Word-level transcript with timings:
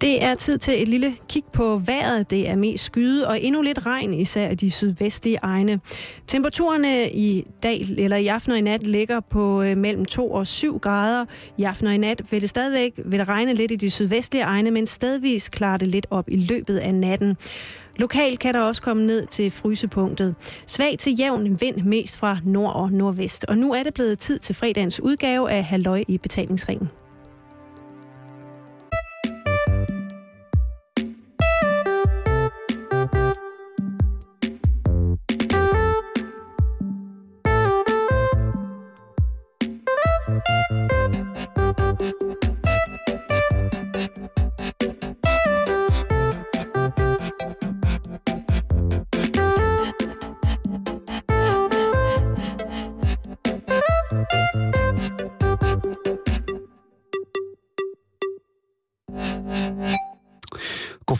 Det 0.00 0.22
er 0.24 0.34
tid 0.34 0.58
til 0.58 0.82
et 0.82 0.88
lille 0.88 1.16
kig 1.28 1.44
på 1.52 1.80
vejret. 1.86 2.30
Det 2.30 2.48
er 2.48 2.56
mest 2.56 2.84
skyde 2.84 3.28
og 3.28 3.42
endnu 3.42 3.62
lidt 3.62 3.86
regn, 3.86 4.14
især 4.14 4.50
i 4.50 4.54
de 4.54 4.70
sydvestlige 4.70 5.38
egne. 5.42 5.80
Temperaturerne 6.26 7.10
i 7.10 7.44
dag 7.62 7.82
eller 7.98 8.16
i 8.16 8.26
aften 8.26 8.52
og 8.52 8.58
i 8.58 8.60
nat 8.60 8.86
ligger 8.86 9.20
på 9.20 9.62
øh, 9.62 9.76
mellem 9.76 10.04
2 10.04 10.30
og 10.30 10.46
7 10.46 10.78
grader. 10.78 11.24
I 11.58 11.62
aften 11.62 11.86
og 11.86 11.94
i 11.94 11.96
nat 11.96 12.22
vil 12.30 12.40
det 12.40 12.48
stadigvæk 12.48 12.92
vil 13.04 13.18
det 13.18 13.28
regne 13.28 13.54
lidt 13.54 13.72
i 13.72 13.76
de 13.76 13.90
sydvestlige 13.90 14.42
egne, 14.42 14.70
men 14.70 14.86
stedvis 14.86 15.48
klarer 15.48 15.76
det 15.76 15.88
lidt 15.88 16.06
op 16.10 16.28
i 16.28 16.36
løbet 16.36 16.78
af 16.78 16.94
natten. 16.94 17.36
Lokalt 17.96 18.38
kan 18.38 18.54
der 18.54 18.60
også 18.60 18.82
komme 18.82 19.06
ned 19.06 19.26
til 19.26 19.50
frysepunktet. 19.50 20.34
Svag 20.66 20.96
til 20.98 21.18
jævn 21.18 21.60
vind 21.60 21.82
mest 21.82 22.18
fra 22.18 22.38
nord 22.44 22.74
og 22.74 22.92
nordvest. 22.92 23.44
Og 23.44 23.58
nu 23.58 23.72
er 23.72 23.82
det 23.82 23.94
blevet 23.94 24.18
tid 24.18 24.38
til 24.38 24.54
fredagens 24.54 25.00
udgave 25.00 25.50
af 25.50 25.64
Halløj 25.64 26.04
i 26.08 26.18
betalingsringen. 26.18 26.90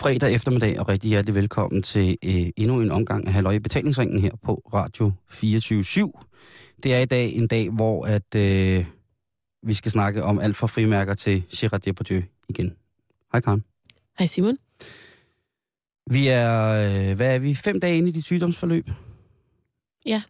Fredag 0.07 0.35
eftermiddag 0.35 0.81
og 0.81 0.89
rigtig 0.89 1.09
hjertelig 1.09 1.35
velkommen 1.35 1.83
til 1.83 2.19
øh, 2.25 2.49
endnu 2.57 2.81
en 2.81 2.91
omgang 2.91 3.27
af 3.27 3.33
Halløj 3.33 3.53
i 3.53 3.59
betalingsringen 3.59 4.21
her 4.21 4.31
på 4.43 4.63
Radio 4.75 5.13
24 5.29 6.13
Det 6.83 6.95
er 6.95 6.99
i 6.99 7.05
dag 7.05 7.33
en 7.33 7.47
dag, 7.47 7.71
hvor 7.71 8.07
at, 8.07 8.35
øh, 8.37 8.85
vi 9.63 9.75
skal 9.75 9.93
snakke 9.93 10.23
om 10.23 10.39
alt 10.39 10.57
fra 10.57 10.67
frimærker 10.67 11.15
til 11.15 11.45
Gerard 11.57 11.81
Depardieu 11.81 12.23
igen. 12.49 12.73
Hej 13.33 13.41
Karen. 13.41 13.65
Hej 14.19 14.27
Simon. 14.27 14.59
Vi 16.11 16.29
er, 16.29 16.63
øh, 16.63 17.17
hvad 17.17 17.35
er 17.35 17.39
vi, 17.39 17.55
fem 17.55 17.81
dage 17.81 17.99
inde 17.99 18.09
i 18.09 18.13
dit 18.13 18.25
sygdomsforløb? 18.25 18.91
Ja. 20.07 20.23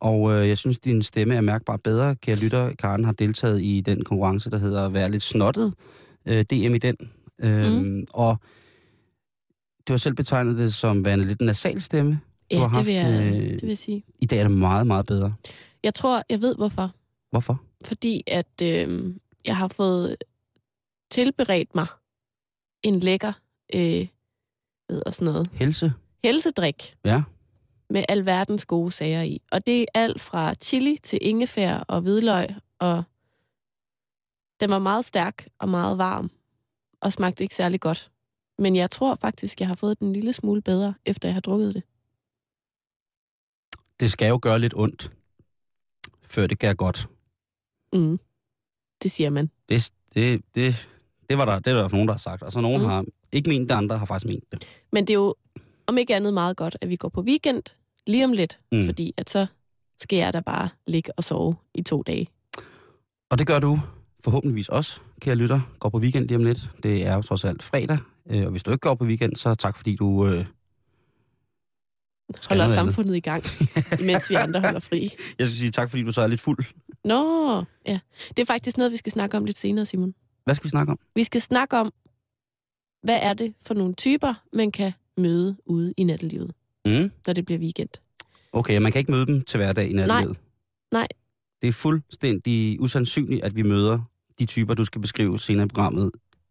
Og 0.00 0.32
øh, 0.32 0.48
jeg 0.48 0.58
synes, 0.58 0.78
din 0.78 1.02
stemme 1.02 1.34
er 1.34 1.40
mærkbart 1.40 1.82
bedre. 1.82 2.16
Kære 2.16 2.36
lytter, 2.36 2.74
Karen 2.74 3.04
har 3.04 3.12
deltaget 3.12 3.62
i 3.62 3.80
den 3.80 4.04
konkurrence, 4.04 4.50
der 4.50 4.58
hedder 4.58 4.88
Vær 4.88 5.08
lidt 5.08 5.22
snottet. 5.22 5.74
Øh, 6.26 6.44
DM 6.44 6.74
i 6.74 6.78
den. 6.78 6.96
Øh, 7.40 7.72
mm. 7.72 8.06
Og 8.12 8.36
du 9.88 9.92
har 9.92 9.98
selv 9.98 10.14
betegnet 10.14 10.58
det 10.58 10.74
som 10.74 11.04
værende 11.04 11.24
lidt 11.26 11.40
en 11.40 11.46
nasal 11.46 11.82
stemme. 11.82 12.20
Ja, 12.50 12.56
du 12.56 12.60
har 12.60 12.68
det, 12.68 12.76
haft, 12.76 12.86
vil 12.86 12.94
jeg, 12.94 13.34
øh, 13.34 13.50
det 13.50 13.62
vil 13.62 13.68
jeg 13.68 13.78
sige. 13.78 14.04
I 14.20 14.26
dag 14.26 14.38
er 14.38 14.42
det 14.48 14.56
meget, 14.56 14.86
meget 14.86 15.06
bedre. 15.06 15.34
Jeg 15.82 15.94
tror, 15.94 16.22
jeg 16.30 16.40
ved 16.40 16.56
hvorfor. 16.56 16.90
Hvorfor? 17.30 17.62
Fordi 17.84 18.22
at 18.26 18.62
øh, 18.62 19.14
jeg 19.44 19.56
har 19.56 19.68
fået 19.68 20.16
tilberedt 21.10 21.74
mig 21.74 21.86
en 22.82 23.00
lækker 23.00 23.32
øh, 23.74 24.06
ved 24.88 25.02
sådan 25.12 25.24
noget, 25.24 25.48
Helse? 25.52 25.92
helsedrik 26.24 26.96
Ja. 27.04 27.22
med 27.90 28.04
alverdens 28.08 28.64
gode 28.64 28.90
sager 28.90 29.22
i. 29.22 29.40
Og 29.52 29.66
det 29.66 29.80
er 29.82 29.86
alt 29.94 30.20
fra 30.20 30.54
chili 30.54 30.98
til 31.02 31.18
ingefær 31.22 31.76
og 31.76 32.00
hvidløg, 32.00 32.48
og 32.78 33.02
den 34.60 34.70
var 34.70 34.78
meget 34.78 35.04
stærk 35.04 35.46
og 35.58 35.68
meget 35.68 35.98
varm, 35.98 36.30
og 37.00 37.12
smagte 37.12 37.42
ikke 37.42 37.54
særlig 37.54 37.80
godt. 37.80 38.10
Men 38.62 38.76
jeg 38.76 38.90
tror 38.90 39.14
faktisk, 39.14 39.60
jeg 39.60 39.68
har 39.68 39.74
fået 39.74 40.00
den 40.00 40.06
en 40.08 40.12
lille 40.12 40.32
smule 40.32 40.62
bedre, 40.62 40.94
efter 41.06 41.28
jeg 41.28 41.34
har 41.34 41.40
drukket 41.40 41.74
det. 41.74 41.82
Det 44.00 44.10
skal 44.12 44.28
jo 44.28 44.38
gøre 44.42 44.58
lidt 44.58 44.74
ondt, 44.76 45.12
før 46.22 46.46
det 46.46 46.58
gør 46.58 46.72
godt. 46.74 47.08
Mm. 47.92 48.18
Det 49.02 49.10
siger 49.10 49.30
man. 49.30 49.50
Det, 49.68 49.90
det, 50.14 50.42
det, 50.54 50.88
det 51.28 51.38
var 51.38 51.44
der, 51.44 51.58
det 51.58 51.66
er 51.66 51.74
der 51.82 51.88
nogen, 51.88 52.08
der 52.08 52.14
har 52.14 52.18
sagt. 52.18 52.42
Og 52.42 52.52
så 52.52 52.60
nogen 52.60 52.82
Mm. 52.82 52.88
har 52.88 53.04
ikke 53.32 53.48
ment 53.50 53.68
det, 53.70 53.74
andre 53.74 53.98
har 53.98 54.04
faktisk 54.06 54.26
ment 54.26 54.44
det. 54.52 54.66
Men 54.92 55.06
det 55.06 55.10
er 55.10 55.18
jo 55.18 55.34
om 55.86 55.98
ikke 55.98 56.16
andet 56.16 56.34
meget 56.34 56.56
godt, 56.56 56.76
at 56.80 56.90
vi 56.90 56.96
går 56.96 57.08
på 57.08 57.20
weekend 57.22 57.62
lige 58.06 58.24
om 58.24 58.32
lidt. 58.32 58.60
Mm. 58.72 58.84
fordi 58.84 59.14
at 59.16 59.30
så 59.30 59.46
skal 60.00 60.16
jeg 60.16 60.32
da 60.32 60.40
bare 60.40 60.68
ligge 60.86 61.12
og 61.16 61.24
sove 61.24 61.56
i 61.74 61.82
to 61.82 62.02
dage. 62.02 62.28
Og 63.30 63.38
det 63.38 63.46
gør 63.46 63.58
du 63.58 63.78
forhåbentligvis 64.20 64.68
også, 64.68 65.00
kære 65.22 65.34
lytter. 65.34 65.60
Går 65.80 65.88
på 65.88 65.98
weekend 65.98 66.28
lige 66.28 66.36
om 66.36 66.44
lidt. 66.44 66.70
Det 66.82 67.06
er 67.06 67.14
jo 67.14 67.22
trods 67.22 67.44
alt 67.44 67.62
fredag. 67.62 67.98
Øh, 68.30 68.44
Og 68.44 68.50
hvis 68.50 68.62
du 68.62 68.70
ikke 68.70 68.80
går 68.80 68.94
på 68.94 69.04
weekend, 69.04 69.36
så 69.36 69.54
tak 69.54 69.76
fordi 69.76 69.96
du... 69.96 70.26
Øh, 70.26 70.30
Holder 70.32 70.46
noget 72.50 72.60
andet. 72.60 72.74
samfundet 72.74 73.16
i 73.16 73.20
gang, 73.20 73.44
imens 74.02 74.30
vi 74.30 74.34
andre 74.34 74.60
holder 74.60 74.80
fri. 74.80 75.00
jeg 75.38 75.46
skal 75.46 75.56
sige 75.58 75.70
tak 75.70 75.90
fordi 75.90 76.02
du 76.02 76.12
så 76.12 76.20
er 76.20 76.26
lidt 76.26 76.40
fuld. 76.40 76.58
Nå, 77.04 77.64
ja. 77.86 78.00
Det 78.28 78.38
er 78.38 78.44
faktisk 78.46 78.76
noget, 78.76 78.92
vi 78.92 78.96
skal 78.96 79.12
snakke 79.12 79.36
om 79.36 79.44
lidt 79.44 79.58
senere, 79.58 79.86
Simon. 79.86 80.14
Hvad 80.44 80.54
skal 80.54 80.64
vi 80.64 80.70
snakke 80.70 80.90
om? 80.92 80.98
Vi 81.14 81.24
skal 81.24 81.40
snakke 81.40 81.76
om, 81.78 81.92
hvad 83.02 83.18
er 83.22 83.32
det 83.34 83.54
for 83.66 83.74
nogle 83.74 83.94
typer, 83.94 84.34
man 84.52 84.72
kan 84.72 84.92
møde 85.16 85.56
ude 85.66 85.94
i 85.96 86.04
nattelivet, 86.04 86.52
Mm. 86.86 87.10
når 87.26 87.32
det 87.32 87.44
bliver 87.44 87.58
weekend. 87.58 87.88
Okay, 88.52 88.78
man 88.78 88.92
kan 88.92 88.98
ikke 88.98 89.10
møde 89.10 89.26
dem 89.26 89.42
til 89.44 89.56
hverdag 89.58 89.90
i 89.90 89.92
nattelivet. 89.92 90.36
Nej. 90.92 91.08
Det 91.62 91.68
er 91.68 91.72
fuldstændig 91.72 92.80
usandsynligt, 92.80 93.44
at 93.44 93.56
vi 93.56 93.62
møder 93.62 93.98
de 94.42 94.46
typer, 94.46 94.74
du 94.74 94.84
skal 94.84 95.00
beskrive 95.00 95.38
senere 95.38 95.64
i 95.64 95.68
programmet 95.68 96.10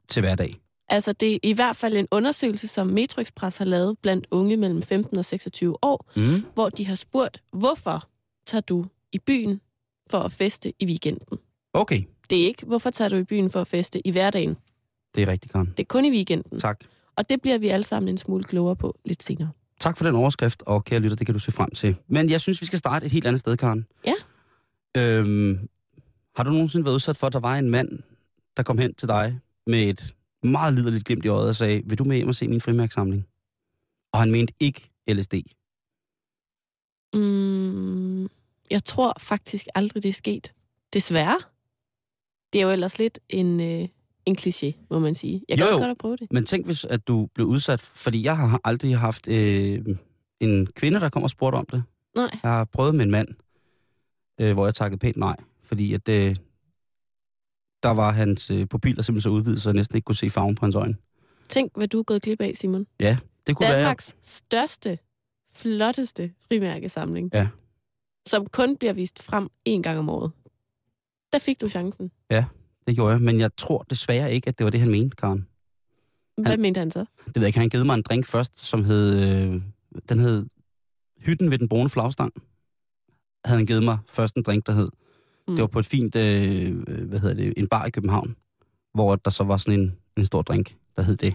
til 0.09 0.19
hverdag. 0.22 0.56
Altså, 0.90 1.13
det 1.13 1.34
er 1.35 1.40
i 1.44 1.53
hvert 1.53 1.75
fald 1.75 1.97
en 1.97 2.07
undersøgelse, 2.12 2.68
som 2.68 2.88
Metro 2.88 3.22
Express 3.22 3.57
har 3.57 3.66
lavet 3.66 3.97
blandt 4.02 4.28
unge 4.31 4.57
mellem 4.57 4.81
15 4.81 5.18
og 5.18 5.25
26 5.25 5.84
år, 5.84 6.12
Mm. 6.16 6.44
hvor 6.53 6.69
de 6.69 6.85
har 6.88 6.96
spurgt, 6.96 7.41
hvorfor 7.53 8.09
tager 8.46 8.62
du 8.62 8.85
i 9.12 9.19
byen 9.19 9.62
for 10.09 10.19
at 10.19 10.31
feste 10.31 10.74
i 10.79 10.85
weekenden? 10.85 11.38
Okay, 11.74 12.03
Det 12.29 12.41
er 12.41 12.46
ikke, 12.46 12.66
hvorfor 12.66 12.90
tager 12.90 13.09
du 13.09 13.16
i 13.16 13.24
byen 13.24 13.50
for 13.50 13.62
at 13.62 13.68
feste 13.68 14.08
i 14.08 14.12
hverdagen? 14.12 14.58
det 15.16 15.23
er 15.23 15.28
rigtigt, 15.28 15.53
Karen. 15.53 15.68
Det 15.78 15.79
er 15.79 15.88
kun 15.88 16.06
i 16.06 16.12
weekenden. 16.12 16.59
Tak. 16.59 16.84
Og 17.16 17.29
det 17.29 17.41
bliver 17.41 17.58
vi 17.58 17.68
alle 17.68 17.84
sammen 17.84 18.09
en 18.09 18.18
smule 18.18 18.44
klogere 18.44 18.75
på 18.75 18.96
lidt 19.06 19.23
senere. 19.23 19.50
Tak 19.79 19.97
for 19.97 20.03
den 20.06 20.16
overskrift, 20.16 20.63
og 20.66 20.84
kære 20.85 21.00
lytter, 21.00 21.16
det 21.18 21.25
kan 21.28 21.34
du 21.34 21.40
se 21.40 21.52
frem 21.52 21.69
til. 21.72 21.96
Men 22.08 22.29
jeg 22.29 22.41
synes, 22.41 22.62
vi 22.62 22.66
skal 22.66 22.79
starte 22.79 23.06
et 23.06 23.12
helt 23.12 23.28
andet 23.28 23.40
sted, 23.40 23.58
Karen. 23.58 23.85
Ja. 24.06 24.13
Øhm, 24.97 25.59
har 26.35 26.43
du 26.43 26.51
nogensinde 26.51 26.85
været 26.85 26.95
udsat 26.95 27.17
for, 27.17 27.27
at 27.27 27.33
der 27.33 27.39
var 27.39 27.55
en 27.55 27.69
mand, 27.69 27.99
der 28.57 28.63
kom 28.63 28.77
hen 28.77 28.93
til 28.93 29.07
dig 29.07 29.39
med 29.67 29.83
et 29.89 30.15
meget 30.43 30.73
liderligt 30.73 31.05
glimt 31.05 31.25
i 31.25 31.27
øjet 31.27 31.49
og 31.49 31.55
sagde, 31.55 31.81
vil 31.85 31.97
du 31.97 32.03
med 32.03 32.15
hjem 32.15 32.27
og 32.27 32.35
se 32.35 32.47
min 32.47 32.61
frimærksamling? 32.61 33.27
Og 34.13 34.19
han 34.19 34.31
mente 34.31 34.53
ikke 34.59 34.89
LSD. 35.07 35.33
Mm, 37.13 38.23
jeg 38.71 38.83
tror 38.85 39.13
faktisk 39.19 39.65
aldrig, 39.75 40.03
det 40.03 40.09
er 40.09 40.13
sket. 40.13 40.53
Desværre. 40.93 41.39
Det 42.53 42.61
er 42.61 42.65
jo 42.65 42.71
ellers 42.71 42.99
lidt 42.99 43.19
en, 43.29 43.59
øh, 43.59 43.87
en 44.25 44.35
kliché, 44.39 44.71
må 44.89 44.99
man 44.99 45.15
sige. 45.15 45.41
Jeg 45.49 45.59
Jo, 45.59 45.63
kan 45.65 45.73
jo. 45.73 45.77
godt 45.77 45.91
at 45.91 45.97
prøve 45.97 46.17
det. 46.17 46.31
Men 46.31 46.45
tænk, 46.45 46.65
hvis 46.65 46.85
at 46.85 47.07
du 47.07 47.27
blev 47.33 47.47
udsat, 47.47 47.81
fordi 47.81 48.23
jeg 48.23 48.37
har 48.37 48.61
aldrig 48.63 48.97
haft 48.97 49.27
øh, 49.27 49.85
en 50.39 50.67
kvinde, 50.67 50.99
der 50.99 51.09
kom 51.09 51.23
og 51.23 51.29
spurgte 51.29 51.55
om 51.55 51.65
det. 51.71 51.83
Nej. 52.15 52.39
Jeg 52.43 52.51
har 52.51 52.65
prøvet 52.65 52.95
med 52.95 53.05
en 53.05 53.11
mand, 53.11 53.27
øh, 54.41 54.53
hvor 54.53 54.65
jeg 54.65 54.75
takkede 54.75 54.99
pænt 54.99 55.17
nej, 55.17 55.35
fordi 55.71 55.93
at 55.93 56.09
øh, 56.09 56.35
der 57.83 57.89
var 57.89 58.11
hans 58.11 58.51
øh, 58.51 58.67
pupiller 58.67 59.03
simpelthen 59.03 59.21
så 59.21 59.29
udvidet, 59.29 59.61
så 59.61 59.69
jeg 59.69 59.75
næsten 59.75 59.95
ikke 59.95 60.05
kunne 60.05 60.15
se 60.15 60.29
farven 60.29 60.55
på 60.55 60.65
hans 60.65 60.75
øjne. 60.75 60.95
Tænk, 61.49 61.71
hvad 61.77 61.87
du 61.87 61.99
er 61.99 62.03
gået 62.03 62.21
glip 62.21 62.41
af, 62.41 62.51
Simon. 62.55 62.87
Det 63.47 63.55
kunne 63.55 63.69
være, 63.69 63.77
Danmarks 63.79 64.15
største, 64.21 64.99
flotteste 65.55 66.33
frimærkesamling. 66.47 67.29
Ja. 67.33 67.47
Som 68.27 68.45
kun 68.45 68.77
bliver 68.77 68.93
vist 68.93 69.23
frem 69.23 69.49
én 69.69 69.81
gang 69.81 69.99
om 69.99 70.09
året. 70.09 70.31
Der 71.33 71.39
fik 71.39 71.61
du 71.61 71.69
chancen. 71.69 72.11
det 72.87 72.95
gjorde 72.95 73.11
jeg, 73.13 73.21
men 73.21 73.39
jeg 73.39 73.55
tror 73.57 73.83
desværre 73.89 74.33
ikke, 74.33 74.47
at 74.47 74.57
det 74.57 74.63
var 74.63 74.69
det, 74.71 74.79
han 74.79 74.91
mente, 74.91 75.15
Karen. 75.15 75.47
Hvad 76.37 76.46
Han- 76.46 76.61
mente 76.61 76.78
han 76.79 76.91
så? 76.91 76.99
Det 76.99 77.35
ved 77.35 77.41
jeg 77.41 77.47
ikke, 77.47 77.59
han 77.59 77.69
givet 77.69 77.85
mig 77.85 77.93
en 77.93 78.01
drink 78.01 78.25
først, 78.25 78.59
som 78.59 78.84
hed, 78.84 79.19
øh, 79.19 79.61
den 80.09 80.19
hed 80.19 80.46
Hytten 81.19 81.51
ved 81.51 81.57
den 81.59 81.69
brune 81.69 81.90
flagstang. 81.90 82.34
Havde 83.46 83.57
han 83.57 83.66
givet 83.66 83.84
mig 83.84 83.97
først 84.07 84.35
en 84.35 84.43
drink, 84.43 84.66
der 84.66 84.73
hed. 84.73 84.90
Mm. 85.47 85.55
Det 85.55 85.61
var 85.61 85.67
på 85.67 85.79
et 85.79 85.85
fint, 85.85 86.16
øh, 86.16 86.84
øh, 86.88 87.08
hvad 87.09 87.20
hedder 87.20 87.35
det, 87.35 87.53
en 87.58 87.67
bar 87.67 87.85
i 87.85 87.90
København, 87.90 88.35
hvor 88.93 89.16
der 89.16 89.32
så 89.32 89.43
var 89.43 89.58
sådan 89.58 89.79
en, 89.79 89.97
en 90.17 90.26
stor 90.26 90.41
drink, 90.41 90.78
der 90.96 91.02
hed 91.02 91.17
det. 91.17 91.34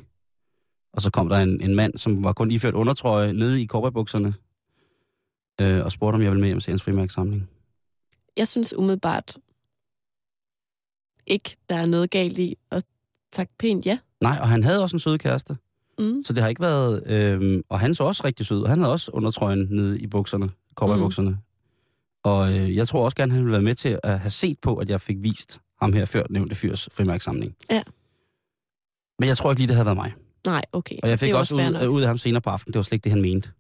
Og 0.93 1.03
så 1.03 1.11
kom 1.11 1.29
der 1.29 1.37
en, 1.37 1.61
en 1.61 1.75
mand, 1.75 1.99
som 1.99 2.25
var 2.25 2.33
kun 2.33 2.51
iført 2.51 2.75
undertrøje 2.75 3.33
nede 3.33 3.63
i 3.63 3.67
cowboybukserne, 3.67 4.35
øh, 5.61 5.85
og 5.85 5.93
spurgte, 5.93 6.15
om 6.15 6.23
jeg 6.23 6.31
ville 6.31 6.41
med 6.41 6.49
hjem 6.49 6.61
se 6.61 6.71
hans 6.71 6.83
frimærksamling. 6.83 7.49
Jeg 8.37 8.49
synes 8.49 8.75
umiddelbart 8.77 9.37
ikke, 11.27 11.57
der 11.69 11.77
er 11.77 11.87
noget 11.87 12.11
galt 12.11 12.39
i 12.39 12.57
at 12.71 12.85
takke 13.33 13.53
pænt 13.59 13.87
ja. 13.87 13.99
Nej, 14.21 14.39
og 14.41 14.49
han 14.49 14.63
havde 14.63 14.83
også 14.83 14.97
en 14.97 15.01
sød 15.01 15.19
kæreste, 15.19 15.57
Mm. 15.99 16.23
så 16.25 16.33
det 16.33 16.43
har 16.43 16.49
ikke 16.49 16.61
været... 16.61 17.07
Øh, 17.07 17.63
og 17.69 17.81
han 17.81 17.95
så 17.95 18.05
også 18.05 18.23
rigtig 18.25 18.47
sød, 18.47 18.63
og 18.63 18.69
han 18.69 18.79
havde 18.79 18.93
også 18.93 19.11
undertrøjen 19.11 19.69
nede 19.71 20.01
i 20.01 20.07
bukserne, 20.07 20.51
cowboybukserne. 20.75 21.31
Mm. 21.31 21.37
Og 22.27 22.53
øh, 22.53 22.77
jeg 22.77 22.89
tror 22.89 23.05
også 23.05 23.17
gerne, 23.17 23.33
han 23.33 23.41
ville 23.43 23.53
være 23.53 23.63
med 23.63 23.75
til 23.75 23.99
at 24.03 24.21
have 24.21 24.31
set 24.31 24.59
på, 24.59 24.77
at 24.77 24.91
jeg 24.91 25.01
fik 25.01 25.17
vist 25.23 25.61
ham 25.81 25.93
her 25.93 26.05
før 26.05 26.23
nævnte 26.31 26.55
fyrs 26.55 26.89
frimærksamling. 26.93 27.57
Ja. 27.71 27.83
Men 29.19 29.29
jeg 29.29 29.37
tror 29.37 29.51
ikke 29.51 29.61
lige, 29.61 29.69
det 29.69 29.77
havde 29.77 29.87
været 29.87 29.97
mig. 29.97 30.15
Nej, 30.47 30.63
okay. 30.73 30.97
Og 31.03 31.09
jeg 31.09 31.19
fik 31.19 31.35
også 31.35 31.57
fair 31.57 31.69
ud, 31.69 31.73
nok. 31.73 31.91
ud 31.91 32.03
af 32.03 32.07
ham 32.09 32.19
senere 32.19 32.41
på 32.41 32.51
aftenen. 32.51 32.73
Det 32.73 32.79
var 32.79 32.83
slet 32.83 32.93
ikke 32.93 33.05
det, 33.05 33.13
han 33.13 33.23
mente. 33.23 33.51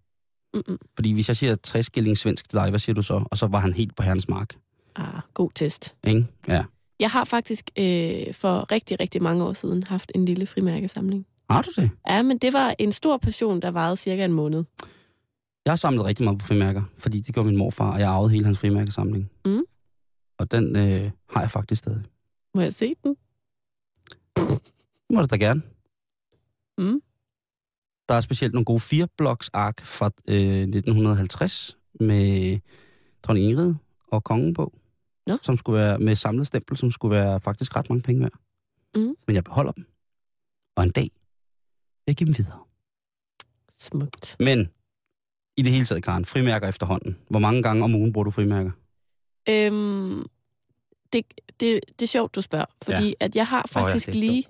Mm-mm. 0.54 0.78
Fordi 0.94 1.12
hvis 1.12 1.28
jeg 1.28 1.36
siger 1.36 1.54
60 1.54 1.86
skilling 1.86 2.18
svensk 2.18 2.48
til 2.48 2.58
dig, 2.58 2.70
hvad 2.70 2.78
siger 2.78 2.94
du 2.94 3.02
så? 3.02 3.24
Og 3.30 3.38
så 3.38 3.46
var 3.46 3.58
han 3.58 3.72
helt 3.72 3.96
på 3.96 4.02
herrens 4.02 4.28
mark. 4.28 4.54
Ah, 4.96 5.20
god 5.34 5.50
test. 5.54 5.96
Ikke? 6.04 6.26
Ja. 6.48 6.64
Jeg 7.00 7.10
har 7.10 7.24
faktisk 7.24 7.70
øh, 7.78 7.84
for 8.34 8.72
rigtig, 8.72 9.00
rigtig 9.00 9.22
mange 9.22 9.44
år 9.44 9.52
siden 9.52 9.82
haft 9.82 10.12
en 10.14 10.24
lille 10.24 10.46
frimærkesamling. 10.46 11.26
Har 11.50 11.62
du 11.62 11.70
det? 11.76 11.90
Ja, 12.08 12.22
men 12.22 12.38
det 12.38 12.52
var 12.52 12.74
en 12.78 12.92
stor 12.92 13.16
passion, 13.16 13.62
der 13.62 13.70
varede 13.70 13.96
cirka 13.96 14.24
en 14.24 14.32
måned. 14.32 14.64
Jeg 15.66 15.72
har 15.72 15.76
samlet 15.76 16.04
rigtig 16.04 16.24
meget 16.24 16.38
på 16.38 16.46
frimærker, 16.46 16.82
fordi 16.98 17.20
det 17.20 17.34
gjorde 17.34 17.48
min 17.48 17.58
morfar, 17.58 17.92
og 17.92 18.00
jeg 18.00 18.08
arvede 18.08 18.30
hele 18.30 18.44
hans 18.44 18.58
frimærkesamling. 18.58 19.30
Mm. 19.44 19.64
Og 20.38 20.50
den 20.50 20.76
øh, 20.76 21.10
har 21.30 21.40
jeg 21.40 21.50
faktisk 21.50 21.78
stadig. 21.78 22.04
Må 22.54 22.60
jeg 22.60 22.72
se 22.72 22.94
den? 23.04 23.16
Det 24.36 25.10
må 25.10 25.20
du 25.20 25.26
da 25.26 25.36
gerne. 25.36 25.62
Mm. 26.78 27.02
Der 28.08 28.14
er 28.14 28.20
specielt 28.20 28.54
nogle 28.54 28.64
gode 28.64 28.80
firebloks 28.80 29.48
ark 29.48 29.84
fra 29.84 30.10
øh, 30.28 30.62
1950 30.62 31.78
med 32.00 32.58
dronning 33.22 33.46
Ingrid 33.46 33.74
og 34.06 34.24
kongen 34.24 34.54
på. 34.54 34.78
Nå. 35.26 35.38
Som 35.42 35.56
skulle 35.56 35.78
være 35.80 35.98
med 35.98 36.14
samlet 36.14 36.46
stempel, 36.46 36.76
som 36.76 36.90
skulle 36.90 37.16
være 37.16 37.40
faktisk 37.40 37.76
ret 37.76 37.90
mange 37.90 38.02
penge 38.02 38.22
værd. 38.22 38.38
Mm. 38.94 39.16
Men 39.26 39.36
jeg 39.36 39.44
beholder 39.44 39.72
dem. 39.72 39.86
Og 40.76 40.84
en 40.84 40.90
dag 40.90 41.10
vil 41.12 42.06
jeg 42.06 42.16
give 42.16 42.26
dem 42.26 42.38
videre. 42.38 42.58
Smukt. 43.78 44.36
Men 44.40 44.68
i 45.56 45.62
det 45.62 45.72
hele 45.72 45.86
taget, 45.86 46.04
Karen, 46.04 46.24
frimærker 46.24 46.68
efterhånden. 46.68 47.18
Hvor 47.30 47.38
mange 47.38 47.62
gange 47.62 47.84
om 47.84 47.94
ugen 47.94 48.12
bruger 48.12 48.24
du 48.24 48.30
frimærker? 48.30 48.70
Øhm, 49.48 50.26
det, 51.12 51.24
det, 51.60 51.80
det 51.88 52.02
er 52.02 52.06
sjovt, 52.06 52.34
du 52.34 52.40
spørger, 52.40 52.64
fordi 52.84 53.06
ja. 53.06 53.12
at 53.20 53.36
jeg 53.36 53.46
har 53.46 53.64
faktisk 53.68 54.06
ja, 54.06 54.12
oh, 54.12 54.16
er 54.16 54.20
lige... 54.20 54.44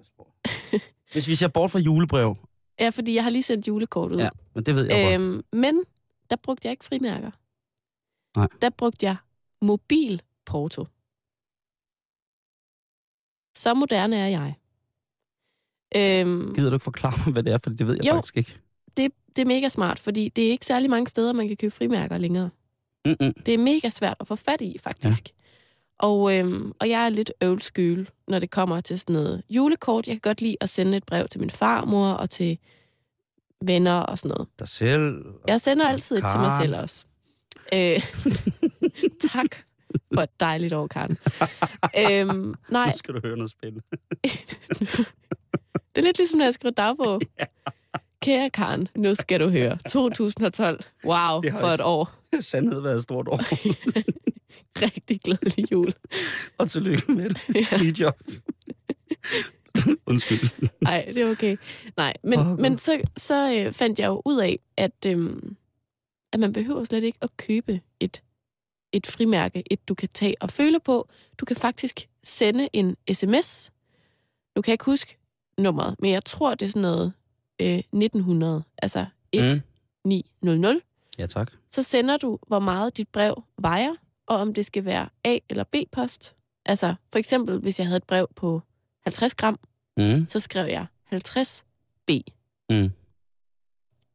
Hvis 1.13 1.29
vi 1.29 1.35
ser 1.35 1.49
bort 1.49 1.71
fra 1.71 1.79
julebrev, 1.79 2.37
Ja, 2.81 2.89
fordi 2.89 3.15
jeg 3.15 3.23
har 3.23 3.31
lige 3.31 3.43
sendt 3.43 3.69
julekort 3.69 4.13
ud. 4.13 4.19
ja, 4.19 4.29
men 4.55 4.65
det 4.65 4.75
ved 4.75 4.85
jeg 4.91 5.05
godt. 5.05 5.21
Øhm, 5.21 5.43
men 5.53 5.83
der 6.31 6.37
brugte 6.37 6.67
jeg 6.67 6.71
ikke 6.71 6.85
frimærker. 6.85 7.31
Nej. 8.37 8.49
Der 8.63 8.71
brugte 8.71 9.07
jeg 9.07 9.17
mobilporto. 9.63 10.85
Så 13.57 13.75
moderne 13.75 14.17
er 14.17 14.27
jeg. 14.27 14.55
Øhm, 15.97 16.55
Gider 16.55 16.71
du 16.71 16.77
ikke 16.77 16.85
forklare 16.85 17.15
mig, 17.25 17.33
hvad 17.33 17.43
det 17.43 17.53
er, 17.53 17.59
for 17.63 17.71
det 17.71 17.87
ved 17.87 17.95
jeg 17.97 18.07
Jo. 18.07 18.15
faktisk 18.15 18.37
ikke. 18.37 18.59
Det, 18.97 19.13
det 19.37 19.43
er 19.43 19.47
mega 19.47 19.69
smart, 19.69 19.99
fordi 19.99 20.29
det 20.29 20.47
er 20.47 20.51
ikke 20.51 20.67
særlig 20.67 20.91
mange 20.91 21.09
steder, 21.09 21.33
man 21.33 21.49
kan 21.49 21.57
købe 21.57 21.75
frimærker 21.75 22.19
længere. 22.19 22.51
Mm-mm. 23.05 23.33
Det 23.47 23.55
er 23.55 23.59
mega 23.59 23.89
svært 23.89 24.17
at 24.21 24.27
få 24.27 24.37
fat 24.37 24.61
i, 24.61 24.79
faktisk. 24.79 25.25
Ja. 25.27 25.31
Og, 25.99 26.39
øhm, 26.39 26.73
og 26.81 26.89
jeg 26.89 27.05
er 27.05 27.09
lidt 27.09 27.33
old 27.45 27.61
school, 27.61 28.09
når 28.29 28.39
det 28.39 28.51
kommer 28.51 28.81
til 28.81 28.99
sådan 28.99 29.13
noget 29.13 29.43
julekort. 29.51 30.07
Jeg 30.07 30.15
kan 30.15 30.21
godt 30.21 30.41
lide 30.41 30.57
at 30.61 30.69
sende 30.69 30.97
et 30.97 31.05
brev 31.05 31.29
til 31.29 31.41
min 31.41 31.51
farmor 31.51 32.11
og 32.13 32.31
til 32.31 32.59
venner 33.63 34.01
og 34.01 34.19
sådan 34.19 34.29
noget. 34.29 34.49
Dig 34.59 34.69
selv. 34.69 35.25
Jeg 35.49 35.61
sender 35.61 35.89
altid 35.89 36.17
et 36.17 36.25
til 36.33 36.41
mig 36.41 36.59
selv 36.61 36.77
også. 36.77 37.07
Øh, 37.75 38.01
tak 39.33 39.57
for 40.15 40.23
et 40.23 40.41
dejligt 40.41 40.73
år, 40.73 40.87
Karen. 40.87 41.19
øhm, 42.31 42.55
nej, 42.69 42.87
Nu 42.87 42.93
skal 42.97 43.15
du 43.15 43.21
høre 43.25 43.37
noget 43.37 43.51
spændende. 43.51 43.83
det 45.93 45.99
er 45.99 46.03
lidt 46.03 46.19
ligesom, 46.19 46.39
når 46.39 46.45
jeg 46.45 46.55
skriver 46.55 46.73
dagbog. 46.73 47.21
Kære 48.27 48.51
Karen, 48.51 48.89
nu 48.99 49.15
skal 49.15 49.41
du 49.41 49.49
høre. 49.49 49.79
2012. 49.91 50.85
Wow, 51.05 51.43
for 51.61 51.67
et 51.67 51.81
år. 51.81 52.13
Sandhed 52.41 52.81
været 52.81 52.97
et 52.97 53.03
stort 53.03 53.29
år. 53.29 53.37
Rigtig 54.83 55.21
glædelig 55.21 55.73
jul. 55.73 55.93
og 56.59 56.71
tillykke 56.71 57.13
med 57.13 57.31
det. 57.31 57.73
Ja. 57.73 57.77
Lige 57.77 57.93
job. 58.01 58.23
Undskyld. 60.07 60.71
Nej, 60.81 61.05
det 61.15 61.17
er 61.23 61.31
okay. 61.31 61.57
Nej, 61.97 62.15
men, 62.25 62.39
oh, 62.39 62.61
men 62.61 62.79
så, 62.79 63.01
så 63.17 63.55
øh, 63.55 63.73
fandt 63.73 63.99
jeg 63.99 64.07
jo 64.07 64.23
ud 64.25 64.41
af, 64.41 64.59
at, 64.77 65.07
øhm, 65.07 65.57
at 66.33 66.41
man 66.41 66.53
behøver 66.53 66.85
slet 66.85 67.05
ikke 67.05 67.19
at 67.23 67.37
købe 67.37 67.81
et, 68.01 68.23
et 68.93 69.07
frimærke, 69.07 69.63
et 69.71 69.89
du 69.89 69.95
kan 69.95 70.09
tage 70.09 70.35
og 70.41 70.51
føle 70.51 70.81
på. 70.81 71.09
Du 71.39 71.45
kan 71.45 71.57
faktisk 71.57 72.09
sende 72.25 72.69
en 72.73 72.97
sms. 73.13 73.73
Nu 74.57 74.63
kan 74.63 74.71
jeg 74.71 74.75
ikke 74.75 74.85
huske 74.85 75.19
nummeret, 75.59 75.97
men 75.99 76.11
jeg 76.11 76.25
tror, 76.25 76.55
det 76.55 76.67
er 76.67 76.71
sådan 76.71 76.83
noget 76.83 77.13
øh, 77.63 77.79
1900, 77.79 78.65
altså 78.83 79.07
1900. 79.33 80.81
Ja, 81.19 81.27
tak. 81.27 81.53
Så 81.71 81.83
sender 81.83 82.17
du, 82.17 82.39
hvor 82.47 82.59
meget 82.59 82.97
dit 82.97 83.09
brev 83.09 83.43
vejer, 83.59 83.95
og 84.27 84.37
om 84.37 84.55
det 84.55 84.67
skal 84.67 84.85
være 84.85 85.09
A- 85.25 85.39
eller 85.49 85.65
B-post. 85.65 86.37
Altså, 86.65 86.95
for 87.13 87.19
eksempel, 87.19 87.59
hvis 87.59 87.79
jeg 87.79 87.87
havde 87.87 87.97
et 87.97 88.05
brev 88.05 88.29
på 88.37 88.63
50 89.05 89.35
gram, 89.35 89.59
Mm. 89.99 90.27
så 90.29 90.41
skrev 90.41 90.67
jeg 90.69 90.87
50 91.05 91.65
B. 92.07 92.11
Mm. 92.71 92.91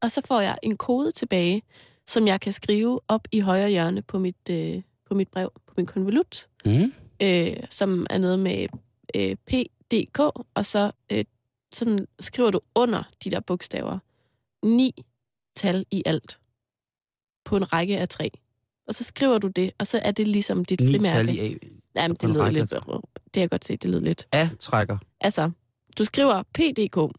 Og 0.02 0.12
så 0.12 0.22
får 0.28 0.42
jeg 0.42 0.58
en 0.64 0.78
kode 0.78 1.12
tilbage, 1.12 1.62
som 2.08 2.28
jeg 2.28 2.42
kan 2.42 2.54
skrive 2.54 3.00
op 3.08 3.28
i 3.32 3.40
højre 3.40 3.70
hjørne 3.70 4.02
på 4.02 4.20
mit, 4.20 4.50
øh, 4.50 4.82
på 5.08 5.14
mit 5.16 5.28
brev, 5.28 5.52
på 5.68 5.74
min 5.78 5.86
konvolut, 5.86 6.48
Mm. 6.66 6.94
øh, 7.22 7.58
som 7.70 8.08
er 8.10 8.18
noget 8.18 8.40
med 8.40 8.68
øh, 9.16 9.36
PDK, 9.36 10.20
og 10.54 10.66
så 10.66 10.92
øh, 11.12 11.26
sådan 11.74 12.08
skriver 12.20 12.52
du 12.52 12.60
under 12.76 13.04
de 13.24 13.32
der 13.32 13.40
bogstaver 13.40 14.00
ni 14.66 15.06
tal 15.56 15.86
i 15.92 16.04
alt 16.06 16.40
på 17.46 17.58
en 17.58 17.74
række 17.74 17.98
af 17.98 18.10
tre. 18.10 18.32
Og 18.88 18.96
så 18.96 19.04
skriver 19.04 19.38
du 19.38 19.48
det, 19.48 19.72
og 19.78 19.88
så 19.88 20.00
er 20.04 20.12
det 20.12 20.28
ligesom 20.28 20.66
dit 20.66 20.80
Ni 20.82 20.92
frimærke. 20.92 21.16
tal 21.16 21.30
i 21.30 21.40
A. 21.40 21.56
Jamen, 21.96 22.18
det 22.22 22.30
lyder 22.30 22.50
lidt... 22.50 22.70
Det 22.72 23.36
har 23.36 23.42
jeg 23.42 23.50
godt 23.50 23.66
set, 23.66 23.84
det 23.84 23.90
lyder 23.90 24.02
lidt. 24.02 24.28
A 24.32 24.50
trækker. 24.60 24.98
Altså, 25.22 25.52
du 25.98 26.04
skriver 26.04 26.44
PDK, 26.44 27.18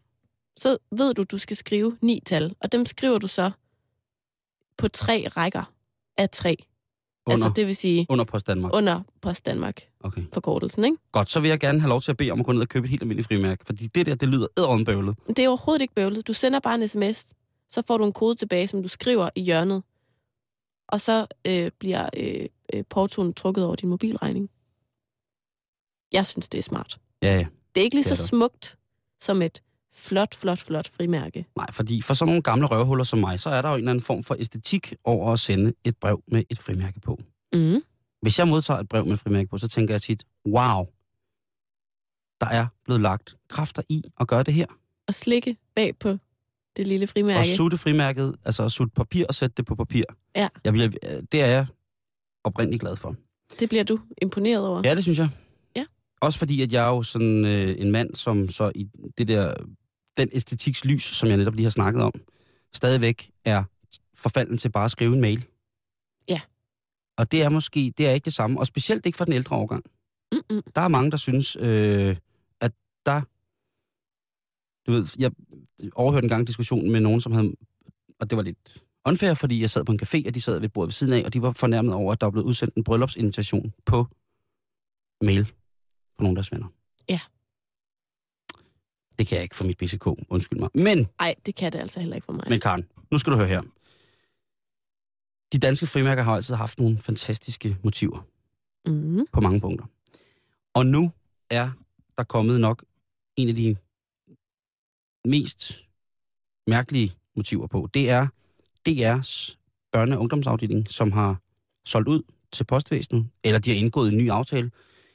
så 0.56 0.78
ved 0.90 1.14
du, 1.14 1.22
du 1.22 1.38
skal 1.38 1.56
skrive 1.56 1.98
ni 2.00 2.22
tal, 2.26 2.54
og 2.60 2.72
dem 2.72 2.86
skriver 2.86 3.18
du 3.18 3.26
så 3.26 3.50
på 4.78 4.88
tre 4.88 5.26
rækker 5.36 5.72
af 6.16 6.30
tre. 6.30 6.56
Under, 7.26 7.46
Altså, 7.46 7.56
det 7.60 7.66
vil 7.66 7.76
sige 7.76 8.06
under 8.08 8.24
Post 8.24 8.46
Danmark. 8.46 8.72
under 8.74 9.00
Post 9.20 9.46
Danmark 9.46 9.80
Okay. 10.00 10.22
forkortelsen, 10.34 10.84
ikke? 10.84 10.96
Godt, 11.12 11.30
så 11.30 11.40
vil 11.40 11.48
jeg 11.48 11.60
gerne 11.60 11.80
have 11.80 11.88
lov 11.88 12.00
til 12.00 12.10
at 12.10 12.16
bede 12.16 12.30
om 12.30 12.40
at 12.40 12.46
gå 12.46 12.52
ned 12.52 12.60
og 12.60 12.68
købe 12.68 12.84
et 12.84 12.90
helt 12.90 13.02
almindeligt 13.02 13.28
frimærke. 13.28 13.66
Fordi 13.66 13.86
det 13.86 14.06
der, 14.06 14.14
det 14.14 14.28
lyder 14.28 14.46
æderombøvlet. 14.58 15.16
Men 15.26 15.34
det 15.36 15.44
er 15.44 15.48
overhovedet 15.48 15.82
ikke 15.82 15.94
bøvlet. 15.94 16.26
Du 16.28 16.32
sender 16.32 16.60
bare 16.60 16.74
en 16.74 16.88
sms, 16.88 17.32
så 17.68 17.82
får 17.86 17.98
du 17.98 18.04
en 18.04 18.12
kode 18.12 18.34
tilbage, 18.34 18.68
som 18.68 18.82
du 18.82 18.88
skriver 18.88 19.30
i 19.34 19.40
hjørnet, 19.40 19.82
og 20.88 21.00
så 21.00 21.26
øh, 21.46 21.70
bliver 21.78 22.08
øh, 22.16 22.46
øh, 22.74 22.84
portoen 22.90 23.34
trukket 23.34 23.64
over 23.66 23.74
din 23.76 23.88
mobilregning. 23.88 24.50
Jeg 26.12 26.26
synes, 26.26 26.48
det 26.48 26.58
er 26.58 26.62
smart. 26.62 26.98
Ja, 27.22 27.34
ja. 27.36 27.46
Det 27.74 27.80
er 27.80 27.84
ikke 27.84 27.96
lige 27.96 28.04
Det 28.04 28.10
er 28.10 28.14
så 28.14 28.22
det. 28.22 28.28
smukt 28.28 28.78
som 29.20 29.42
et 29.42 29.62
flot, 29.94 30.34
flot, 30.34 30.58
flot 30.58 30.88
frimærke. 30.88 31.46
Nej, 31.56 31.66
fordi 31.70 32.00
for 32.00 32.14
sådan 32.14 32.26
nogle 32.28 32.42
gamle 32.42 32.66
røvhuller 32.66 33.04
som 33.04 33.18
mig, 33.18 33.40
så 33.40 33.50
er 33.50 33.62
der 33.62 33.68
jo 33.68 33.74
en 33.74 33.78
eller 33.78 33.90
anden 33.90 34.04
form 34.04 34.24
for 34.24 34.36
æstetik 34.38 34.94
over 35.04 35.32
at 35.32 35.40
sende 35.40 35.72
et 35.84 35.96
brev 35.96 36.22
med 36.28 36.42
et 36.50 36.58
frimærke 36.58 37.00
på. 37.00 37.20
Mm. 37.52 37.82
Hvis 38.22 38.38
jeg 38.38 38.48
modtager 38.48 38.80
et 38.80 38.88
brev 38.88 39.04
med 39.06 39.12
et 39.14 39.20
frimærke 39.20 39.48
på, 39.48 39.58
så 39.58 39.68
tænker 39.68 39.94
jeg 39.94 40.02
tit, 40.02 40.24
wow, 40.46 40.86
der 42.40 42.46
er 42.46 42.66
blevet 42.84 43.00
lagt 43.00 43.36
kræfter 43.48 43.82
i 43.88 44.02
at 44.20 44.28
gøre 44.28 44.42
det 44.42 44.54
her. 44.54 44.66
Og 45.08 45.14
slikke 45.14 45.56
bag 45.74 45.96
på 45.98 46.16
det 46.76 46.86
lille 46.86 47.04
Og 47.04 47.08
frimærke. 47.08 47.56
sutte 47.56 47.78
frimærket, 47.78 48.36
altså 48.44 48.64
at 48.64 48.72
sutte 48.72 48.92
papir 48.94 49.26
og 49.28 49.34
sætte 49.34 49.54
det 49.56 49.66
på 49.66 49.74
papir. 49.74 50.02
Ja. 50.36 50.48
Jeg 50.64 50.72
bliver, 50.72 50.88
det 51.32 51.42
er 51.42 51.46
jeg 51.46 51.66
oprindeligt 52.44 52.80
glad 52.80 52.96
for. 52.96 53.16
Det 53.60 53.68
bliver 53.68 53.84
du 53.84 54.00
imponeret 54.22 54.66
over. 54.66 54.82
Ja, 54.84 54.94
det 54.94 55.02
synes 55.02 55.18
jeg. 55.18 55.28
Ja. 55.76 55.84
Også 56.20 56.38
fordi, 56.38 56.62
at 56.62 56.72
jeg 56.72 56.84
er 56.84 56.88
jo 56.88 57.02
sådan 57.02 57.44
øh, 57.44 57.74
en 57.78 57.90
mand, 57.90 58.14
som 58.14 58.48
så 58.48 58.72
i 58.74 58.88
det 59.18 59.28
der, 59.28 59.54
den 60.16 60.28
æstetiks 60.32 60.84
lys, 60.84 61.04
som 61.04 61.28
jeg 61.28 61.36
netop 61.36 61.54
lige 61.54 61.64
har 61.64 61.70
snakket 61.70 62.02
om, 62.02 62.12
stadigvæk 62.72 63.30
er 63.44 63.64
forfalden 64.14 64.58
til 64.58 64.70
bare 64.70 64.84
at 64.84 64.90
skrive 64.90 65.14
en 65.14 65.20
mail. 65.20 65.44
Ja. 66.28 66.40
Og 67.16 67.32
det 67.32 67.42
er 67.42 67.48
måske, 67.48 67.92
det 67.98 68.06
er 68.06 68.12
ikke 68.12 68.24
det 68.24 68.34
samme, 68.34 68.60
og 68.60 68.66
specielt 68.66 69.06
ikke 69.06 69.18
for 69.18 69.24
den 69.24 69.34
ældre 69.34 69.56
årgang. 69.56 69.84
Mm-mm. 70.32 70.62
Der 70.74 70.80
er 70.80 70.88
mange, 70.88 71.10
der 71.10 71.16
synes, 71.16 71.56
øh, 71.56 72.16
at 72.60 72.72
der... 73.06 73.20
Du 74.86 74.92
ved, 74.92 75.08
jeg 75.18 75.30
overhørte 75.94 76.24
en 76.24 76.28
gang 76.28 76.40
en 76.40 76.46
diskussion 76.46 76.90
med 76.90 77.00
nogen, 77.00 77.20
som 77.20 77.32
havde... 77.32 77.54
Og 78.20 78.30
det 78.30 78.36
var 78.36 78.42
lidt 78.42 78.82
unfair, 79.04 79.34
fordi 79.34 79.60
jeg 79.60 79.70
sad 79.70 79.84
på 79.84 79.92
en 79.92 80.00
café, 80.02 80.26
og 80.26 80.34
de 80.34 80.40
sad 80.40 80.60
ved 80.60 80.68
bordet 80.68 80.88
ved 80.88 80.92
siden 80.92 81.12
af, 81.12 81.22
og 81.24 81.32
de 81.34 81.42
var 81.42 81.52
fornærmet 81.52 81.94
over, 81.94 82.12
at 82.12 82.20
der 82.20 82.30
blevet 82.30 82.46
udsendt 82.46 82.74
en 82.74 82.84
bryllupsinvitation 82.84 83.72
på 83.86 84.06
mail 85.22 85.44
fra 86.16 86.22
nogle 86.22 86.30
af 86.30 86.34
deres 86.34 86.52
venner. 86.52 86.66
Ja. 87.08 87.20
Det 89.22 89.28
kan 89.28 89.36
jeg 89.36 89.42
ikke 89.42 89.54
for 89.54 89.64
mit 89.64 89.78
BCK, 89.78 90.06
undskyld 90.28 90.58
mig. 90.58 90.68
Men, 90.74 91.08
Nej, 91.20 91.34
det 91.46 91.54
kan 91.54 91.72
det 91.72 91.78
altså 91.78 92.00
heller 92.00 92.14
ikke 92.16 92.24
for 92.24 92.32
mig. 92.32 92.44
men 92.48 92.60
Karen, 92.60 92.88
nu 93.10 93.18
skal 93.18 93.32
du 93.32 93.36
høre 93.38 93.48
her. 93.48 93.62
De 95.52 95.58
danske 95.58 95.86
frimærker 95.86 96.22
har 96.22 96.34
altid 96.36 96.54
haft 96.54 96.78
nogle 96.78 96.98
fantastiske 96.98 97.76
motiver 97.84 98.26
Mm. 98.86 99.26
på 99.32 99.40
mange 99.40 99.60
punkter. 99.60 99.86
Og 100.74 100.86
nu 100.86 101.10
er 101.50 101.70
der 102.18 102.24
kommet 102.24 102.60
nok 102.60 102.84
en 103.36 103.48
af 103.48 103.54
de 103.54 103.76
mest 105.24 105.84
mærkelige 106.66 107.14
motiver 107.36 107.66
på. 107.66 107.88
Det 107.94 108.10
er 108.10 108.26
DR's 108.88 109.56
børne- 109.96 110.14
og 110.14 110.20
ungdomsafdeling, 110.20 110.90
som 110.90 111.12
har 111.12 111.40
solgt 111.84 112.08
ud 112.08 112.22
til 112.52 112.64
postvæsenet, 112.64 113.28
eller 113.44 113.58
de 113.58 113.70
har 113.70 113.76
indgået 113.76 114.12
en 114.12 114.18
ny 114.18 114.30
aftale. 114.30 114.70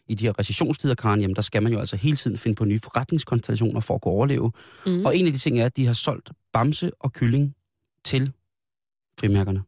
I 0.07 0.15
de 0.15 0.25
her 0.25 0.39
recessionstider, 0.39 0.95
Karen, 0.95 1.21
jamen 1.21 1.35
der 1.35 1.41
skal 1.41 1.63
man 1.63 1.73
jo 1.73 1.79
altså 1.79 1.95
hele 1.95 2.17
tiden 2.17 2.37
finde 2.37 2.55
på 2.55 2.65
nye 2.65 2.79
forretningskonstellationer 2.79 3.79
for 3.79 3.95
at 3.95 4.01
kunne 4.01 4.11
overleve. 4.11 4.51
Mm. 4.85 5.05
Og 5.05 5.17
en 5.17 5.25
af 5.25 5.31
de 5.31 5.37
ting 5.37 5.59
er, 5.59 5.65
at 5.65 5.77
de 5.77 5.85
har 5.85 5.93
solgt 5.93 6.31
bamse 6.53 6.91
og 6.99 7.13
kylling 7.13 7.55
til 8.05 8.31
frimærkerne. 9.19 9.63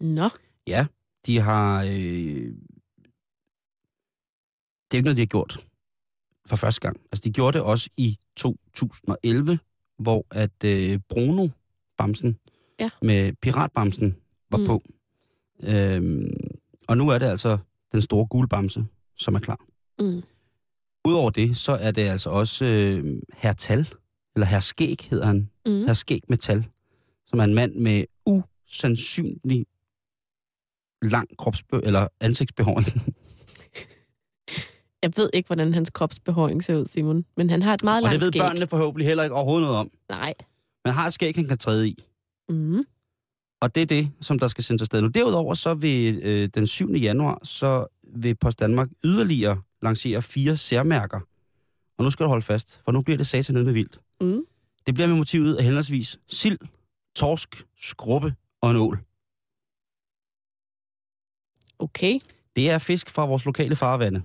Nå, 0.00 0.28
Ja, 0.66 0.86
de 1.26 1.38
har... 1.40 1.82
Øh... 1.82 2.54
Det 4.90 4.96
er 4.96 4.98
ikke 4.98 5.04
noget, 5.04 5.16
de 5.16 5.22
har 5.22 5.26
gjort 5.26 5.66
for 6.46 6.56
første 6.56 6.80
gang. 6.80 7.00
Altså, 7.12 7.22
de 7.24 7.32
gjorde 7.32 7.58
det 7.58 7.66
også 7.66 7.90
i 7.96 8.18
2011, 8.36 9.58
hvor 9.98 10.26
at 10.30 10.64
øh, 10.64 11.00
Bruno 11.08 11.48
Bamsen 11.98 12.36
Ja. 12.80 12.90
med 13.02 13.32
Piratbamsen 13.32 14.16
var 14.50 14.58
Mm. 14.58 14.66
på. 14.66 14.82
Øhm, 15.62 16.30
og 16.88 16.96
nu 16.96 17.08
er 17.08 17.18
det 17.18 17.26
altså 17.26 17.58
den 17.92 18.02
store 18.02 18.26
gule 18.26 18.48
bamse, 18.48 18.84
som 19.16 19.34
er 19.34 19.38
klar. 19.40 19.60
mm. 19.98 20.22
Udover 21.04 21.30
det, 21.30 21.56
så 21.56 21.72
er 21.72 21.90
det 21.90 22.02
altså 22.02 22.30
også 22.30 22.64
øh, 22.64 23.20
Herr 23.34 23.52
Tal, 23.52 23.88
eller 24.34 24.46
Herr 24.46 24.60
Skæg 24.60 24.96
hedder 25.10 25.26
han. 25.26 25.50
Mm. 25.66 25.72
Herr 25.84 25.92
Skæg 25.92 26.20
med 26.28 26.38
Tal, 26.38 26.64
som 27.26 27.38
er 27.38 27.44
en 27.44 27.54
mand 27.54 27.74
med 27.74 28.04
usandsynlig 28.26 29.66
lang 31.02 31.28
kropsbe- 31.42 31.80
eller 31.82 32.08
ansigtsbehåring. 32.20 32.86
Jeg 35.02 35.12
ved 35.16 35.30
ikke, 35.32 35.46
hvordan 35.46 35.74
hans 35.74 35.90
kropsbehåring 35.90 36.64
ser 36.64 36.76
ud, 36.76 36.86
Simon. 36.86 37.24
Men 37.36 37.50
han 37.50 37.62
har 37.62 37.74
et 37.74 37.82
meget 37.84 38.02
Og 38.04 38.10
det 38.10 38.12
langt 38.12 38.24
ved 38.24 38.32
skæg. 38.32 38.40
børnene 38.40 38.66
forhåbentlig 38.66 39.06
heller 39.06 39.24
ikke 39.24 39.36
overhovedet 39.36 39.62
noget 39.66 39.78
om. 39.78 39.90
Nej. 40.08 40.34
Man 40.84 40.94
har 40.94 41.06
et 41.06 41.12
skæg, 41.12 41.32
han 41.36 41.44
kan 41.44 41.58
træde 41.58 41.88
i. 41.88 42.04
Mm. 42.48 42.84
Og 43.60 43.74
det 43.74 43.82
er 43.82 43.86
det, 43.86 44.12
som 44.20 44.38
der 44.38 44.48
skal 44.48 44.64
sendes 44.64 44.82
afsted 44.82 45.00
nu. 45.02 45.08
Derudover 45.08 45.54
så 45.54 45.74
vil 45.74 46.20
øh, 46.22 46.48
den 46.54 46.66
7. 46.66 46.90
januar, 46.90 47.40
så 47.42 47.86
vil 48.14 48.34
Post 48.34 48.60
Danmark 48.60 48.88
yderligere 49.04 49.62
lancere 49.82 50.22
fire 50.22 50.56
særmærker. 50.56 51.20
Og 51.98 52.04
nu 52.04 52.10
skal 52.10 52.24
du 52.24 52.28
holde 52.28 52.42
fast, 52.42 52.80
for 52.84 52.92
nu 52.92 53.02
bliver 53.02 53.16
det 53.16 53.26
satan 53.26 53.54
ned 53.54 53.64
med 53.64 53.72
vildt. 53.72 54.00
Mm. 54.20 54.44
Det 54.86 54.94
bliver 54.94 55.08
med 55.08 55.16
motivet 55.16 55.56
af 55.56 55.64
henholdsvis 55.64 56.18
sild, 56.28 56.58
torsk, 57.16 57.64
skrubbe 57.76 58.34
og 58.60 58.70
en 58.70 58.76
ål. 58.76 58.98
Okay. 61.78 62.18
Det 62.56 62.70
er 62.70 62.78
fisk 62.78 63.10
fra 63.10 63.24
vores 63.26 63.44
lokale 63.44 63.76
farvande. 63.76 64.22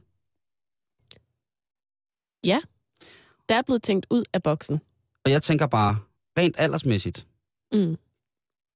Der 3.49 3.55
er 3.55 3.61
blevet 3.61 3.83
tænkt 3.83 4.05
ud 4.09 4.23
af 4.33 4.43
boksen. 4.43 4.81
Og 5.25 5.31
jeg 5.31 5.43
tænker 5.43 5.67
bare, 5.67 5.99
rent 6.37 6.55
aldersmæssigt, 6.59 7.27
Mm. 7.73 7.97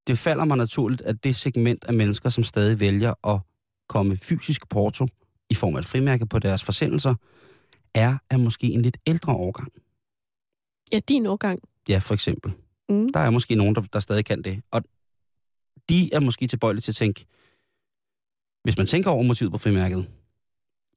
Det 0.10 0.18
falder 0.18 0.46
mig 0.46 0.58
naturligt, 0.58 1.02
at 1.02 1.24
det 1.24 1.36
segment 1.36 1.84
af 1.84 1.94
mennesker, 1.94 2.30
som 2.30 2.44
stadig 2.44 2.80
vælger 2.80 3.28
at 3.28 3.40
komme 3.90 4.16
fysisk 4.16 4.70
porto 4.70 5.08
i 5.50 5.54
form 5.54 5.76
af 5.76 5.80
et 5.80 5.86
frimærke 5.86 6.26
på 6.26 6.40
deres 6.40 6.64
forsendelser, 6.64 7.16
er 7.94 8.18
af 8.30 8.40
måske 8.40 8.68
en 8.68 8.82
lidt 8.82 8.98
ældre 9.06 9.34
årgang. 9.34 9.72
Ja, 10.92 11.00
din 11.00 11.26
årgang. 11.26 11.60
Ja, 11.90 11.98
for 11.98 12.14
eksempel. 12.14 12.52
Mm. 12.90 13.10
Der 13.14 13.20
er 13.20 13.30
måske 13.30 13.56
nogen, 13.56 13.76
der, 13.76 13.82
der 13.82 14.00
stadig 14.00 14.26
kan 14.26 14.42
det. 14.42 14.62
Og 14.72 14.84
de 15.90 16.14
er 16.14 16.20
måske 16.20 16.48
tilbøjelige 16.48 16.82
til 16.82 16.92
at 16.92 16.96
tænke, 16.96 17.26
hvis 18.64 18.78
man 18.78 18.88
tænker 18.88 19.10
over 19.10 19.24
motivet 19.24 19.52
på 19.52 19.58
frimærket, 19.58 20.08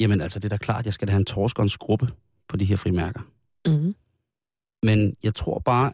jamen 0.00 0.20
altså, 0.20 0.38
det 0.38 0.44
er 0.44 0.56
da 0.56 0.56
klart, 0.56 0.86
jeg 0.86 0.94
skal 0.94 1.08
da 1.08 1.12
have 1.12 1.20
en 1.20 1.24
torsk 1.24 1.58
og 1.58 1.62
en 1.62 1.68
skrubbe 1.68 2.08
på 2.48 2.56
de 2.56 2.64
her 2.64 2.76
frimærker. 2.76 3.20
Mm. 3.66 3.94
Men 4.82 5.16
jeg 5.22 5.34
tror 5.34 5.58
bare, 5.58 5.92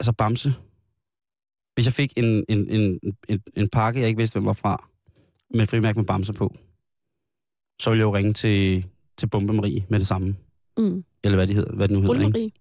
altså 0.00 0.12
Bamse, 0.12 0.54
hvis 1.74 1.86
jeg 1.86 1.92
fik 1.92 2.12
en, 2.16 2.44
en, 2.48 2.70
en, 2.70 3.00
en, 3.28 3.42
en 3.56 3.68
pakke, 3.68 4.00
jeg 4.00 4.08
ikke 4.08 4.18
vidste, 4.18 4.34
hvem 4.34 4.46
var 4.46 4.52
fra, 4.52 4.88
med 5.50 5.62
et 5.62 5.70
frimærke 5.70 5.98
med 5.98 6.06
Bamse 6.06 6.32
på, 6.32 6.56
så 7.80 7.90
ville 7.90 8.00
jeg 8.00 8.04
jo 8.04 8.14
ringe 8.14 8.32
til, 8.32 8.86
til 9.18 9.26
Bombe 9.26 9.52
Marie 9.52 9.86
med 9.88 9.98
det 9.98 10.06
samme. 10.06 10.36
Mm. 10.78 11.04
Eller 11.24 11.36
hvad, 11.36 11.46
det 11.46 11.56
hedder, 11.56 11.76
hvad 11.76 11.88
det 11.88 11.94
nu 11.94 12.00
hedder, 12.00 12.14
ikke? 12.14 12.24
Rullemarie. 12.24 12.52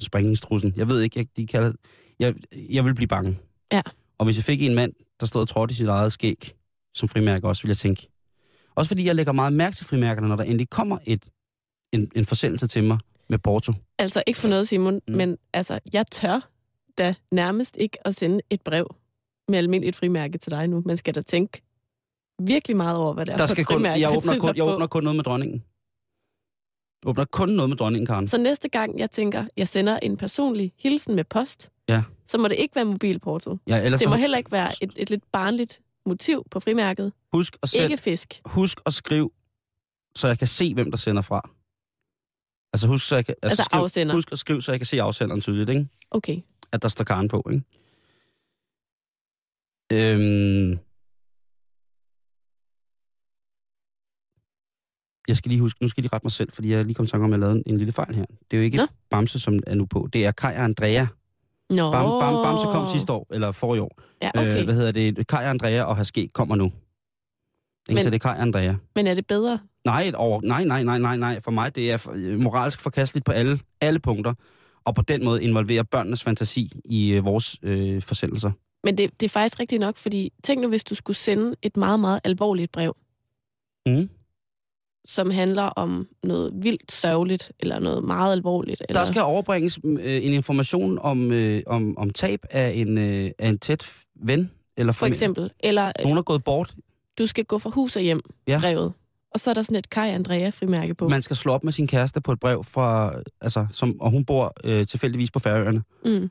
springningstrussen. 0.00 0.72
Jeg 0.76 0.88
ved 0.88 1.00
ikke, 1.00 1.18
jeg, 1.18 1.26
de 1.36 1.46
kalder 1.46 1.72
jeg, 2.18 2.34
jeg 2.70 2.84
vil 2.84 2.94
blive 2.94 3.08
bange. 3.08 3.38
Ja. 3.72 3.82
Og 4.18 4.24
hvis 4.24 4.36
jeg 4.36 4.44
fik 4.44 4.62
en 4.62 4.74
mand, 4.74 4.92
der 5.20 5.26
stod 5.26 5.40
og 5.40 5.48
trådte 5.48 5.72
i 5.72 5.74
sit 5.74 5.88
eget 5.88 6.12
skæg, 6.12 6.54
som 6.94 7.08
frimærke 7.08 7.48
også, 7.48 7.62
ville 7.62 7.70
jeg 7.70 7.76
tænke. 7.76 8.08
Også 8.74 8.88
fordi 8.88 9.06
jeg 9.06 9.14
lægger 9.14 9.32
meget 9.32 9.52
mærke 9.52 9.76
til 9.76 9.86
frimærkerne, 9.86 10.28
når 10.28 10.36
der 10.36 10.44
endelig 10.44 10.70
kommer 10.70 10.98
et, 11.04 11.24
en, 11.92 12.10
en 12.14 12.26
forsendelse 12.26 12.66
til 12.66 12.84
mig 12.84 12.98
med 13.28 13.38
Porto. 13.38 13.72
Altså, 13.98 14.22
ikke 14.26 14.40
for 14.40 14.48
noget, 14.48 14.68
Simon, 14.68 15.00
mm. 15.08 15.14
men 15.14 15.38
altså, 15.52 15.78
jeg 15.92 16.06
tør 16.06 16.51
da 16.98 17.14
nærmest 17.30 17.76
ikke 17.76 18.06
at 18.06 18.14
sende 18.14 18.40
et 18.50 18.62
brev 18.62 18.94
med 19.48 19.58
almindeligt 19.58 19.96
frimærke 19.96 20.38
til 20.38 20.50
dig 20.52 20.68
nu. 20.68 20.82
Man 20.86 20.96
skal 20.96 21.14
da 21.14 21.22
tænke 21.22 21.62
virkelig 22.42 22.76
meget 22.76 22.96
over, 22.96 23.14
hvad 23.14 23.26
det 23.26 23.32
er 23.32 23.36
Der 23.36 23.46
for 23.46 23.54
skal 23.54 23.62
et 23.62 23.68
kun, 23.68 23.84
jeg, 23.84 24.16
åbner 24.16 24.38
kun, 24.38 24.56
jeg 24.56 24.64
åbner 24.64 24.86
kun 24.86 25.02
noget 25.02 25.16
med 25.16 25.24
dronningen. 25.24 25.64
Åbner 27.06 27.24
kun 27.24 27.48
noget 27.48 27.68
med 27.68 27.76
dronningen, 27.76 28.06
Karen. 28.06 28.26
Så 28.28 28.38
næste 28.38 28.68
gang, 28.68 28.98
jeg 28.98 29.10
tænker, 29.10 29.44
jeg 29.56 29.68
sender 29.68 29.98
en 29.98 30.16
personlig 30.16 30.72
hilsen 30.78 31.14
med 31.14 31.24
post, 31.24 31.70
Ja. 31.88 32.02
så 32.26 32.38
må 32.38 32.48
det 32.48 32.56
ikke 32.58 32.74
være 32.76 32.84
mobilporto. 32.84 33.56
Ja, 33.66 33.84
Det 33.84 33.90
må 33.92 33.98
så, 33.98 34.14
heller 34.16 34.38
ikke 34.38 34.52
være 34.52 34.70
et, 34.82 34.92
et 34.96 35.10
lidt 35.10 35.22
barnligt 35.32 35.80
motiv 36.06 36.44
på 36.50 36.60
frimærket. 36.60 37.12
husk, 37.32 37.56
at 37.62 37.68
sæt, 37.68 37.90
Ikke 37.90 37.96
fisk. 38.02 38.40
husk 38.44 38.80
at 38.86 38.92
skrive, 38.94 39.30
så 40.16 40.26
jeg 40.28 40.38
kan 40.38 40.46
se, 40.46 40.74
hvem 40.74 40.90
der 40.90 40.98
sender 40.98 41.22
fra. 41.22 41.50
Altså 42.74 42.86
husk, 42.86 43.06
så 43.06 43.14
jeg 43.14 43.26
kan, 43.26 43.34
Altså 43.42 43.62
skriv, 43.62 43.80
afsender. 43.80 44.14
husk 44.14 44.32
at 44.32 44.38
skrive, 44.38 44.62
så 44.62 44.72
jeg 44.72 44.78
kan 44.80 44.86
se 44.86 45.02
afsenderen 45.02 45.40
tydeligt, 45.40 45.68
ikke? 45.68 45.88
Okay. 46.10 46.40
At 46.72 46.82
der 46.82 46.88
står 46.88 47.04
Karen 47.04 47.28
på, 47.28 47.42
ikke? 47.50 47.62
Øhm... 49.92 50.78
Jeg 55.28 55.36
skal 55.36 55.48
lige 55.48 55.60
huske, 55.60 55.82
nu 55.82 55.88
skal 55.88 56.00
jeg 56.00 56.04
lige 56.04 56.12
rette 56.14 56.24
mig 56.24 56.32
selv, 56.32 56.52
fordi 56.52 56.72
jeg 56.72 56.84
lige 56.84 56.94
kom 56.94 57.04
i 57.04 57.08
tanke 57.08 57.24
om, 57.24 57.32
at 57.32 57.40
jeg 57.40 57.40
lavede 57.40 57.62
en 57.66 57.76
lille 57.78 57.92
fejl 57.92 58.14
her. 58.14 58.24
Det 58.50 58.56
er 58.56 58.56
jo 58.56 58.64
ikke 58.64 58.76
Nå. 58.76 58.86
Bamse, 59.10 59.38
som 59.40 59.58
er 59.66 59.74
nu 59.74 59.86
på. 59.86 60.08
Det 60.12 60.26
er 60.26 60.32
Kai 60.32 60.54
og 60.56 60.64
Andrea. 60.64 61.06
Nå. 61.70 61.92
Bam, 61.92 62.20
bam, 62.20 62.44
Bamse 62.44 62.64
kom 62.64 62.86
sidste 62.92 63.12
år, 63.12 63.26
eller 63.30 63.50
forrige 63.50 63.82
år. 63.82 64.00
Ja, 64.22 64.30
okay. 64.34 64.58
Øh, 64.58 64.64
hvad 64.64 64.74
hedder 64.74 64.92
det? 64.92 65.26
Kai 65.26 65.44
og 65.44 65.50
Andrea 65.50 65.82
og 65.82 65.96
Haske 65.96 66.28
kommer 66.28 66.56
nu. 66.56 66.64
Ikke, 66.64 66.74
Men- 67.94 68.02
så 68.04 68.10
det 68.10 68.24
er 68.24 68.28
og 68.28 68.42
Andrea. 68.42 68.74
Men 68.94 69.06
er 69.06 69.14
det 69.14 69.26
bedre? 69.26 69.58
Nej, 69.84 70.12
over, 70.14 70.40
nej, 70.40 70.64
nej, 70.64 70.82
nej, 70.82 70.98
nej, 70.98 71.16
nej. 71.16 71.40
For 71.40 71.50
mig, 71.50 71.74
det 71.74 71.92
er 71.92 71.96
for- 71.96 72.36
moralsk 72.42 72.80
forkasteligt 72.80 73.26
på 73.26 73.32
alle, 73.32 73.60
alle 73.80 73.98
punkter. 74.00 74.34
Og 74.84 74.94
på 74.94 75.02
den 75.02 75.24
måde 75.24 75.42
involverer 75.44 75.82
børnenes 75.82 76.22
fantasi 76.22 76.72
i 76.84 77.12
øh, 77.12 77.24
vores 77.24 77.56
øh, 77.62 78.02
forsendelser. 78.02 78.50
Men 78.84 78.98
det, 78.98 79.20
det 79.20 79.26
er 79.26 79.30
faktisk 79.30 79.60
rigtigt 79.60 79.80
nok, 79.80 79.96
fordi 79.96 80.32
tænk 80.44 80.60
nu, 80.62 80.68
hvis 80.68 80.84
du 80.84 80.94
skulle 80.94 81.16
sende 81.16 81.54
et 81.62 81.76
meget, 81.76 82.00
meget 82.00 82.20
alvorligt 82.24 82.72
brev, 82.72 82.96
Mm. 83.86 84.08
som 85.04 85.30
handler 85.30 85.62
om 85.62 86.08
noget 86.24 86.52
vildt 86.54 86.92
sørgeligt, 86.92 87.52
eller 87.60 87.78
noget 87.80 88.04
meget 88.04 88.32
alvorligt. 88.32 88.82
Eller... 88.88 89.00
Der 89.04 89.12
skal 89.12 89.22
overbringes 89.22 89.78
øh, 89.84 90.24
en 90.26 90.32
information 90.32 90.98
om, 90.98 91.32
øh, 91.32 91.62
om, 91.66 91.98
om 91.98 92.10
tab 92.10 92.40
af 92.50 92.70
en, 92.76 92.98
øh, 92.98 93.30
af 93.38 93.48
en 93.48 93.58
tæt 93.58 93.90
ven. 94.16 94.50
Eller 94.76 94.92
For 94.92 95.06
eksempel. 95.06 95.50
Eller 95.60 95.86
øh, 95.98 96.02
Nogen 96.02 96.18
er 96.18 96.22
gået 96.22 96.44
bort. 96.44 96.74
du 97.18 97.26
skal 97.26 97.44
gå 97.44 97.58
fra 97.58 97.70
hus 97.70 97.96
og 97.96 98.02
hjem, 98.02 98.20
Ja. 98.48 98.58
brevet. 98.60 98.92
Og 99.34 99.40
så 99.40 99.50
er 99.50 99.54
der 99.54 99.62
sådan 99.62 99.76
et 99.76 99.90
Kai 99.90 100.10
Andrea 100.10 100.48
frimærke 100.48 100.94
på. 100.94 101.08
Man 101.08 101.22
skal 101.22 101.36
slå 101.36 101.52
op 101.52 101.64
med 101.64 101.72
sin 101.72 101.86
kæreste 101.86 102.20
på 102.20 102.32
et 102.32 102.40
brev 102.40 102.64
fra, 102.64 103.14
altså, 103.40 103.66
som, 103.72 104.00
og 104.00 104.10
hun 104.10 104.24
bor 104.24 104.52
øh, 104.64 104.86
tilfældigvis 104.86 105.30
på 105.30 105.38
Færøerne. 105.38 105.82
Mm. 106.04 106.30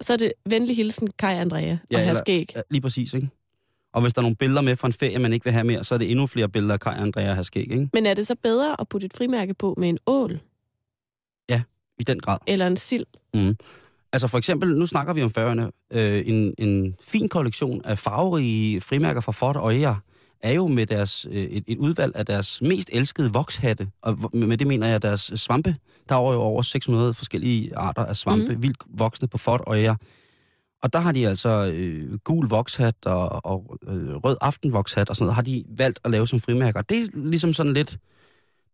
Så 0.00 0.12
er 0.12 0.16
det 0.16 0.32
venlig 0.46 0.76
hilsen 0.76 1.08
Kai 1.18 1.34
Andrea 1.34 1.76
Ja, 1.90 1.98
og 1.98 2.04
her 2.04 2.14
skæg. 2.14 2.52
Ja, 2.56 2.60
lige 2.70 2.80
præcis, 2.80 3.14
ikke? 3.14 3.28
Og 3.92 4.02
hvis 4.02 4.14
der 4.14 4.20
er 4.20 4.22
nogle 4.22 4.36
billeder 4.36 4.60
med 4.60 4.76
fra 4.76 4.88
en 4.88 4.92
ferie, 4.92 5.18
man 5.18 5.32
ikke 5.32 5.44
vil 5.44 5.52
have 5.52 5.64
mere, 5.64 5.84
så 5.84 5.94
er 5.94 5.98
det 5.98 6.10
endnu 6.10 6.26
flere 6.26 6.48
billeder 6.48 6.74
af 6.74 6.80
Kai 6.80 6.94
og 6.94 7.02
Andrea 7.02 7.34
har 7.34 7.42
skæg, 7.42 7.72
ikke? 7.72 7.88
Men 7.92 8.06
er 8.06 8.14
det 8.14 8.26
så 8.26 8.34
bedre 8.42 8.80
at 8.80 8.88
putte 8.88 9.04
et 9.04 9.12
frimærke 9.16 9.54
på 9.54 9.74
med 9.78 9.88
en 9.88 9.98
ål 10.06 10.40
I 11.98 12.04
den 12.04 12.20
grad. 12.20 12.38
eller 12.46 12.66
en 12.66 12.76
sild? 12.76 13.06
Altså 14.12 14.28
for 14.28 14.38
eksempel, 14.38 14.78
nu 14.78 14.86
snakker 14.86 15.12
vi 15.12 15.22
om 15.22 15.32
Færøerne, 15.32 15.70
øh, 15.92 16.22
en, 16.26 16.54
en 16.58 16.96
fin 17.00 17.28
kollektion 17.28 17.84
af 17.84 17.98
farverige 17.98 18.80
frimærker 18.80 19.20
fra 19.20 19.32
Ford 19.32 19.56
og 19.56 19.62
Øjer, 19.62 19.96
er 20.42 20.52
jo 20.52 20.66
med 20.66 20.86
deres, 20.86 21.26
øh, 21.30 21.44
et, 21.44 21.64
et 21.66 21.78
udvalg 21.78 22.16
af 22.16 22.26
deres 22.26 22.62
mest 22.62 22.90
elskede 22.92 23.32
vokshatte, 23.32 23.88
og 24.02 24.30
med 24.32 24.58
det 24.58 24.66
mener 24.66 24.86
jeg 24.86 25.02
deres 25.02 25.32
svampe. 25.34 25.74
Der 26.08 26.14
er 26.14 26.32
jo 26.32 26.40
over 26.40 26.62
600 26.62 27.14
forskellige 27.14 27.76
arter 27.76 28.04
af 28.04 28.16
svampe, 28.16 28.54
mm. 28.54 28.62
vildt 28.62 28.78
voksne 28.88 29.28
på 29.28 29.38
Ford 29.38 29.60
og 29.66 29.66
Øjer. 29.66 29.94
Og 30.82 30.92
der 30.92 30.98
har 30.98 31.12
de 31.12 31.28
altså 31.28 31.72
øh, 31.74 32.18
gul 32.18 32.48
vokshat 32.48 33.06
og, 33.06 33.46
og 33.46 33.78
øh, 33.88 34.14
rød 34.14 34.36
aftenvokshat 34.40 35.10
og 35.10 35.16
sådan 35.16 35.24
noget, 35.24 35.34
har 35.34 35.42
de 35.42 35.64
valgt 35.68 36.00
at 36.04 36.10
lave 36.10 36.28
som 36.28 36.40
frimærker. 36.40 36.82
Det 36.82 36.98
er 36.98 37.08
ligesom 37.14 37.52
sådan 37.52 37.72
lidt, 37.72 37.98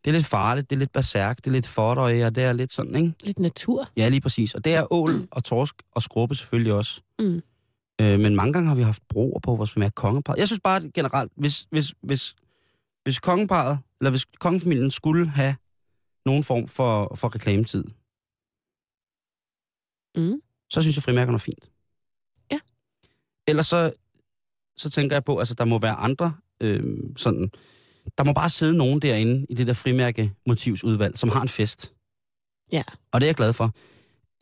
det 0.05 0.11
er 0.11 0.13
lidt 0.13 0.27
farligt, 0.27 0.71
det 0.71 0.77
er 0.77 0.79
lidt 0.79 0.93
berserk, 0.93 1.37
det 1.37 1.47
er 1.47 1.51
lidt 1.51 1.67
Ford 1.67 1.99
og 1.99 2.13
det 2.13 2.39
er 2.39 2.53
lidt 2.53 2.73
sådan, 2.73 2.95
ikke? 2.95 3.13
Lidt 3.23 3.39
natur? 3.39 3.89
Ja, 3.97 4.09
lige 4.09 4.21
præcis. 4.21 4.55
Og 4.55 4.65
det 4.65 4.75
er 4.75 4.93
ål 4.93 5.29
og 5.31 5.45
torsk 5.45 5.75
og 5.95 6.03
skrubbe 6.03 6.35
selvfølgelig 6.35 6.73
også. 6.73 7.01
Mm. 7.19 7.43
Øh, 8.01 8.21
men 8.21 8.37
mange 8.37 8.53
gange 8.53 8.69
har 8.69 8.75
vi 8.75 8.83
haft 8.83 9.03
broer 9.09 9.41
på 9.41 9.57
vores 9.57 9.73
familie 9.73 9.91
kongeparret. 9.91 10.39
Jeg 10.39 10.47
synes 10.49 10.61
bare 10.61 10.77
at 10.77 10.93
generelt, 10.93 11.33
hvis, 11.37 11.67
hvis, 11.71 11.95
hvis, 12.03 12.37
hvis 13.03 13.19
kongeparret, 13.19 13.79
eller 14.01 14.11
hvis 14.11 14.25
kongefamilien 14.25 14.91
skulle 14.91 15.29
have 15.29 15.57
nogen 16.27 16.45
form 16.45 16.69
for, 16.69 17.15
for 17.15 17.35
reklametid, 17.35 17.85
Mm. 20.17 20.41
så 20.71 20.83
synes 20.83 20.97
jeg, 20.97 21.03
frimærkerne 21.03 21.37
er 21.37 21.39
fint. 21.39 21.71
Ja. 22.51 22.59
Ellers 23.47 23.67
så, 23.67 23.93
så 24.77 24.91
tænker 24.91 25.17
jeg 25.17 25.25
på, 25.25 25.39
altså 25.39 25.55
der 25.55 25.65
må 25.65 25.79
være 25.79 25.95
andre 25.95 26.35
øh, 26.61 26.85
sådan... 27.17 27.51
Der 28.19 28.25
må 28.25 28.33
bare 28.33 28.51
sidde 28.51 28.77
nogen 28.77 29.03
derinde 29.03 29.47
i 29.51 29.55
det 29.55 29.67
der 29.67 29.73
frimærke 29.73 30.33
motivsudvalg, 30.47 31.19
som 31.19 31.29
har 31.29 31.43
en 31.43 31.49
fest. 31.49 31.93
Ja. 32.73 32.83
Og 33.13 33.21
det 33.21 33.27
er 33.27 33.29
jeg 33.29 33.35
glad 33.35 33.53
for. 33.53 33.75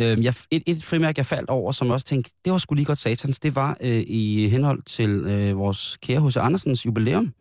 Øh, 0.00 0.24
jeg, 0.24 0.34
et, 0.50 0.62
et 0.66 0.84
frimærke, 0.84 1.18
jeg 1.18 1.26
faldt 1.26 1.50
over, 1.50 1.72
som 1.72 1.86
jeg 1.86 1.94
også 1.94 2.06
tænkte, 2.06 2.30
det 2.44 2.52
var 2.52 2.58
sgu 2.58 2.74
lige 2.74 2.84
godt 2.84 2.98
satans, 2.98 3.40
det 3.40 3.54
var 3.54 3.76
øh, 3.80 4.02
i 4.06 4.48
henhold 4.48 4.82
til 4.82 5.10
øh, 5.10 5.56
vores 5.58 5.96
kære 6.02 6.26
H.C. 6.28 6.36
Andersens 6.36 6.86
jubilæum. 6.86 7.32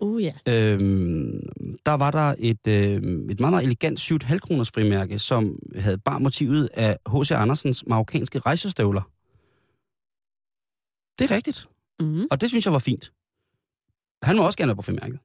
Uh, 0.00 0.22
ja. 0.22 0.32
Øhm, 0.46 1.48
der 1.86 1.92
var 1.92 2.10
der 2.10 2.34
et, 2.38 2.66
øh, 2.68 2.94
et 3.30 3.40
meget, 3.40 3.40
meget 3.40 3.64
elegant 3.64 4.00
7,5 4.00 4.38
kroners 4.38 4.70
frimærke, 4.70 5.18
som 5.18 5.58
havde 5.76 5.98
bare 5.98 6.20
motivet 6.20 6.68
af 6.74 6.96
H.C. 7.06 7.30
Andersens 7.30 7.84
marokkanske 7.86 8.38
rejsestøvler. 8.38 9.02
Det 11.18 11.30
er 11.30 11.36
rigtigt, 11.36 11.68
Mm. 12.00 12.26
og 12.30 12.40
det 12.40 12.48
synes 12.48 12.64
jeg 12.64 12.72
var 12.72 12.78
fint. 12.78 13.12
Han 14.22 14.36
må 14.36 14.46
også 14.46 14.56
gerne 14.58 14.68
være 14.68 14.76
på 14.76 14.82
frimærket. 14.82 15.18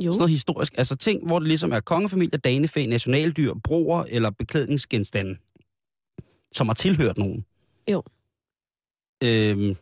Jo. 0.00 0.12
Sådan 0.12 0.18
noget 0.18 0.30
historisk. 0.30 0.74
Altså 0.78 0.96
ting, 0.96 1.26
hvor 1.26 1.38
det 1.38 1.48
ligesom 1.48 1.72
er 1.72 1.80
kongefamilie, 1.80 2.38
danefæ, 2.38 2.86
nationaldyr, 2.86 3.54
broer 3.64 4.04
eller 4.08 4.30
beklædningsgenstande, 4.30 5.36
som 6.52 6.68
har 6.68 6.74
tilhørt 6.74 7.18
nogen. 7.18 7.44
Jo. 7.90 8.02
Øhm, 9.24 9.76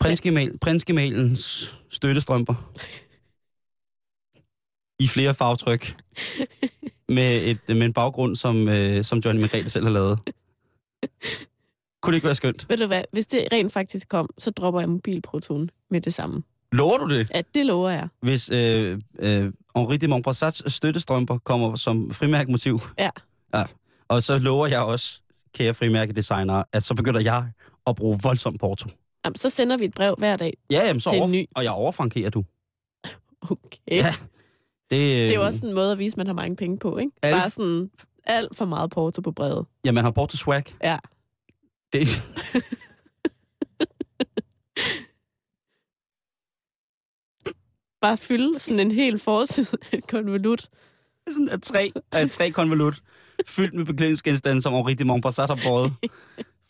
Prinsgemal, 0.00 0.58
prinsgemalens 0.58 1.74
støttestrømper. 1.90 2.72
I 4.98 5.08
flere 5.08 5.34
farvetryk. 5.34 5.96
med, 7.08 7.42
et, 7.44 7.58
med 7.68 7.82
en 7.82 7.92
baggrund, 7.92 8.36
som, 8.36 8.68
øh, 8.68 9.04
som 9.04 9.18
Johnny 9.18 9.40
Margrethe 9.40 9.70
selv 9.70 9.84
har 9.84 9.92
lavet. 9.92 10.18
Kunne 12.02 12.12
det 12.12 12.16
ikke 12.16 12.26
være 12.26 12.34
skønt? 12.34 12.66
Ved 12.68 12.76
du 12.76 12.86
hvad, 12.86 13.02
hvis 13.12 13.26
det 13.26 13.48
rent 13.52 13.72
faktisk 13.72 14.08
kom, 14.08 14.30
så 14.38 14.50
dropper 14.50 14.80
jeg 14.80 14.88
mobilprotonen 14.88 15.70
med 15.90 16.00
det 16.00 16.14
samme. 16.14 16.42
Lover 16.72 16.98
du 16.98 17.14
det? 17.14 17.30
Ja, 17.34 17.42
det 17.54 17.66
lover 17.66 17.90
jeg. 17.90 18.08
Hvis 18.20 18.50
øh, 18.50 19.00
øh, 19.18 19.52
Henri 19.76 19.96
de 19.96 20.08
Montbrassats 20.08 20.72
støttestrømper 20.74 21.38
kommer 21.38 21.74
som 21.74 22.10
frimærkemotiv. 22.10 22.80
Ja. 22.98 23.10
ja. 23.54 23.64
Og 24.08 24.22
så 24.22 24.38
lover 24.38 24.66
jeg 24.66 24.80
også, 24.80 25.20
kære 25.54 25.74
frimærkedesigner, 25.74 26.62
at 26.72 26.82
så 26.82 26.94
begynder 26.94 27.20
jeg 27.20 27.50
at 27.86 27.96
bruge 27.96 28.18
voldsom 28.22 28.58
porto. 28.58 28.88
Jamen, 29.24 29.36
så 29.36 29.48
sender 29.50 29.76
vi 29.76 29.84
et 29.84 29.94
brev 29.94 30.14
hver 30.18 30.36
dag. 30.36 30.56
Ja, 30.70 30.86
jamen, 30.86 31.00
så 31.00 31.10
Til 31.10 31.16
en 31.16 31.22
over, 31.22 31.30
ny. 31.32 31.46
og 31.56 31.64
jeg 31.64 31.72
overfrankerer 31.72 32.30
du. 32.30 32.44
Okay. 33.42 33.78
Ja. 33.90 34.14
Det, 34.90 34.90
Det 34.90 35.30
er 35.30 35.34
jo 35.34 35.44
også 35.44 35.66
en 35.66 35.74
måde 35.74 35.92
at 35.92 35.98
vise, 35.98 36.14
at 36.14 36.16
man 36.16 36.26
har 36.26 36.34
mange 36.34 36.56
penge 36.56 36.78
på, 36.78 36.96
ikke? 36.98 37.12
Alt- 37.22 37.34
Bare 37.34 37.50
sådan 37.50 37.90
alt 38.24 38.56
for 38.56 38.64
meget 38.64 38.90
porto 38.90 39.20
på 39.22 39.32
brevet. 39.32 39.66
Ja, 39.84 39.92
man 39.92 40.04
har 40.04 40.10
porto 40.10 40.36
swag. 40.36 40.64
Ja. 40.82 40.98
Det, 41.92 42.06
Bare 48.00 48.16
fylde 48.16 48.58
sådan 48.58 48.80
en 48.80 48.90
hel 48.90 49.18
forside 49.18 49.66
af 49.92 50.02
konvolut. 50.02 50.68
sådan 51.28 51.48
et 51.48 51.62
træ, 51.62 51.90
et 52.22 52.30
træ 52.30 52.50
konvolut, 52.50 53.02
fyldt 53.46 53.74
med 53.74 53.84
beklædningsgenstande, 53.84 54.62
som 54.62 54.72
Henri 54.74 54.94
de 54.94 55.04
Montbrassat 55.04 55.48
har 55.48 55.58
båret. 55.64 55.92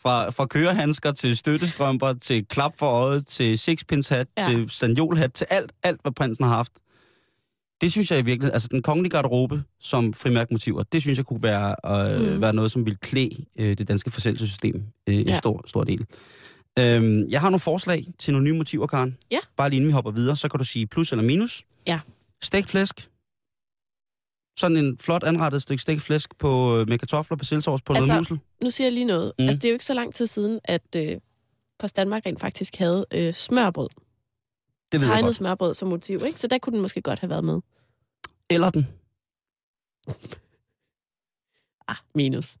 Fra, 0.01 0.29
fra 0.29 0.45
kørehandsker 0.45 1.11
til 1.11 1.37
støttestrømper, 1.37 2.13
til 2.13 2.45
klap 2.47 2.77
for 2.77 2.85
øjet, 2.85 3.27
til 3.27 3.57
sixpence 3.59 4.13
hat, 4.15 4.27
Ja. 4.37 4.45
til 4.49 4.69
sandjolhat, 4.69 5.33
til 5.33 5.47
alt, 5.49 5.71
alt, 5.83 6.01
hvad 6.01 6.11
prinsen 6.11 6.45
har 6.45 6.55
haft. 6.55 6.71
Det 7.81 7.91
synes 7.91 8.11
jeg 8.11 8.19
i 8.19 8.21
virkeligheden, 8.21 8.53
altså 8.53 8.67
den 8.71 8.81
kongelige 8.81 9.09
garderobe 9.11 9.63
som 9.79 10.13
frimærkmotiver, 10.13 10.83
det 10.83 11.01
synes 11.01 11.17
jeg 11.17 11.25
kunne 11.25 11.43
være, 11.43 11.75
øh, 12.15 12.33
Mm. 12.35 12.41
være 12.41 12.53
noget, 12.53 12.71
som 12.71 12.85
ville 12.85 12.97
klæde 13.01 13.45
øh, 13.59 13.77
det 13.77 13.87
danske 13.87 14.11
forsælgelsessystem 14.11 14.83
øh. 15.07 15.15
Ja. 15.15 15.31
en 15.33 15.37
stor, 15.37 15.63
stor 15.67 15.83
del. 15.83 16.05
Øhm, 16.79 17.27
jeg 17.29 17.41
har 17.41 17.49
nogle 17.49 17.59
forslag 17.59 18.05
til 18.19 18.33
nogle 18.33 18.45
nye 18.45 18.53
motiver, 18.57 18.87
Karen. 18.87 19.17
Ja. 19.31 19.39
Bare 19.57 19.69
lige 19.69 19.77
inden 19.77 19.87
vi 19.87 19.93
hopper 19.93 20.11
videre, 20.11 20.35
så 20.35 20.47
kan 20.47 20.57
du 20.57 20.63
sige 20.63 20.87
plus 20.87 21.11
eller 21.11 21.23
minus. 21.23 21.63
Ja. 21.87 21.99
Stegt 22.41 22.69
flæsk. 22.69 23.09
Sådan 24.57 24.77
en 24.77 24.97
flot 24.97 25.23
anrettet 25.23 25.61
stykke 25.61 25.81
stegt 25.81 26.01
flæsk 26.01 26.37
på, 26.37 26.77
øh, 26.77 26.89
med 26.89 26.97
kartofler, 26.99 27.37
persillesovs 27.37 27.81
på 27.81 27.93
Altså, 27.93 28.07
noget 28.07 28.19
musel. 28.19 28.39
Nu 28.63 28.69
siger 28.69 28.85
jeg 28.85 28.93
lige 28.93 29.05
noget. 29.05 29.33
Mm. 29.39 29.43
Altså, 29.45 29.55
det 29.55 29.65
er 29.65 29.69
jo 29.69 29.73
ikke 29.73 29.85
så 29.85 29.93
lang 29.93 30.13
tid 30.15 30.27
siden, 30.27 30.59
at 30.63 30.95
øh, 30.95 31.17
Post 31.79 31.95
Danmark 31.95 32.25
rent 32.25 32.39
faktisk 32.39 32.75
havde 32.75 33.05
øh, 33.13 33.33
smørbrød. 33.33 33.89
Det 34.91 35.01
ved 35.01 35.07
jeg 35.07 35.13
Tegnet 35.13 35.25
godt. 35.25 35.35
smørbrød 35.35 35.73
som 35.73 35.87
motiv, 35.87 36.21
ikke? 36.25 36.39
Så 36.39 36.47
der 36.47 36.57
kunne 36.57 36.73
den 36.73 36.81
måske 36.81 37.01
godt 37.01 37.19
have 37.19 37.29
været 37.29 37.43
med. 37.43 37.61
Eller 38.49 38.69
den. 38.69 38.87
Ah, 41.89 41.95
minus. 42.15 42.57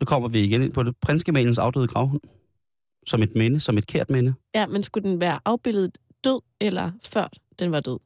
Nu 0.00 0.04
kommer 0.06 0.28
vi 0.28 0.44
igen 0.44 0.62
ind 0.62 0.72
på 0.72 0.82
det. 0.82 0.96
Prinsgemalens 0.96 1.58
afdøde 1.58 1.88
gravhund. 1.88 2.20
Som 3.06 3.22
et 3.22 3.34
minde, 3.34 3.60
som 3.60 3.78
et 3.78 3.86
kært 3.86 4.10
minde. 4.10 4.34
Ja, 4.54 4.66
men 4.66 4.82
skulle 4.82 5.10
den 5.10 5.20
være 5.20 5.40
afbildet 5.44 5.98
død, 6.24 6.40
eller 6.60 6.92
før 7.04 7.28
den 7.58 7.72
var 7.72 7.80
død? 7.80 7.98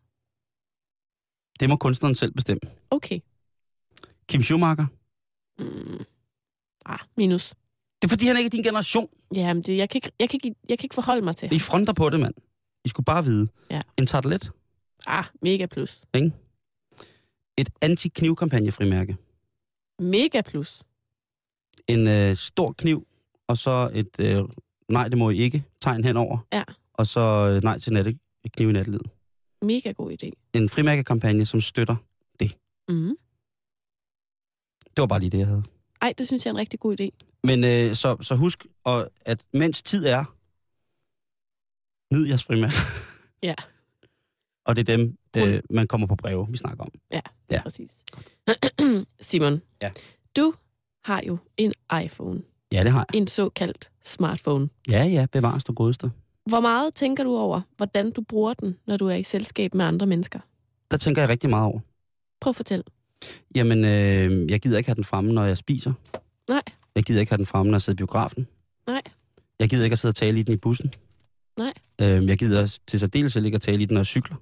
Det 1.60 1.68
må 1.68 1.76
kunstneren 1.76 2.14
selv 2.14 2.32
bestemme. 2.32 2.60
Okay. 2.90 3.20
Kim 4.28 4.42
Schumacher. 4.42 4.86
Mm. 5.58 6.04
Ah, 6.86 6.98
minus. 7.16 7.54
Det 8.02 8.08
er 8.08 8.08
fordi, 8.08 8.26
han 8.26 8.36
ikke 8.36 8.46
er 8.46 8.50
din 8.50 8.62
generation. 8.62 9.08
Ja, 9.34 9.54
men 9.54 9.62
det, 9.62 9.76
jeg, 9.76 9.88
kan 9.88 9.98
ikke, 9.98 10.10
jeg, 10.20 10.28
kan 10.30 10.40
ikke, 10.44 10.54
jeg 10.68 10.78
kan 10.78 10.84
ikke 10.84 10.94
forholde 10.94 11.22
mig 11.22 11.36
til. 11.36 11.54
I 11.54 11.58
fronter 11.58 11.92
på 11.92 12.10
det, 12.10 12.20
mand. 12.20 12.34
I 12.84 12.88
skulle 12.88 13.04
bare 13.04 13.24
vide. 13.24 13.48
Ja. 13.70 13.80
En 13.98 14.06
tartelet. 14.06 14.50
Ah, 15.06 15.24
mega 15.42 15.66
plus. 15.66 16.02
Et 17.56 17.70
anti-knivkampagnefrimærke. 17.80 19.16
Mega 19.98 20.40
plus. 20.40 20.82
En 21.88 22.06
øh, 22.06 22.36
stor 22.36 22.72
kniv, 22.72 23.06
og 23.46 23.58
så 23.58 23.90
et 23.94 24.20
øh, 24.20 24.42
nej, 24.88 25.08
det 25.08 25.18
må 25.18 25.30
I 25.30 25.36
ikke 25.36 25.64
tegn 25.80 26.04
henover. 26.04 26.38
Ja. 26.52 26.62
Og 26.94 27.06
så 27.06 27.20
øh, 27.20 27.62
nej 27.62 27.78
til 27.78 27.92
natte, 27.92 28.18
kniv 28.52 28.68
i 28.68 28.72
nattelivet. 28.72 29.06
Mega 29.62 29.92
god 29.92 30.12
idé. 30.12 30.30
En 30.52 30.68
frimærkekampagne, 30.68 31.46
som 31.46 31.60
støtter. 31.60 31.96
Mm. 32.88 33.16
Det 34.96 35.00
var 35.02 35.06
bare 35.06 35.20
lige 35.20 35.30
det, 35.30 35.38
jeg 35.38 35.46
havde. 35.46 35.62
Ej, 36.02 36.14
det 36.18 36.26
synes 36.26 36.44
jeg 36.44 36.50
er 36.50 36.54
en 36.54 36.58
rigtig 36.58 36.80
god 36.80 37.00
idé. 37.00 37.08
Men 37.44 37.64
øh, 37.64 37.94
så, 37.96 38.16
så 38.20 38.34
husk, 38.34 38.66
og, 38.84 39.10
at 39.20 39.44
mens 39.52 39.82
tid 39.82 40.06
er, 40.06 40.24
nyd 42.14 42.26
jeres 42.26 42.44
frimærker. 42.44 42.76
Ja. 43.42 43.54
Og 44.66 44.76
det 44.76 44.88
er 44.88 44.96
dem, 44.96 45.18
øh, 45.36 45.62
man 45.70 45.86
kommer 45.86 46.06
på 46.06 46.16
breve, 46.16 46.46
vi 46.50 46.56
snakker 46.56 46.84
om. 46.84 46.90
Ja, 47.10 47.20
Ja. 47.50 47.62
præcis. 47.62 48.04
Simon, 49.20 49.62
Ja. 49.82 49.90
du 50.36 50.54
har 51.04 51.22
jo 51.26 51.38
en 51.56 51.72
iPhone. 52.04 52.42
Ja, 52.72 52.84
det 52.84 52.92
har 52.92 53.06
jeg. 53.12 53.20
En 53.20 53.26
såkaldt 53.26 53.90
smartphone. 54.02 54.68
Ja, 54.90 55.04
ja, 55.04 55.26
bevares 55.32 55.64
du 55.64 55.72
godeste. 55.72 56.12
Hvor 56.46 56.60
meget 56.60 56.94
tænker 56.94 57.24
du 57.24 57.36
over, 57.36 57.60
hvordan 57.76 58.10
du 58.10 58.22
bruger 58.22 58.54
den, 58.54 58.76
når 58.86 58.96
du 58.96 59.06
er 59.06 59.14
i 59.14 59.22
selskab 59.22 59.74
med 59.74 59.84
andre 59.84 60.06
mennesker? 60.06 60.40
Der 60.90 60.96
tænker 60.96 61.22
jeg 61.22 61.28
rigtig 61.28 61.50
meget 61.50 61.66
over. 61.66 61.80
Prøv 62.40 62.50
at 62.50 62.56
fortælle. 62.56 62.84
Jamen, 63.54 63.84
øh, 63.84 64.50
jeg 64.50 64.60
gider 64.60 64.78
ikke 64.78 64.88
have 64.88 64.94
den 64.94 65.04
fremme, 65.04 65.32
når 65.32 65.44
jeg 65.44 65.58
spiser. 65.58 65.92
Nej. 66.48 66.62
Jeg 66.94 67.02
gider 67.04 67.20
ikke 67.20 67.32
have 67.32 67.38
den 67.38 67.46
fremme, 67.46 67.70
når 67.70 67.76
jeg 67.76 67.82
sidder 67.82 67.96
i 67.96 68.00
biografen. 68.00 68.48
Nej. 68.86 69.02
Jeg 69.60 69.68
gider 69.68 69.84
ikke 69.84 69.94
at 69.94 69.98
sidde 69.98 70.10
og 70.10 70.16
tale 70.16 70.40
i 70.40 70.42
den 70.42 70.54
i 70.54 70.56
bussen. 70.56 70.90
Nej. 71.58 71.72
Øh, 72.00 72.28
jeg 72.28 72.38
gider 72.38 72.78
til 72.86 73.00
særdeles 73.00 73.36
ikke 73.36 73.54
at 73.54 73.60
tale 73.60 73.82
i 73.82 73.84
den, 73.84 73.94
når 73.94 74.00
jeg 74.00 74.06
cykler. 74.06 74.36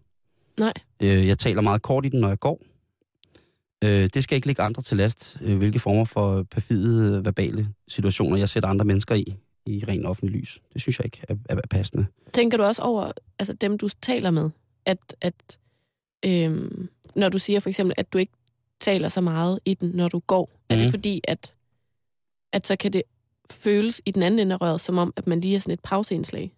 Nej. 0.58 0.72
Øh, 1.02 1.26
jeg 1.26 1.38
taler 1.38 1.60
meget 1.60 1.82
kort 1.82 2.06
i 2.06 2.08
den, 2.08 2.20
når 2.20 2.28
jeg 2.28 2.40
går. 2.40 2.60
Øh, 3.84 4.08
det 4.14 4.24
skal 4.24 4.36
ikke 4.36 4.46
ligge 4.46 4.62
andre 4.62 4.82
til 4.82 4.96
last, 4.96 5.38
øh, 5.42 5.58
hvilke 5.58 5.78
former 5.78 6.04
for 6.04 6.42
perfide 6.42 7.16
øh, 7.16 7.24
verbale 7.24 7.68
situationer, 7.88 8.36
jeg 8.36 8.48
sætter 8.48 8.68
andre 8.68 8.84
mennesker 8.84 9.14
i, 9.14 9.36
i 9.66 9.85
ren 9.88 10.07
offentlig 10.07 10.40
lys. 10.40 10.61
Det 10.73 10.81
synes 10.81 10.99
jeg 10.99 11.05
ikke 11.05 11.20
er, 11.29 11.35
er 11.49 11.61
passende. 11.70 12.07
Tænker 12.33 12.57
du 12.59 12.62
også 12.64 12.83
over 12.83 13.12
altså 13.38 13.53
dem, 13.53 13.79
du 13.79 13.88
taler 14.03 14.31
med? 14.31 14.51
At, 14.85 15.16
at 15.20 15.59
øhm, 16.27 16.88
når 17.16 17.29
du 17.29 17.38
siger 17.38 17.61
for 17.61 17.68
eksempel, 17.68 17.94
at 17.96 18.12
du 18.12 18.18
ikke 18.18 18.33
taler 18.81 19.09
så 19.09 19.20
meget 19.20 19.61
i 19.64 19.75
den, 19.75 19.88
når 19.88 20.09
du 20.09 20.18
går, 20.18 20.51
er 20.68 20.75
det 20.77 20.85
Mhm. 20.85 20.90
fordi, 20.90 21.20
at, 21.25 21.55
at 22.53 22.66
så 22.66 22.77
kan 22.77 22.92
det 22.92 23.03
føles 23.51 24.03
i 24.07 24.11
den 24.11 24.23
anden 24.23 24.40
ende 24.40 24.55
af 24.55 24.61
røret, 24.61 24.81
som 24.81 24.99
om, 24.99 25.12
at 25.16 25.27
man 25.27 25.40
lige 25.40 25.57
er 25.57 25.61
sådan 25.61 25.75
et 25.75 25.81
pauseindslag? 25.81 26.53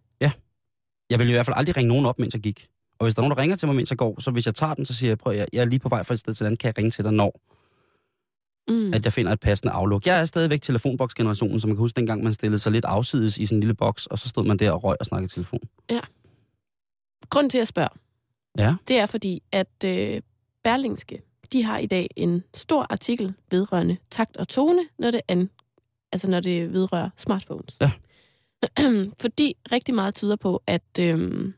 Jeg 1.10 1.18
vil 1.18 1.28
i 1.28 1.32
hvert 1.32 1.46
fald 1.46 1.56
aldrig 1.56 1.76
ringe 1.76 1.88
nogen 1.88 2.06
op, 2.06 2.18
mens 2.18 2.34
jeg 2.34 2.42
gik. 2.42 2.68
Og 2.98 3.04
hvis 3.06 3.14
der 3.14 3.20
er 3.20 3.22
nogen, 3.22 3.36
der 3.36 3.42
ringer 3.42 3.56
til 3.56 3.68
mig, 3.68 3.76
mens 3.76 3.90
jeg 3.90 3.98
går, 3.98 4.20
så 4.20 4.30
hvis 4.30 4.46
jeg 4.46 4.54
tager 4.54 4.74
den, 4.74 4.86
så 4.86 4.94
siger 4.94 5.10
jeg, 5.10 5.18
prøv, 5.18 5.32
jeg, 5.34 5.46
jeg 5.52 5.60
er 5.60 5.64
lige 5.64 5.78
på 5.80 5.88
vej 5.88 6.02
fra 6.02 6.14
et 6.14 6.20
sted 6.20 6.34
til 6.34 6.44
et 6.44 6.46
andet, 6.46 6.58
kan 6.60 6.66
jeg 6.68 6.78
ringe 6.78 6.90
til 6.90 7.04
dig, 7.04 7.12
når 7.12 7.40
Mm. 8.68 8.94
at 8.94 9.04
jeg 9.04 9.12
finder 9.12 9.32
et 9.32 9.40
passende 9.40 9.72
afluk. 9.72 10.06
Jeg 10.06 10.20
er 10.20 10.24
stadigvæk 10.24 10.62
telefonboksgenerationen, 10.62 11.60
som 11.60 11.68
man 11.68 11.76
kan 11.76 11.80
huske 11.80 11.96
dengang, 11.96 12.22
man 12.22 12.34
stillede 12.34 12.58
sig 12.58 12.72
lidt 12.72 12.84
afsides 12.84 13.38
i 13.38 13.42
en 13.54 13.60
lille 13.60 13.74
boks, 13.74 14.06
og 14.06 14.18
så 14.18 14.28
stod 14.28 14.44
man 14.44 14.56
der 14.56 14.70
og 14.72 14.84
røg 14.84 14.96
og 15.00 15.06
snakkede 15.06 15.26
i 15.26 15.34
telefon. 15.34 15.60
Grunden 17.30 17.50
til 17.50 17.58
at 17.58 17.68
spørge, 17.68 17.88
Ja. 18.58 18.74
det 18.88 18.98
er 18.98 19.06
fordi, 19.06 19.42
at 19.52 19.84
øh, 19.84 20.20
Berlingske, 20.64 21.22
de 21.52 21.62
har 21.64 21.78
i 21.78 21.86
dag 21.86 22.08
en 22.16 22.44
stor 22.54 22.86
artikel 22.90 23.34
vedrørende 23.50 23.96
takt 24.10 24.36
og 24.36 24.48
tone, 24.48 24.82
når 24.98 25.10
det, 25.10 25.20
an, 25.28 25.50
altså 26.12 26.30
når 26.30 26.40
det 26.40 26.72
vedrører 26.72 27.10
smartphones. 27.16 27.78
Ja. 27.80 27.90
fordi 29.22 29.54
rigtig 29.72 29.94
meget 29.94 30.14
tyder 30.14 30.36
på, 30.36 30.62
at, 30.66 30.98
øh, 31.00 31.52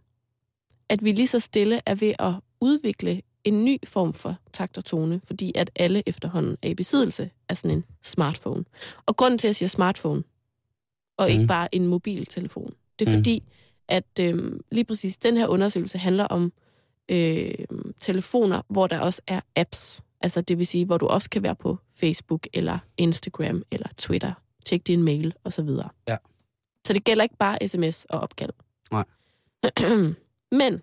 at 0.89 1.05
vi 1.05 1.13
lige 1.13 1.27
så 1.27 1.41
stille 1.41 1.81
er 1.87 1.95
ved 1.95 2.15
at 2.19 2.33
udvikle 2.61 3.23
en 3.45 3.65
ny 3.65 3.79
form 3.87 4.13
for 4.13 4.37
takt 4.53 4.79
og 4.79 4.85
tone, 4.85 5.21
fordi 5.25 5.53
at 5.55 5.71
alle 5.77 6.03
efterhånden 6.07 6.57
er 6.63 6.69
i 6.69 6.75
besiddelse 6.75 7.31
af 7.49 7.57
sådan 7.57 7.77
en 7.77 7.85
smartphone. 8.03 8.65
Og 9.07 9.17
grunden 9.17 9.39
til, 9.39 9.47
at 9.49 9.51
jeg 9.51 9.57
siger 9.57 9.69
smartphone, 9.69 10.23
og 11.17 11.29
ikke 11.31 11.39
Mhm. 11.41 11.49
bare 11.49 11.75
en 11.75 11.87
mobiltelefon. 11.87 12.75
Det 12.99 13.09
er 13.09 13.11
Mhm. 13.13 13.19
fordi, 13.21 13.43
at 13.89 14.19
øh, 14.21 14.53
lige 14.73 14.85
præcis 14.85 15.17
den 15.17 15.37
her 15.37 15.47
undersøgelse 15.47 15.99
handler 15.99 16.25
om 16.25 16.53
øh, 17.09 17.55
telefoner, 17.99 18.63
hvor 18.69 18.87
der 18.87 18.99
også 19.01 19.23
er 19.27 19.41
apps. 19.57 20.03
Altså 20.21 20.41
det 20.41 20.59
vil 20.59 20.67
sige, 20.67 20.85
hvor 20.87 20.99
du 20.99 21.07
også 21.07 21.31
kan 21.31 21.43
være 21.43 21.55
på 21.57 21.79
Facebook, 21.91 22.47
eller 22.53 22.79
Instagram, 22.97 23.63
eller 23.71 23.89
Twitter. 23.97 24.33
Tjek 24.65 24.87
din 24.87 25.03
mail, 25.03 25.35
og 25.45 25.53
så 25.53 25.63
videre. 25.63 25.89
Ja. 26.09 26.17
Så 26.87 26.93
det 26.93 27.05
gælder 27.05 27.23
ikke 27.23 27.37
bare 27.37 27.69
sms 27.69 28.05
og 28.05 28.21
opkald. 28.21 28.51
Nej. 28.91 29.05
Men 30.61 30.83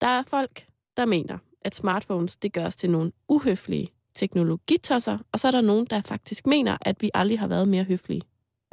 der 0.00 0.06
er 0.06 0.22
folk, 0.22 0.66
der 0.96 1.06
mener, 1.06 1.38
at 1.62 1.74
smartphones 1.74 2.36
det 2.36 2.52
gør 2.52 2.66
os 2.66 2.76
til 2.76 2.90
nogle 2.90 3.12
uhøflige 3.28 3.88
teknologitosser, 4.14 5.18
og 5.32 5.40
så 5.40 5.46
er 5.48 5.50
der 5.50 5.60
nogen, 5.60 5.86
der 5.90 6.00
faktisk 6.00 6.46
mener, 6.46 6.76
at 6.80 7.02
vi 7.02 7.10
aldrig 7.14 7.40
har 7.40 7.46
været 7.48 7.68
mere 7.68 7.84
høflige, 7.84 8.22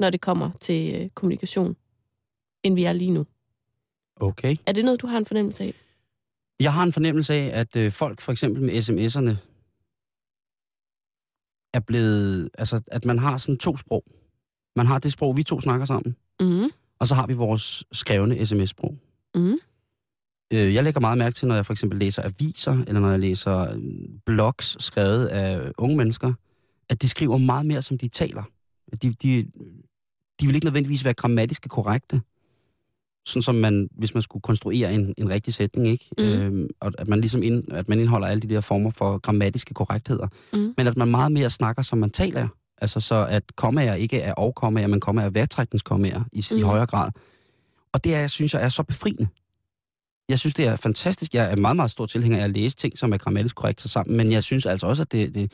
når 0.00 0.10
det 0.10 0.20
kommer 0.20 0.50
til 0.60 0.94
øh, 1.02 1.08
kommunikation, 1.10 1.76
end 2.62 2.74
vi 2.74 2.84
er 2.84 2.92
lige 2.92 3.10
nu. 3.10 3.26
Okay. 4.16 4.56
Er 4.66 4.72
det 4.72 4.84
noget, 4.84 5.02
du 5.02 5.06
har 5.06 5.18
en 5.18 5.26
fornemmelse 5.26 5.64
af? 5.64 5.74
Jeg 6.60 6.72
har 6.72 6.82
en 6.82 6.92
fornemmelse 6.92 7.34
af, 7.34 7.60
at 7.60 7.76
øh, 7.76 7.92
folk 7.92 8.20
for 8.20 8.32
eksempel 8.32 8.62
med 8.62 8.74
sms'erne 8.74 9.36
er 11.74 11.80
blevet... 11.80 12.50
Altså, 12.58 12.80
at 12.86 13.04
man 13.04 13.18
har 13.18 13.36
sådan 13.36 13.58
to 13.58 13.76
sprog. 13.76 14.04
Man 14.76 14.86
har 14.86 14.98
det 14.98 15.12
sprog, 15.12 15.36
vi 15.36 15.42
to 15.42 15.60
snakker 15.60 15.86
sammen, 15.86 16.16
Mm. 16.40 16.70
og 16.98 17.06
så 17.06 17.14
har 17.14 17.26
vi 17.26 17.34
vores 17.34 17.84
skrevne 17.92 18.46
sms-sprog. 18.46 18.98
Mm. 19.34 19.58
Øh, 20.50 20.74
jeg 20.74 20.84
lægger 20.84 21.00
meget 21.00 21.18
mærke 21.18 21.34
til, 21.34 21.48
når 21.48 21.54
jeg 21.54 21.66
for 21.66 21.72
eksempel 21.72 21.98
læser 21.98 22.22
aviser, 22.22 22.78
eller 22.86 23.00
når 23.00 23.10
jeg 23.10 23.18
læser 23.20 23.58
øh, 23.58 23.78
blogs 24.26 24.84
skrevet 24.84 25.26
af 25.26 25.72
unge 25.78 25.96
mennesker, 25.96 26.32
at 26.88 27.02
de 27.02 27.08
skriver 27.08 27.38
meget 27.38 27.66
mere, 27.66 27.82
som 27.82 27.98
de 27.98 28.08
taler. 28.08 28.42
De, 29.02 29.12
de, 29.22 29.46
de 30.40 30.46
vil 30.46 30.54
ikke 30.54 30.66
nødvendigvis 30.66 31.04
være 31.04 31.14
grammatiske 31.14 31.68
korrekte. 31.68 32.20
Sådan 33.26 33.42
som 33.42 33.54
man, 33.54 33.88
hvis 33.98 34.14
man 34.14 34.22
skulle 34.22 34.42
konstruere 34.42 34.94
en, 34.94 35.14
en 35.18 35.28
rigtig 35.30 35.54
sætning, 35.54 35.88
ikke? 35.88 36.04
Mhm. 36.18 36.26
Øhm, 36.26 36.68
og 36.80 36.92
at 36.98 37.08
man 37.08 37.20
ligesom 37.20 37.42
ind, 37.42 37.72
at 37.72 37.88
man 37.88 37.98
indeholder 37.98 38.26
alle 38.28 38.40
de 38.40 38.48
der 38.54 38.60
former 38.60 38.90
for 38.90 39.18
grammatiske 39.18 39.74
korrektheder. 39.74 40.28
Mhm. 40.52 40.74
Men 40.76 40.86
at 40.86 40.96
man 40.96 41.08
meget 41.08 41.32
mere 41.32 41.50
snakker, 41.50 41.82
som 41.82 41.98
man 41.98 42.10
taler. 42.10 42.48
Altså 42.82 43.00
så, 43.00 43.26
at 43.30 43.56
kommaer 43.56 43.94
ikke 43.94 44.20
er 44.20 44.32
og-kommaer, 44.32 44.86
men 44.86 45.00
kommaer 45.00 45.26
er 45.26 45.30
værtrækningskommaer 45.30 46.22
i, 46.32 46.44
mm. 46.50 46.56
i 46.56 46.60
Mhm. 46.60 46.66
højere 46.68 46.86
grad. 46.86 47.10
Og 47.92 48.04
det 48.04 48.14
er, 48.14 48.26
synes 48.26 48.54
jeg 48.54 48.62
er 48.62 48.68
så 48.68 48.82
befriende. 48.82 49.28
Jeg 50.30 50.38
synes, 50.38 50.54
det 50.54 50.66
er 50.66 50.76
fantastisk. 50.76 51.34
Jeg 51.34 51.52
er 51.52 51.56
meget, 51.56 51.76
meget 51.76 51.90
stor 51.90 52.06
tilhænger 52.06 52.38
af 52.38 52.44
at 52.44 52.50
læse 52.50 52.76
ting, 52.76 52.98
som 52.98 53.12
er 53.12 53.18
grammatisk 53.18 53.56
korrekt 53.56 53.80
sammen, 53.80 54.16
men 54.16 54.32
jeg 54.32 54.42
synes 54.42 54.66
altså 54.66 54.86
også, 54.86 55.02
at 55.02 55.12
det, 55.12 55.34
det, 55.34 55.52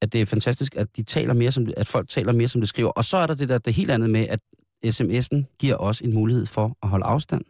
at 0.00 0.12
det 0.12 0.20
er 0.20 0.26
fantastisk, 0.26 0.76
at, 0.76 0.96
de 0.96 1.02
taler 1.02 1.34
mere 1.34 1.52
som, 1.52 1.66
at 1.76 1.86
folk 1.86 2.08
taler 2.08 2.32
mere, 2.32 2.48
som 2.48 2.60
de 2.60 2.66
skriver. 2.66 2.90
Og 2.90 3.04
så 3.04 3.16
er 3.16 3.26
der 3.26 3.34
det 3.34 3.48
der 3.48 3.58
det 3.58 3.74
helt 3.74 3.90
andet 3.90 4.10
med, 4.10 4.26
at 4.28 4.40
sms'en 4.86 5.56
giver 5.58 5.76
os 5.76 6.00
en 6.00 6.14
mulighed 6.14 6.46
for 6.46 6.76
at 6.82 6.88
holde 6.88 7.04
afstand 7.04 7.44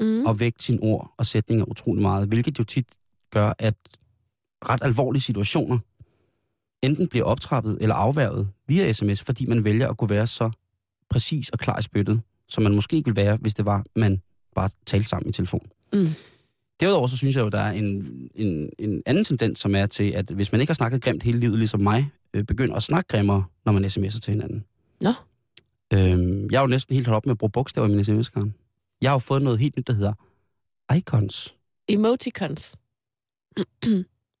Mm. 0.00 0.26
og 0.26 0.40
vægte 0.40 0.64
sine 0.64 0.78
ord 0.82 1.14
og 1.16 1.26
sætninger 1.26 1.64
utrolig 1.64 2.02
meget, 2.02 2.28
hvilket 2.28 2.58
jo 2.58 2.64
tit 2.64 2.86
gør, 3.30 3.52
at 3.58 3.74
ret 4.68 4.82
alvorlige 4.82 5.22
situationer 5.22 5.78
enten 6.82 7.08
bliver 7.08 7.24
optrappet 7.24 7.78
eller 7.80 7.94
afværget 7.94 8.48
via 8.66 8.92
sms, 8.92 9.22
fordi 9.22 9.46
man 9.46 9.64
vælger 9.64 9.88
at 9.88 9.96
kunne 9.96 10.10
være 10.10 10.26
så 10.26 10.50
præcis 11.10 11.48
og 11.48 11.58
klar 11.58 11.78
i 11.78 11.82
spyttet, 11.82 12.20
som 12.48 12.62
man 12.62 12.74
måske 12.74 12.96
ikke 12.96 13.06
ville 13.06 13.26
være, 13.26 13.36
hvis 13.36 13.54
det 13.54 13.64
var, 13.64 13.84
man 13.96 14.20
bare 14.56 14.70
talte 14.86 15.08
sammen 15.08 15.28
i 15.28 15.32
telefon. 15.32 15.66
Mm. 15.92 16.06
Derudover 16.80 17.06
så 17.06 17.16
synes 17.16 17.36
jeg 17.36 17.42
jo, 17.42 17.48
der 17.48 17.60
er 17.60 17.72
en, 17.72 18.10
en, 18.34 18.70
en 18.78 19.02
anden 19.06 19.24
tendens, 19.24 19.60
som 19.60 19.74
er 19.74 19.86
til, 19.86 20.10
at 20.10 20.30
hvis 20.30 20.52
man 20.52 20.60
ikke 20.60 20.70
har 20.70 20.74
snakket 20.74 21.02
grimt 21.02 21.22
hele 21.22 21.40
livet, 21.40 21.58
ligesom 21.58 21.80
mig, 21.80 22.10
øh, 22.34 22.44
begynder 22.44 22.74
at 22.76 22.82
snakke 22.82 23.08
grimmere, 23.08 23.44
når 23.64 23.72
man 23.72 23.84
sms'er 23.84 24.20
til 24.20 24.30
hinanden. 24.32 24.64
Nå. 25.00 25.12
Øhm, 25.92 26.50
jeg 26.50 26.56
er 26.56 26.60
jo 26.60 26.66
næsten 26.66 26.94
helt 26.94 27.06
holdt 27.06 27.16
op 27.16 27.26
med 27.26 27.30
at 27.32 27.38
bruge 27.38 27.50
bogstaver 27.50 27.88
i 27.88 27.90
min 27.90 28.04
sms 28.04 28.28
-karen. 28.28 28.50
Jeg 29.00 29.10
har 29.10 29.14
jo 29.14 29.18
fået 29.18 29.42
noget 29.42 29.58
helt 29.58 29.76
nyt, 29.76 29.86
der 29.86 29.92
hedder 29.92 30.12
icons. 30.96 31.54
Emoticons 31.88 32.76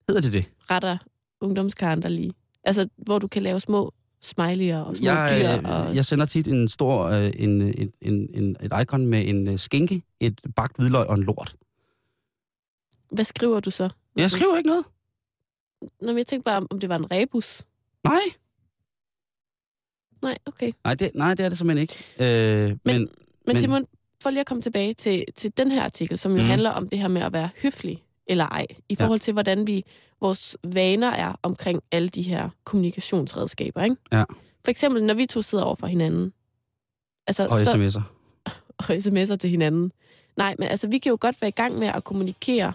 Hedder 0.08 0.20
det 0.20 0.32
det? 0.32 0.44
retter 0.70 0.98
ungdomskaren 1.40 2.02
der 2.02 2.08
lige. 2.08 2.32
Altså, 2.64 2.88
hvor 2.96 3.18
du 3.18 3.28
kan 3.28 3.42
lave 3.42 3.60
små 3.60 3.92
smiley'er 4.24 4.74
og 4.76 4.96
små 4.96 5.06
Jeg, 5.06 5.28
dyr. 5.64 5.70
øh, 5.70 5.86
Og... 5.88 5.94
jeg 5.96 6.04
sender 6.04 6.26
tit 6.26 6.46
en 6.48 6.68
stor, 6.68 7.04
øh, 7.04 7.32
en, 7.36 7.62
en, 7.62 7.90
en, 8.00 8.28
en, 8.34 8.56
et 8.62 8.72
icon 8.82 9.06
med 9.06 9.28
en 9.28 9.48
øh, 9.48 9.58
skinke, 9.58 10.02
et 10.20 10.40
bagt 10.56 10.76
hvidløg 10.76 11.06
og 11.06 11.14
en 11.14 11.22
lort. 11.22 11.56
Hvad 13.10 13.24
skriver 13.24 13.60
du 13.60 13.70
så? 13.70 13.88
Jeg 14.16 14.30
skriver 14.30 14.56
ikke 14.56 14.68
noget. 14.68 14.84
Nå, 15.82 16.06
men 16.06 16.16
jeg 16.18 16.26
tænkte 16.26 16.44
bare, 16.44 16.66
om 16.70 16.80
det 16.80 16.88
var 16.88 16.96
en 16.96 17.10
rebus. 17.10 17.62
Nej, 18.04 18.20
Nej, 20.22 20.38
okay. 20.46 20.72
nej 20.84 20.94
det, 20.94 21.10
nej, 21.14 21.34
det 21.34 21.44
er 21.44 21.48
det 21.48 21.58
simpelthen 21.58 21.82
ikke. 21.82 21.94
Øh, 22.18 22.68
men, 22.68 22.78
men, 22.84 22.94
Men 22.94 23.08
Men- 23.46 23.58
Simon, 23.58 23.86
for 24.22 24.30
lige 24.30 24.40
at 24.40 24.46
komme 24.46 24.62
tilbage 24.62 24.94
til, 24.94 25.24
til 25.36 25.52
den 25.56 25.70
her 25.70 25.82
artikel, 25.82 26.18
som 26.18 26.32
jo 26.32 26.38
mm. 26.38 26.44
handler 26.44 26.70
om 26.70 26.88
det 26.88 26.98
her 26.98 27.08
med 27.08 27.22
at 27.22 27.32
være 27.32 27.48
høflig 27.62 28.02
eller 28.26 28.46
ej, 28.46 28.66
i 28.88 28.94
forhold 28.94 29.18
til, 29.20 29.32
hvordan 29.32 29.66
vi 29.66 29.84
vores 30.20 30.56
vaner 30.64 31.10
er 31.10 31.32
omkring 31.42 31.82
alle 31.92 32.08
de 32.08 32.22
her 32.22 32.48
kommunikationsredskaber, 32.64 33.82
ikke? 33.82 33.96
Ja. 34.12 34.24
For 34.64 34.70
eksempel, 34.70 35.04
når 35.04 35.14
vi 35.14 35.26
to 35.26 35.42
sidder 35.42 35.64
over 35.64 35.74
for 35.74 35.86
hinanden, 35.86 36.32
altså, 37.26 37.44
og 37.44 37.50
så, 37.60 37.72
sms'er. 37.72 38.02
og 38.78 38.84
sms'er 38.90 39.36
til 39.36 39.50
hinanden. 39.50 39.92
Nej, 40.36 40.54
men 40.58 40.68
altså, 40.68 40.88
vi 40.88 40.98
kan 40.98 41.10
jo 41.10 41.18
godt 41.20 41.40
være 41.42 41.48
i 41.48 41.52
gang 41.52 41.78
med 41.78 41.86
at 41.86 42.04
kommunikere 42.04 42.72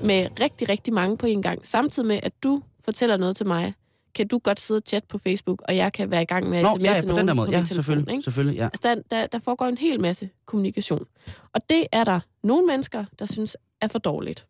med 0.00 0.28
rigtig, 0.40 0.68
rigtig 0.68 0.94
mange 0.94 1.16
på 1.16 1.26
en 1.26 1.42
gang. 1.42 1.66
Samtidig 1.66 2.08
med, 2.08 2.20
at 2.22 2.32
du 2.42 2.62
fortæller 2.80 3.16
noget 3.16 3.36
til 3.36 3.46
mig, 3.46 3.74
kan 4.14 4.28
du 4.28 4.38
godt 4.38 4.60
sidde 4.60 4.78
og 4.78 4.82
chatte 4.86 5.08
på 5.08 5.18
Facebook, 5.18 5.62
og 5.68 5.76
jeg 5.76 5.92
kan 5.92 6.10
være 6.10 6.22
i 6.22 6.24
gang 6.24 6.48
med 6.50 6.58
at 6.58 6.64
sms'e 6.64 6.82
ja, 6.82 6.92
ja, 6.94 7.00
på 7.00 7.06
nogen 7.06 7.18
den 7.20 7.28
der 7.28 7.34
måde. 7.34 7.46
på 7.46 7.52
Ja, 7.52 7.58
min 7.58 7.66
telefon. 7.66 7.74
selvfølgelig. 7.84 8.12
Ikke? 8.12 8.22
selvfølgelig 8.22 8.56
ja. 8.58 8.64
Altså, 8.64 8.80
der, 8.82 8.94
der, 9.10 9.26
der 9.26 9.38
foregår 9.38 9.66
en 9.66 9.78
hel 9.78 10.00
masse 10.00 10.30
kommunikation. 10.46 11.06
Og 11.54 11.60
det 11.70 11.86
er 11.92 12.04
der 12.04 12.20
nogle 12.42 12.66
mennesker, 12.66 13.04
der 13.18 13.24
synes 13.26 13.56
er 13.80 13.88
for 13.88 13.98
dårligt. 13.98 14.46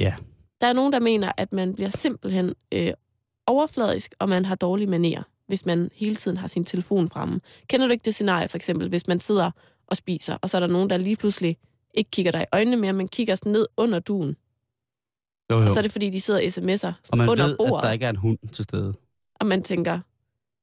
Ja. 0.00 0.14
Der 0.60 0.66
er 0.66 0.72
nogen, 0.72 0.92
der 0.92 1.00
mener, 1.00 1.32
at 1.36 1.52
man 1.52 1.74
bliver 1.74 1.90
simpelthen 1.90 2.54
øh, 2.72 2.90
overfladisk, 3.46 4.14
og 4.18 4.28
man 4.28 4.44
har 4.44 4.54
dårlige 4.54 4.86
manerer, 4.86 5.22
hvis 5.46 5.66
man 5.66 5.90
hele 5.94 6.16
tiden 6.16 6.36
har 6.36 6.48
sin 6.48 6.64
telefon 6.64 7.08
fremme. 7.08 7.40
Kender 7.68 7.86
du 7.86 7.92
ikke 7.92 8.04
det 8.04 8.14
scenarie, 8.14 8.48
for 8.48 8.56
eksempel, 8.56 8.88
hvis 8.88 9.06
man 9.06 9.20
sidder 9.20 9.50
og 9.86 9.96
spiser, 9.96 10.36
og 10.42 10.50
så 10.50 10.56
er 10.56 10.60
der 10.60 10.66
nogen, 10.66 10.90
der 10.90 10.96
lige 10.96 11.16
pludselig 11.16 11.56
ikke 11.94 12.10
kigger 12.10 12.32
dig 12.32 12.42
i 12.42 12.46
øjnene 12.52 12.76
mere, 12.76 12.92
men 12.92 13.08
kigger 13.08 13.34
sådan 13.34 13.52
ned 13.52 13.66
under 13.76 13.98
duen. 13.98 14.36
Jo, 15.50 15.56
jo. 15.56 15.62
Og 15.62 15.68
så 15.68 15.78
er 15.78 15.82
det, 15.82 15.92
fordi 15.92 16.10
de 16.10 16.20
sidder 16.20 16.40
og 16.40 16.44
sms'er 16.46 16.92
og 17.12 17.18
man 17.18 17.28
under 17.28 17.46
ved, 17.46 17.56
bordet, 17.56 17.76
at 17.76 17.82
der 17.82 17.92
ikke 17.92 18.04
er 18.04 18.10
en 18.10 18.16
hund 18.16 18.38
til 18.52 18.64
stede. 18.64 18.94
og 19.40 19.46
man 19.46 19.62
tænker, 19.62 20.00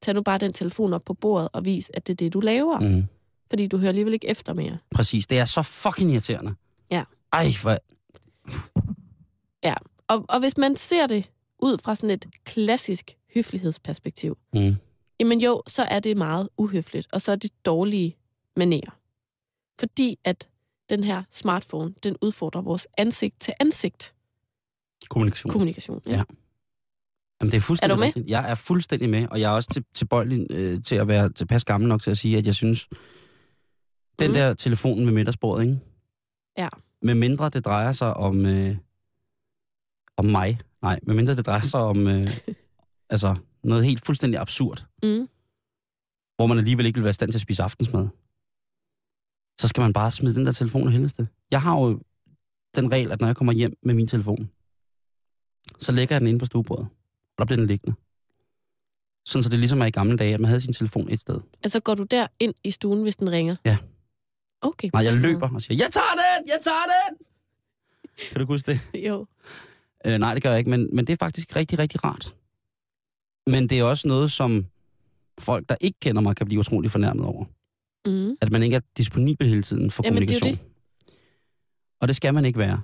tag 0.01 0.13
nu 0.13 0.21
bare 0.21 0.37
den 0.37 0.53
telefon 0.53 0.93
op 0.93 1.03
på 1.05 1.13
bordet 1.13 1.49
og 1.53 1.65
vis, 1.65 1.91
at 1.93 2.07
det 2.07 2.13
er 2.13 2.17
det, 2.17 2.33
du 2.33 2.39
laver. 2.39 2.79
Mm. 2.79 3.05
Fordi 3.49 3.67
du 3.67 3.77
hører 3.77 3.89
alligevel 3.89 4.13
ikke 4.13 4.27
efter 4.27 4.53
mere. 4.53 4.77
Præcis. 4.95 5.27
Det 5.27 5.39
er 5.39 5.45
så 5.45 5.61
fucking 5.61 6.11
irriterende. 6.11 6.53
Ja. 6.91 7.03
Ej, 7.33 7.51
hvor... 7.61 7.77
Og, 10.08 10.25
og 10.30 10.39
hvis 10.39 10.58
man 10.58 10.75
ser 10.75 11.08
det 11.08 11.32
ud 11.60 11.78
fra 11.78 11.95
sådan 11.95 12.10
et 12.10 12.25
klassisk 12.43 13.12
høflighedsperspektiv, 13.36 14.38
Mm. 14.54 14.75
jamen 15.19 15.41
jo, 15.41 15.62
så 15.67 15.84
er 15.84 15.99
det 15.99 16.17
meget 16.17 16.49
uhøfligt, 16.58 17.08
og 17.13 17.21
så 17.21 17.32
er 17.32 17.36
det 17.36 17.51
dårlige 17.65 18.17
manerer. 18.56 18.97
Fordi 19.80 20.17
at 20.23 20.49
den 20.89 21.04
her 21.04 21.23
smartphone, 21.32 21.93
den 22.04 22.15
udfordrer 22.21 22.62
vores 22.62 22.88
ansigt 22.97 23.39
til 23.41 23.54
ansigt 23.60 24.13
Kommunikation. 25.10 25.51
kommunikation. 25.51 26.01
Ja. 26.08 26.23
Jamen, 27.41 27.51
det 27.51 27.58
er 27.58 27.62
fuldstændig 27.62 27.91
Er 27.93 27.95
du 27.95 27.99
med? 27.99 28.08
rigtigt. 28.08 28.30
Jeg 28.30 28.49
er 28.51 28.56
fuldstændig 28.56 29.10
med, 29.10 29.28
og 29.32 29.39
jeg 29.41 29.51
er 29.51 29.56
også 29.56 29.69
til, 29.73 29.86
tilbøjelig 29.93 30.47
øh, 30.49 30.84
til 30.84 30.95
at 30.95 31.08
være 31.08 31.30
tilpas 31.30 31.63
gammel 31.65 31.88
nok 31.89 32.01
til 32.01 32.12
at 32.12 32.17
sige, 32.17 32.38
at 32.38 32.45
jeg 32.47 32.56
synes, 32.56 32.88
den 34.19 34.28
Mhm. 34.32 34.34
der 34.34 34.54
telefon 34.54 35.06
med 35.06 35.13
middagsbordet, 35.13 35.63
ikke? 35.63 35.80
Ja. 36.58 36.69
Med 37.01 37.15
mindre 37.15 37.49
det 37.49 37.65
drejer 37.65 37.91
sig 37.91 38.13
om, 38.17 38.45
øh, 38.45 38.78
om 40.17 40.25
mig. 40.25 40.60
Nej, 40.82 40.99
med 41.04 41.15
mindre 41.15 41.36
det 41.36 41.45
drejer 41.45 41.62
sig 41.62 41.80
om 41.80 42.08
øh, 42.08 42.28
altså 43.10 43.36
noget 43.63 43.86
helt 43.86 44.06
fuldstændig 44.06 44.39
absurd, 44.39 44.86
Mm. 45.04 45.28
hvor 46.36 46.45
man 46.47 46.58
alligevel 46.58 46.86
ikke 46.86 46.97
vil 46.97 47.04
være 47.04 47.10
i 47.10 47.13
stand 47.13 47.32
til 47.32 47.38
at 47.38 47.41
spise 47.41 47.63
aftensmad. 47.63 48.08
Så 49.62 49.67
skal 49.67 49.82
man 49.82 49.93
bare 49.93 50.12
smide 50.12 50.36
den 50.36 50.45
der 50.45 50.51
telefon 50.51 50.88
af 50.88 50.91
helvede. 50.93 51.28
Jeg 51.51 51.62
har 51.62 51.80
jo 51.80 52.01
den 52.75 52.91
regel, 52.91 53.12
at 53.12 53.19
når 53.21 53.28
jeg 53.28 53.36
kommer 53.36 53.54
hjem 53.54 53.78
med 53.84 53.93
min 53.93 54.08
telefon, 54.08 54.49
så 55.80 55.91
lægger 55.91 56.15
jeg 56.15 56.21
den 56.21 56.28
inde 56.28 56.39
på 56.39 56.45
stuebordet, 56.45 56.86
og 56.86 57.38
der 57.38 57.45
bliver 57.45 57.58
den 57.58 57.67
liggende. 57.67 57.95
Sådan 59.25 59.43
så 59.43 59.49
det 59.49 59.60
ligesom 59.60 59.82
er 59.82 59.86
i 59.86 59.91
gamle 59.91 60.17
dage, 60.17 60.34
at 60.34 60.39
man 60.39 60.47
havde 60.47 60.62
sin 60.62 60.73
telefon 60.73 61.10
et 61.12 61.19
sted. 61.19 61.41
Altså 61.63 61.80
går 61.80 61.95
du 61.95 62.04
der 62.04 62.28
ind 62.39 62.54
i 62.63 62.71
stuen, 62.71 63.01
hvis 63.01 63.15
den 63.15 63.32
ringer? 63.32 63.56
Ja. 63.65 63.78
Okay. 64.62 64.89
Nej, 64.93 65.04
jeg 65.04 65.13
løber 65.13 65.49
og 65.56 65.62
siger, 65.62 65.78
jeg 65.84 65.91
tager 65.91 66.06
den, 66.39 66.47
jeg 66.47 66.60
tager 66.63 66.86
den! 67.10 67.17
Kan 68.32 68.39
du 68.41 68.45
huske 68.47 68.71
det? 68.71 69.04
Jo. 69.08 69.25
Øh, 70.05 70.17
nej, 70.17 70.33
det 70.33 70.43
gør 70.43 70.49
jeg 70.49 70.59
ikke, 70.59 70.69
men, 70.69 70.89
men 70.93 71.07
det 71.07 71.13
er 71.13 71.25
faktisk 71.25 71.55
rigtig, 71.55 71.79
rigtig 71.79 72.05
rart. 72.05 72.35
Men 73.47 73.69
det 73.69 73.79
er 73.79 73.83
også 73.83 74.07
noget, 74.07 74.31
som 74.31 74.65
folk, 75.39 75.69
der 75.69 75.75
ikke 75.81 75.99
kender 75.99 76.21
mig, 76.21 76.35
kan 76.35 76.45
blive 76.45 76.59
utrolig 76.59 76.91
fornærmet 76.91 77.25
over. 77.25 77.45
Mm. 78.07 78.37
At 78.41 78.51
man 78.51 78.63
ikke 78.63 78.75
er 78.75 78.81
disponibel 78.97 79.47
hele 79.47 79.61
tiden 79.61 79.91
for 79.91 80.03
Jamen, 80.05 80.21
det 80.21 80.31
er 80.31 80.35
jo 80.35 80.39
kommunikation. 80.39 80.71
Og 82.01 82.07
det 82.07 82.15
skal 82.15 82.33
man 82.33 82.45
ikke 82.45 82.59
være. 82.59 82.81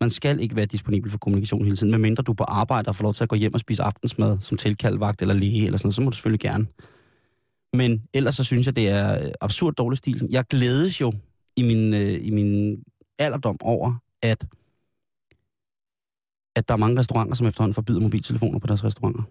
Man 0.00 0.10
skal 0.10 0.40
ikke 0.40 0.56
være 0.56 0.66
disponibel 0.66 1.10
for 1.10 1.18
kommunikation 1.18 1.64
hele 1.64 1.76
tiden, 1.76 1.90
medmindre 1.90 2.22
du 2.22 2.32
er 2.32 2.36
på 2.36 2.44
arbejde 2.44 2.88
og 2.88 2.96
får 2.96 3.02
lov 3.02 3.14
til 3.14 3.22
at 3.22 3.28
gå 3.28 3.36
hjem 3.36 3.54
og 3.54 3.60
spise 3.60 3.82
aftensmad 3.82 4.40
som 4.40 4.56
tilkaldvagt 4.56 5.22
eller 5.22 5.34
læge 5.34 5.64
eller 5.66 5.78
sådan 5.78 5.86
noget, 5.86 5.94
så 5.94 6.02
må 6.02 6.10
du 6.10 6.16
selvfølgelig 6.16 6.40
gerne. 6.40 6.66
Men 7.72 8.02
ellers 8.14 8.34
så 8.34 8.44
synes 8.44 8.66
jeg, 8.66 8.76
det 8.76 8.88
er 8.88 9.24
øh, 9.24 9.30
absurd 9.40 9.74
dårlig 9.74 9.98
stil. 9.98 10.26
Jeg 10.30 10.44
glædes 10.44 11.00
jo 11.00 11.12
i 11.56 11.62
min, 11.62 11.94
øh, 11.94 12.26
i 12.26 12.30
min 12.30 12.82
alderdom 13.18 13.56
over, 13.60 13.94
at, 14.22 14.46
at 16.56 16.68
der 16.68 16.74
er 16.74 16.78
mange 16.78 16.98
restauranter, 16.98 17.34
som 17.34 17.46
efterhånden 17.46 17.74
forbyder 17.74 18.00
mobiltelefoner 18.00 18.58
på 18.58 18.66
deres 18.66 18.84
restauranter. 18.84 19.22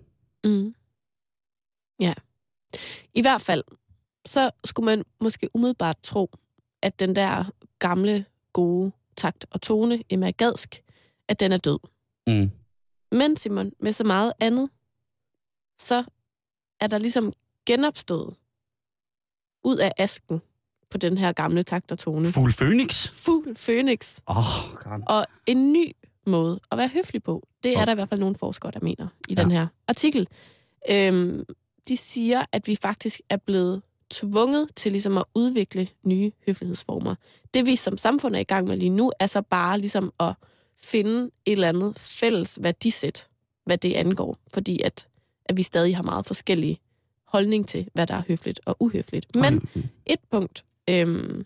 Mm. 0.44 0.76
Ja. 2.00 2.14
I 3.14 3.22
hvert 3.22 3.42
fald, 3.42 3.64
så 4.26 4.52
skulle 4.66 4.86
man 4.86 5.04
måske 5.22 5.50
umiddelbart 5.54 5.98
tro, 6.04 6.32
at 6.82 7.00
den 7.00 7.16
der 7.16 7.52
gamle, 7.80 8.26
gode 8.54 8.92
takt 9.18 9.46
og 9.52 9.62
tone, 9.62 10.04
Emma 10.10 10.32
Gadsk, 10.32 10.82
at 11.28 11.40
den 11.40 11.52
er 11.52 11.58
død. 11.58 11.80
Mm. 12.28 12.52
Men 13.12 13.38
Simon, 13.38 13.72
med 13.80 13.92
så 13.92 14.04
meget 14.04 14.34
andet, 14.40 14.70
så 15.80 16.04
er 16.80 16.88
der 16.88 16.98
ligesom 16.98 17.34
genopstået 17.66 18.36
ud 19.64 19.78
af 19.78 19.92
asken 19.98 20.42
på 20.90 20.98
den 20.98 21.18
her 21.18 21.32
gamle 21.32 21.64
takt 21.64 21.92
og 21.92 22.00
tone. 22.00 22.32
Fugl 22.32 22.54
Phoenix? 22.54 23.12
Fugl 23.12 23.56
Phoenix. 23.56 24.20
Åh, 24.28 24.38
oh, 24.38 24.78
God. 24.80 25.02
Og 25.08 25.26
en 25.46 25.74
ny 25.74 25.92
måde 26.28 26.60
at 26.72 26.78
være 26.78 26.90
høflig 26.94 27.24
på. 27.24 27.48
Det 27.64 27.74
er 27.74 27.80
Oh. 27.80 27.86
der 27.86 27.92
i 27.92 27.96
hvert 27.96 28.10
fald 28.10 28.20
nogle 28.20 28.36
forskere, 28.36 28.72
der 28.72 28.80
mener 28.82 29.08
i 29.30 29.34
Ja. 29.38 29.42
den 29.44 29.52
her 29.52 29.68
artikel. 29.88 30.28
Øhm, 30.90 31.44
de 31.88 31.98
siger, 31.98 32.46
at 32.52 32.68
vi 32.68 32.76
faktisk 32.76 33.22
er 33.30 33.38
blevet 33.38 33.82
tvunget 34.10 34.68
til 34.76 34.92
ligesom 34.92 35.18
at 35.18 35.24
udvikle 35.36 35.88
nye 36.04 36.32
høflighedsformer. 36.46 37.16
Det 37.54 37.66
vi 37.66 37.76
som 37.76 37.98
samfund 37.98 38.36
er 38.36 38.40
i 38.40 38.44
gang 38.44 38.68
med 38.68 38.78
lige 38.78 38.90
nu, 38.90 39.12
er 39.20 39.28
så 39.28 39.42
bare 39.42 39.80
ligesom 39.80 40.14
at 40.20 40.34
finde 40.78 41.24
et 41.46 41.52
eller 41.52 41.70
andet 41.70 42.00
fælles 42.00 42.58
værdisæt, 42.62 43.28
hvad 43.66 43.78
det 43.78 43.94
angår. 43.94 44.38
Fordi 44.54 44.82
at, 44.82 45.08
at 45.46 45.58
vi 45.58 45.64
stadig 45.64 45.96
har 45.96 46.04
meget 46.04 46.26
forskellige 46.26 46.80
holdning 47.28 47.68
til, 47.68 47.88
hvad 47.94 48.08
der 48.08 48.16
er 48.16 48.22
høfligt 48.28 48.60
og 48.66 48.78
uhøfligt. 48.80 49.36
Men 49.36 49.70
et 50.06 50.20
punkt, 50.32 50.66
øhm, 50.90 51.46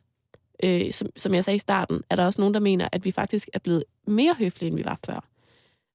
øh, 0.64 0.92
som, 0.92 1.08
som 1.18 1.34
jeg 1.34 1.44
sagde 1.44 1.56
i 1.56 1.60
starten, 1.60 2.02
er 2.10 2.16
der 2.16 2.26
også 2.26 2.42
nogen, 2.42 2.54
der 2.54 2.60
mener, 2.60 2.90
at 2.92 3.06
vi 3.06 3.12
faktisk 3.12 3.50
er 3.54 3.60
blevet 3.60 3.84
mere 4.10 4.36
høflige, 4.40 4.68
end 4.68 4.78
vi 4.78 4.86
var 4.86 5.00
før. 5.06 5.26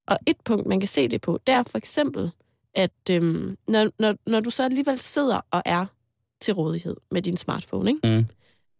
Og 0.08 0.18
et 0.26 0.36
punkt, 0.44 0.66
man 0.66 0.80
kan 0.80 0.88
se 0.88 1.08
det 1.08 1.20
på, 1.20 1.40
det 1.46 1.54
er 1.54 1.62
for 1.62 1.78
eksempel, 1.78 2.30
at 2.74 2.90
øhm, 3.10 3.56
når, 3.68 3.90
når, 3.98 4.14
når 4.26 4.40
du 4.40 4.50
så 4.50 4.64
alligevel 4.64 4.98
sidder 4.98 5.40
og 5.50 5.62
er 5.64 5.86
til 6.40 6.54
rådighed 6.54 6.96
med 7.10 7.22
din 7.22 7.36
smartphone, 7.36 7.90
ikke? 7.90 8.18
Mm. 8.18 8.26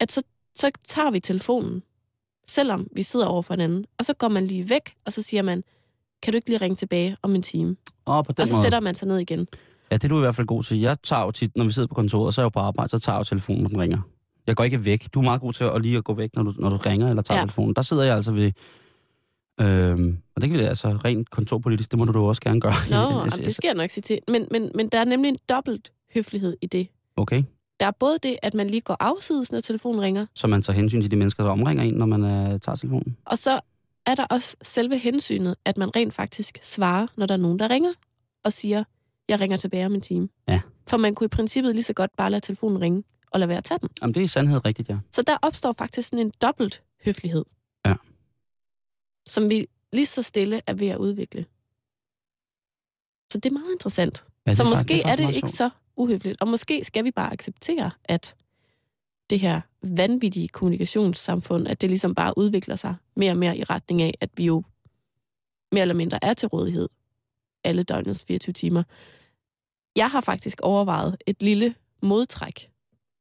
at 0.01 0.13
så, 0.13 0.23
så 0.55 0.71
tager 0.85 1.11
vi 1.11 1.21
telefonen, 1.21 1.83
selvom 2.49 2.89
vi 2.93 3.03
sidder 3.03 3.27
over 3.27 3.43
for 3.43 3.55
hinanden, 3.55 3.87
og 3.99 4.05
så 4.05 4.15
går 4.15 4.29
man 4.29 4.47
lige 4.47 4.71
væk, 4.71 4.95
og 5.07 5.13
så 5.13 5.23
siger 5.23 5.43
man, 5.43 5.65
kan 6.23 6.33
du 6.33 6.37
ikke 6.37 6.49
lige 6.49 6.61
ringe 6.61 6.77
tilbage 6.77 7.17
om 7.23 7.35
en 7.35 7.43
time? 7.43 7.77
Og 8.05 8.25
på 8.25 8.33
den 8.33 8.43
Og 8.43 8.49
så 8.49 8.55
måde. 8.55 8.63
sætter 8.63 8.81
man 8.81 8.95
sig 8.95 9.09
ned 9.09 9.19
igen. 9.19 9.49
Ja, 9.91 9.97
det 9.97 10.05
er 10.05 10.09
du 10.09 10.17
i 10.17 10.21
hvert 10.21 10.37
fald 10.37 10.47
god 10.47 10.63
til. 10.63 10.81
Jeg 10.81 10.97
tager 11.03 11.23
jo 11.23 11.31
tit, 11.31 11.57
når 11.57 11.65
vi 11.65 11.73
sidder 11.73 11.89
på 11.89 11.95
kontoret, 11.95 12.35
så 12.35 12.41
er 12.41 12.43
jeg 12.43 12.47
jo 12.47 12.49
på 12.49 12.59
arbejde, 12.61 12.91
så 12.91 12.99
tager 12.99 13.17
jeg 13.17 13.21
jo 13.21 13.25
telefonen, 13.25 13.63
når 13.63 13.69
den 13.69 13.81
ringer. 13.81 13.99
Jeg 14.47 14.57
går 14.57 14.65
ikke 14.65 14.85
væk. 14.85 15.09
Du 15.15 15.19
er 15.21 15.25
meget 15.25 15.41
god 15.41 15.53
til 15.53 15.65
at 15.65 15.83
lige 15.83 15.99
at 15.99 16.05
gå 16.05 16.15
væk, 16.15 16.31
når 16.35 16.43
du, 16.43 16.55
når 16.59 16.69
du 16.69 16.77
ringer 16.77 17.09
eller 17.09 17.23
tager 17.23 17.39
ja. 17.39 17.45
telefonen. 17.45 17.75
Der 17.75 17.83
sidder 17.83 18.03
jeg 18.03 18.17
altså 18.17 18.33
ved... 18.33 18.53
Øhm, 19.61 20.19
og 20.37 20.43
det 20.43 20.51
kan 20.51 20.59
vi 20.59 20.65
altså 20.65 20.89
rent 20.89 21.31
kontorpolitisk, 21.31 21.91
det 21.91 21.99
må 21.99 22.05
du 22.05 22.13
da 22.13 22.19
også 22.19 22.41
gerne 22.43 22.61
gøre. 22.61 22.73
Nå, 22.91 22.97
jamen, 23.19 23.33
jeg- 23.39 23.47
det 23.47 23.55
skal 23.55 23.69
jeg 23.69 23.75
nok 23.75 23.91
sige 23.91 24.03
til. 24.03 24.19
Men, 24.29 24.47
men, 24.51 24.71
men 24.75 24.89
der 24.89 24.99
er 24.99 25.05
nemlig 25.05 25.29
en 25.29 25.39
dobbelt 25.49 25.93
høflighed 26.15 26.57
i 26.63 26.67
det. 26.67 26.89
Okay, 27.17 27.43
Der 27.81 27.87
er 27.87 27.91
både 27.91 28.19
det, 28.23 28.37
at 28.43 28.55
man 28.55 28.71
lige 28.71 28.81
går 28.81 28.97
afsides, 29.01 29.53
når 29.53 29.61
telefonen 29.61 30.01
ringer, 30.01 30.27
så 30.35 30.47
man 30.47 30.63
tager 30.63 30.77
hensyn 30.77 31.01
til 31.01 31.11
de 31.11 31.17
mennesker, 31.17 31.45
der 31.45 31.51
omringer 31.51 31.85
en, 31.85 31.95
når 31.95 32.07
man 32.07 32.23
uh, 32.23 32.61
tager 32.61 32.77
telefonen. 32.77 33.17
og 33.25 33.39
så 33.39 33.61
er 34.07 34.15
der 34.15 34.25
også 34.25 34.57
selve 34.63 34.99
hensynet, 34.99 35.55
at 35.65 35.77
man 35.77 35.97
rent 35.97 36.15
faktisk 36.15 36.59
svarer, 36.63 37.07
når 37.17 37.27
der 37.27 37.35
er 37.35 37.39
nogen, 37.39 37.59
der 37.59 37.71
ringer, 37.71 37.93
og 38.45 38.53
siger, 38.53 38.85
jeg 39.29 39.41
ringer 39.41 39.57
tilbage 39.57 39.87
om 39.87 39.95
en 39.95 40.01
time. 40.01 40.29
Ja. 40.49 40.61
For 40.89 40.97
man 40.97 41.15
kunne 41.15 41.25
i 41.25 41.29
princippet 41.29 41.75
lige 41.75 41.83
så 41.85 41.93
godt 41.93 42.11
bare 42.17 42.31
lade 42.31 42.41
telefonen 42.41 42.81
ringe, 42.81 43.03
og 43.31 43.41
lade 43.41 43.49
være 43.49 43.59
at 43.59 43.65
tage 43.65 43.79
den. 43.79 43.89
Jamen, 44.03 44.15
det 44.15 44.21
er 44.21 44.25
i 44.25 44.29
sandhed 44.29 44.65
rigtigt, 44.65 44.89
ja. 44.89 44.97
Så 45.13 45.23
der 45.23 45.37
opstår 45.43 45.73
faktisk 45.73 46.09
sådan 46.09 46.27
en 46.27 46.33
dobbelt 46.43 46.83
høflighed. 47.05 47.45
Som 49.27 49.51
vi 49.51 49.67
lige 49.93 50.07
så 50.07 50.23
stille 50.23 50.61
er 50.67 50.75
ved 50.75 50.89
at 50.89 50.97
udvikle. 50.97 51.47
Så 53.33 53.39
det 53.39 53.47
er 53.47 53.53
meget 53.53 53.73
interessant. 53.73 54.25
ja 54.47 54.55
så 54.55 54.63
er 54.63 54.69
måske 54.69 54.79
faktisk- 54.79 55.05
er 55.05 55.09
faktisk 55.09 55.29
det 55.29 55.37
ikke 55.37 55.49
så 55.49 55.71
uhøfligt. 55.97 56.41
Og 56.41 56.49
måske 56.49 56.85
skal 56.85 57.05
vi 57.05 57.11
bare 57.11 57.33
acceptere, 57.33 57.91
at 58.05 58.37
det 59.31 59.41
her 59.41 59.61
vanvittige 59.83 60.49
kommunikationssamfund, 60.49 61.69
at 61.69 61.81
det 61.81 61.91
ligesom 61.91 62.15
bare 62.15 62.39
udvikler 62.39 62.77
sig 62.77 62.95
mere 63.17 63.33
og 63.33 63.37
mere 63.37 63.59
i 63.59 63.65
retning 63.65 64.03
af, 64.03 64.15
at 64.21 64.31
vi 64.37 64.45
jo 64.45 64.63
mere 65.73 65.83
eller 65.83 65.95
mindre 65.95 66.19
er 66.25 66.35
til 66.35 66.49
rådighed 66.49 66.89
alle 67.65 67.83
døgnets 67.83 68.25
24 68.25 68.53
timer. 68.53 68.83
Jeg 69.97 70.11
har 70.11 70.21
faktisk 70.21 70.61
overvejet 70.63 71.17
et 71.27 71.43
lille 71.43 71.75
modtræk 72.03 72.71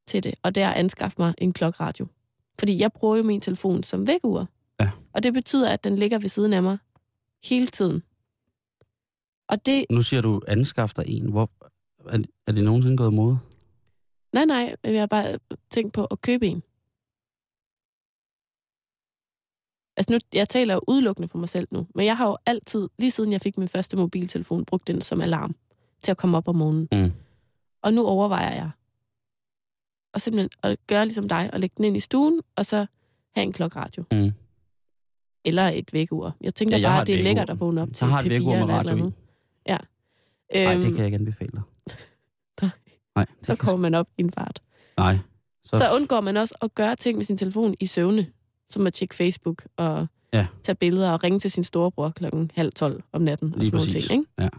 til 0.08 0.24
det, 0.24 0.36
og 0.44 0.56
det 0.56 0.64
er 0.64 0.70
at 0.70 0.76
anskaffe 0.76 1.16
mig 1.22 1.34
en 1.38 1.54
klokradio. 1.54 2.08
Fordi 2.60 2.80
jeg 2.80 2.92
bruger 2.94 3.16
jo 3.18 3.24
min 3.24 3.42
telefon 3.42 3.84
som 3.84 4.08
vækkeur. 4.08 4.46
Ja. 4.80 4.92
Og 5.14 5.24
det 5.24 5.34
betyder, 5.34 5.70
at 5.70 5.84
den 5.84 5.96
ligger 5.96 6.20
ved 6.20 6.30
siden 6.30 6.54
af 6.54 6.64
mig 6.64 6.78
hele 7.44 7.68
tiden. 7.68 8.04
Og 9.48 9.66
det, 9.66 9.86
Nu 9.90 10.02
siger 10.02 10.22
du, 10.22 10.42
anskaf 10.48 10.90
dig 10.90 11.04
en. 11.08 11.32
Hvor, 11.32 11.50
er, 12.10 12.24
er 12.48 12.52
det 12.52 12.64
nogensinde 12.64 12.98
gået 12.98 13.12
imod? 13.12 13.36
nej 14.34 14.46
nej, 14.46 14.76
jeg 14.84 15.00
har 15.00 15.08
bare 15.08 15.40
tænkt 15.70 15.94
på 15.94 16.06
at 16.06 16.22
købe 16.22 16.48
en. 16.48 16.64
Altså 19.98 20.14
nu, 20.14 20.20
jeg 20.34 20.50
taler 20.50 20.74
jo 20.74 20.82
udelukkende 20.88 21.28
for 21.28 21.38
mig 21.38 21.50
selv 21.50 21.68
nu, 21.72 21.88
men 21.96 22.06
jeg 22.06 22.18
har 22.18 22.28
jo 22.28 22.38
altid, 22.46 22.90
lige 23.00 23.12
siden 23.12 23.32
jeg 23.32 23.42
fik 23.42 23.58
min 23.58 23.68
første 23.68 23.98
mobiltelefon, 23.98 24.66
brugt 24.66 24.88
den 24.88 25.02
som 25.02 25.22
alarm 25.22 25.56
til 26.02 26.12
at 26.12 26.18
komme 26.18 26.38
op 26.38 26.48
om 26.48 26.56
morgenen. 26.56 26.88
Mm. 26.92 27.12
Og 27.82 27.94
nu 27.94 28.06
overvejer 28.06 28.54
jeg 28.54 28.72
at 30.14 30.22
simpelthen 30.22 30.50
at 30.64 30.80
gøre 30.88 31.06
ligesom 31.06 31.28
dig, 31.30 31.50
og 31.54 31.60
lægge 31.60 31.74
den 31.78 31.86
ind 31.86 31.98
i 31.98 32.00
stuen, 32.00 32.42
og 32.56 32.66
så 32.66 32.86
have 33.36 33.44
en 33.46 33.52
klokradio. 33.54 34.04
Mm. 34.12 34.32
Eller 35.46 35.64
et 35.64 35.94
vækkeur. 35.94 36.32
Jeg 36.42 36.56
tænker 36.56 36.78
Ja, 36.78 36.82
ja, 36.82 36.88
jeg 36.88 36.94
bare, 36.94 37.02
at 37.02 37.08
det 37.08 37.20
er 37.20 37.24
lækkert 37.24 37.50
at 37.50 37.60
vågne 37.60 37.82
op 37.82 37.88
til 37.94 38.06
Jeg 38.06 38.10
har 38.14 38.20
et 38.20 38.26
P4 38.26 38.30
vækkeur 38.30 38.52
med 38.54 38.62
eller 38.62 38.74
radio 38.74 39.08
i. 39.08 39.12
Ja. 39.68 39.78
Nej, 40.56 40.74
Øhm, 40.74 40.82
det 40.82 40.90
kan 40.90 40.98
jeg 40.98 41.06
ikke 41.06 41.16
anbefale 41.16 41.52
dig. 41.54 41.62
Nej. 43.16 43.26
Så 43.44 43.56
kommer 43.56 43.78
man 43.82 43.94
op 43.94 44.08
i 44.18 44.22
en 44.22 44.32
fart. 44.32 44.62
Nej. 44.98 45.18
Så, 45.64 45.78
så 45.78 45.96
undgår 45.96 46.22
man 46.22 46.38
også 46.38 46.56
at 46.62 46.76
gøre 46.76 46.96
ting 46.96 47.18
med 47.18 47.26
sin 47.26 47.38
telefon 47.38 47.76
i 47.80 47.86
søvne, 47.86 48.28
som 48.70 48.88
at 48.88 48.94
tjekke 48.94 49.16
Facebook 49.16 49.64
og 49.78 50.08
Ja. 50.34 50.48
tage 50.64 50.76
billeder 50.76 51.12
og 51.12 51.24
ringe 51.24 51.40
til 51.40 51.52
sin 51.52 51.64
storebror 51.64 52.10
klokken 52.10 52.52
halv 52.56 52.74
tolv 52.74 53.04
om 53.12 53.22
natten 53.22 53.54
og 53.54 53.60
Lige 53.60 53.70
sådan 53.70 53.78
nogle 53.88 54.02
ting. 54.02 54.20
Ikke? 54.42 54.58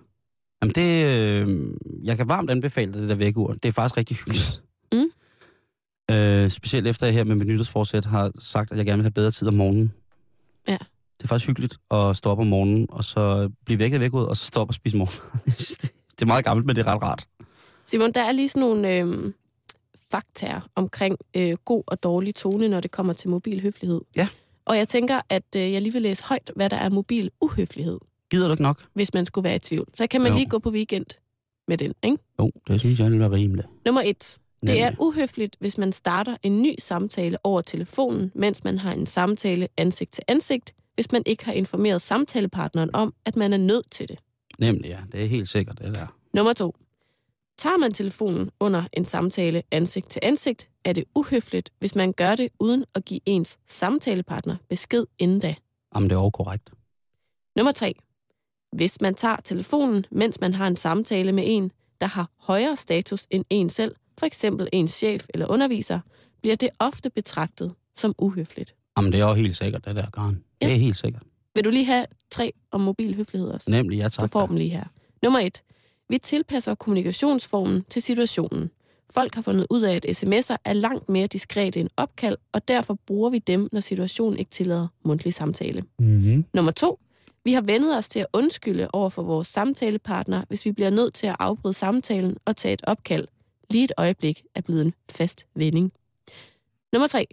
Jamen 0.63 0.75
det, 0.75 1.05
øh, 1.05 1.67
jeg 2.05 2.17
kan 2.17 2.29
varmt 2.29 2.51
anbefale 2.51 2.93
det 2.95 3.09
der 3.09 3.15
vækkeur. 3.15 3.53
Det 3.53 3.65
er 3.65 3.73
faktisk 3.73 3.97
rigtig 3.97 4.17
hyggeligt. 4.17 4.63
Mm. 4.93 5.05
Øh, 6.15 6.51
specielt 6.51 6.87
efter 6.87 7.07
jeg 7.07 7.15
her 7.15 7.25
med 7.25 7.37
mit 7.37 7.47
nytårsforsæt 7.47 8.05
har 8.05 8.33
sagt, 8.39 8.73
at 8.73 8.79
jeg 8.79 8.87
gerne 8.87 8.97
vil 8.99 9.05
have 9.05 9.11
bedre 9.11 9.31
tid 9.31 9.49
om 9.49 9.55
morgenen. 9.55 9.93
Ja. 10.69 10.77
Det 11.19 11.25
er 11.25 11.29
faktisk 11.29 11.49
hyggeligt 11.49 11.77
at 11.91 12.17
stå 12.17 12.31
op 12.31 12.39
om 12.39 12.47
morgenen, 12.47 12.87
og 12.91 13.05
så 13.05 13.51
blive 13.65 13.79
vækket 13.79 14.01
væk 14.01 14.15
ud, 14.15 14.25
og 14.25 14.37
så 14.37 14.45
stå 14.45 14.61
op 14.61 14.69
og 14.69 14.75
spise 14.75 14.97
morgen. 14.97 15.43
Det, 15.81 15.93
det 16.11 16.23
er 16.23 16.27
meget 16.27 16.45
gammelt, 16.45 16.67
men 16.67 16.77
det 16.77 16.87
er 16.87 16.95
ret 16.95 17.03
rart. 17.03 17.29
Simon, 17.87 18.13
der 18.13 18.21
er 18.23 18.33
lige 18.33 18.49
sådan 18.49 18.61
nogle 18.69 18.91
øh, 18.97 19.33
faktaer 20.11 20.61
omkring 20.75 21.17
øh, 21.37 21.57
god 21.65 21.83
og 21.87 22.03
dårlig 22.03 22.35
tone, 22.35 22.69
når 22.69 22.81
det 22.81 22.91
kommer 22.91 23.13
til 23.13 23.31
mobil 23.31 23.61
høflighed. 23.63 24.01
Ja. 24.17 24.29
Og 24.65 24.77
jeg 24.77 24.89
tænker, 24.89 25.21
at 25.29 25.45
øh, 25.57 25.73
jeg 25.73 25.83
lige 25.83 25.93
vil 25.93 26.03
læse 26.03 26.25
højt, 26.25 26.51
hvad 26.57 26.71
der 26.71 26.77
er 26.77 26.89
mobil 26.89 27.31
uhøflighed, 27.41 27.99
Gider 28.31 28.47
du 28.47 28.53
ikke 28.53 28.63
nok? 28.63 28.85
hvis 28.95 29.15
man 29.15 29.27
skulle 29.27 29.45
være 29.45 29.57
i 29.57 29.59
tvivl. 29.59 29.87
Så 29.95 30.07
kan 30.07 30.21
man 30.21 30.33
Jo. 30.33 30.39
lige 30.39 30.49
gå 30.49 30.59
på 30.59 30.71
weekend 30.71 31.07
med 31.69 31.79
den, 31.79 31.95
ikke? 32.03 32.19
Jo, 32.39 32.51
det 32.69 32.81
synes 32.81 33.01
jeg 33.01 33.11
vil 33.11 33.21
være 33.21 33.31
rimeligt. 33.33 33.69
Nummer 33.85 34.03
et. 34.05 34.39
Det 34.67 34.83
er 34.83 34.93
uhøfligt, 34.99 35.57
hvis 35.61 35.79
man 35.79 35.93
starter 35.93 36.37
en 36.43 36.63
ny 36.63 36.75
samtale 36.79 37.39
over 37.45 37.61
telefonen, 37.61 38.33
mens 38.35 38.65
man 38.65 38.79
har 38.79 38.93
en 38.93 39.07
samtale 39.07 39.69
ansigt 39.77 40.13
til 40.13 40.25
ansigt, 40.29 40.75
hvis 40.95 41.13
man 41.13 41.23
ikke 41.27 41.45
har 41.45 41.53
informeret 41.53 42.03
samtalepartneren 42.03 42.91
om, 42.95 43.15
at 43.25 43.37
man 43.37 43.53
er 43.53 43.57
nødt 43.57 43.91
til 43.91 44.09
det. 44.09 44.19
Nemlig, 44.59 44.89
ja. 44.89 44.99
Det 45.13 45.23
er 45.23 45.27
helt 45.27 45.49
sikkert, 45.49 45.79
det 45.79 45.95
der. 45.95 46.07
Nummer 46.33 46.53
to. 46.53 46.77
Tager 47.59 47.77
man 47.77 47.93
telefonen 47.93 48.51
under 48.61 48.83
en 48.93 49.05
samtale 49.05 49.63
ansigt 49.71 50.11
til 50.11 50.21
ansigt, 50.23 50.69
er 50.85 50.93
det 50.93 51.05
uhøfligt, 51.15 51.71
hvis 51.79 51.95
man 51.95 52.13
gør 52.13 52.35
det 52.35 52.49
uden 52.61 52.85
at 52.95 53.05
give 53.05 53.21
ens 53.27 53.59
samtalepartner 53.67 54.57
besked 54.69 55.07
inden 55.19 55.41
da. 55.41 55.55
Jamen, 55.95 56.11
det 56.11 56.17
er 56.17 56.31
korrekt. 56.31 56.71
Nummer 57.57 57.73
tre. 57.73 57.95
Hvis 58.73 59.01
man 59.01 59.15
tager 59.15 59.37
telefonen, 59.37 60.07
mens 60.11 60.41
man 60.41 60.55
har 60.55 60.67
en 60.67 60.77
samtale 60.77 61.33
med 61.33 61.45
en, 61.47 61.73
der 62.01 62.07
har 62.07 62.31
højere 62.39 62.77
status 62.77 63.27
end 63.31 63.45
en 63.51 63.71
selv, 63.71 63.95
for 64.19 64.27
eksempel 64.27 64.69
ens 64.73 64.91
chef 64.93 65.27
eller 65.35 65.47
underviser, 65.47 66.01
bliver 66.43 66.57
det 66.57 66.69
ofte 66.79 67.11
betragtet 67.11 67.73
som 67.97 68.15
uhøfligt. 68.19 68.75
Jamen, 68.97 69.13
det 69.13 69.21
er 69.21 69.25
også 69.25 69.41
helt 69.43 69.57
sikkert, 69.57 69.85
det 69.85 69.97
der, 69.97 70.07
Karen. 70.15 70.45
Ja. 70.63 70.67
Det 70.67 70.75
er 70.75 70.79
helt 70.79 70.97
sikkert. 70.97 71.23
Vil 71.55 71.65
du 71.65 71.71
lige 71.71 71.85
have 71.85 72.07
tre 72.31 72.53
om 72.71 72.81
mobil 72.81 73.15
høflighed 73.17 73.49
også? 73.49 73.71
Nemlig, 73.71 73.99
ja 73.99 74.05
Du 74.05 74.11
tak. 74.11 74.31
får 74.33 74.47
dem 74.47 74.57
lige 74.57 74.71
her. 74.71 74.85
Nummer 75.23 75.39
et. 75.41 75.63
Vi 76.09 76.19
tilpasser 76.19 76.75
kommunikationsformen 76.75 77.85
til 77.91 78.03
situationen. 78.03 78.71
Folk 79.11 79.35
har 79.35 79.43
fundet 79.43 79.67
ud 79.71 79.83
af, 79.83 79.97
at 79.97 80.07
sms'er 80.07 80.57
er 80.65 80.73
langt 80.73 81.09
mere 81.09 81.27
diskrete 81.27 81.81
end 81.81 81.89
opkald, 81.97 82.37
og 82.53 82.69
derfor 82.69 82.99
bruger 83.07 83.31
vi 83.31 83.39
dem, 83.39 83.69
når 83.73 83.81
situationen 83.81 84.39
ikke 84.39 84.51
tillader 84.51 84.87
mundtlig 85.05 85.35
samtale. 85.35 85.83
Mm-hmm. 85.99 86.45
Nummer 86.55 86.73
to. 86.73 87.01
Vi 87.45 87.53
har 87.53 87.61
vendet 87.63 87.99
os 87.99 88.09
til 88.09 88.19
at 88.21 88.27
undskylde 88.33 88.89
over 88.93 89.09
for 89.09 89.23
vores 89.23 89.49
samtalepartner, 89.49 90.43
hvis 90.49 90.65
vi 90.65 90.73
bliver 90.73 90.91
nødt 90.91 91.15
til 91.15 91.27
at 91.27 91.37
afbryde 91.39 91.75
samtalen 91.75 92.37
og 92.45 92.57
tage 92.57 92.73
et 92.73 92.81
opkald. 92.87 93.29
Lige 93.71 93.85
et 93.85 93.93
øjeblik 93.97 94.45
er 94.55 94.61
blevet 94.61 94.83
en 94.83 94.95
fast 95.11 95.47
vending. 95.55 95.93
Nummer 96.93 97.07
3. 97.07 97.27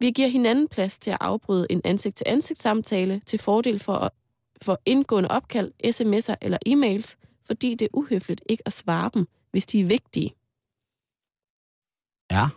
Vi 0.00 0.10
giver 0.10 0.28
hinanden 0.28 0.68
plads 0.68 0.98
til 0.98 1.10
at 1.10 1.18
afbryde 1.20 1.66
en 1.70 1.80
ansigt-til-ansigt-samtale 1.84 3.20
til 3.26 3.38
fordel 3.38 3.78
for, 3.78 4.14
for 4.62 4.80
indgående 4.86 5.28
opkald, 5.28 5.72
sms'er 5.84 6.34
eller 6.40 6.58
e-mails, 6.68 7.16
fordi 7.44 7.74
det 7.74 7.84
er 7.84 7.88
uhøfligt 7.92 8.42
ikke 8.48 8.62
at 8.66 8.72
svare 8.72 9.10
dem, 9.14 9.26
hvis 9.50 9.66
de 9.66 9.80
er 9.80 9.84
vigtige. 9.84 10.34
Ja. 12.30 12.48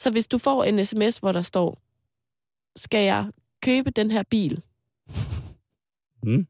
Så 0.00 0.10
hvis 0.10 0.26
du 0.26 0.38
får 0.38 0.64
en 0.64 0.86
sms, 0.86 1.18
hvor 1.18 1.32
der 1.32 1.42
står, 1.42 1.82
skal 2.76 3.04
jeg 3.04 3.32
købe 3.62 3.90
den 3.90 4.10
her 4.10 4.22
bil? 4.22 4.62
Mm. 6.22 6.46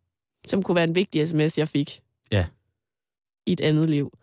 Som 0.46 0.62
kunne 0.62 0.74
være 0.74 0.84
en 0.84 0.94
vigtig 0.94 1.28
sms, 1.28 1.58
jeg 1.58 1.68
fik. 1.68 2.02
Ja. 2.32 2.46
I 3.46 3.52
et 3.52 3.60
andet 3.60 3.90
liv. 3.90 4.18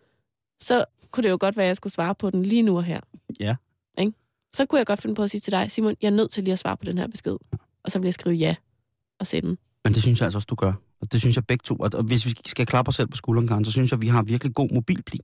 Så 0.60 0.84
kunne 1.10 1.22
det 1.22 1.30
jo 1.30 1.36
godt 1.40 1.56
være, 1.56 1.66
at 1.66 1.68
jeg 1.68 1.76
skulle 1.76 1.92
svare 1.92 2.14
på 2.14 2.30
den 2.30 2.42
lige 2.42 2.62
nu 2.62 2.76
og 2.76 2.84
her. 2.84 3.00
Ja. 3.40 3.56
Ikke? 3.98 4.12
Så 4.54 4.66
kunne 4.66 4.78
jeg 4.78 4.86
godt 4.86 5.00
finde 5.02 5.14
på 5.14 5.22
at 5.22 5.30
sige 5.30 5.40
til 5.40 5.52
dig, 5.52 5.70
Simon, 5.70 5.94
jeg 6.02 6.06
er 6.06 6.12
nødt 6.12 6.30
til 6.30 6.44
lige 6.44 6.52
at 6.52 6.58
svare 6.58 6.76
på 6.76 6.84
den 6.84 6.98
her 6.98 7.06
besked. 7.06 7.36
Og 7.84 7.90
så 7.90 7.98
vil 7.98 8.06
jeg 8.06 8.14
skrive 8.14 8.36
ja 8.36 8.54
og 9.20 9.26
sende 9.26 9.48
den. 9.48 9.58
Men 9.84 9.94
det 9.94 10.02
synes 10.02 10.20
jeg 10.20 10.26
altså 10.26 10.36
også, 10.38 10.46
du 10.46 10.54
gør. 10.54 10.72
Og 11.00 11.12
det 11.12 11.20
synes 11.20 11.36
jeg 11.36 11.46
begge 11.46 11.62
to. 11.62 11.76
Og 11.76 12.02
hvis 12.02 12.26
vi 12.26 12.34
skal 12.46 12.66
klappe 12.66 12.88
os 12.88 12.94
selv 12.94 13.08
på 13.08 13.16
skulderen, 13.16 13.48
Karen, 13.48 13.64
så 13.64 13.70
synes 13.70 13.90
jeg, 13.92 14.00
vi 14.00 14.08
har 14.08 14.22
virkelig 14.22 14.54
god 14.54 14.68
mobilpli. 14.74 15.20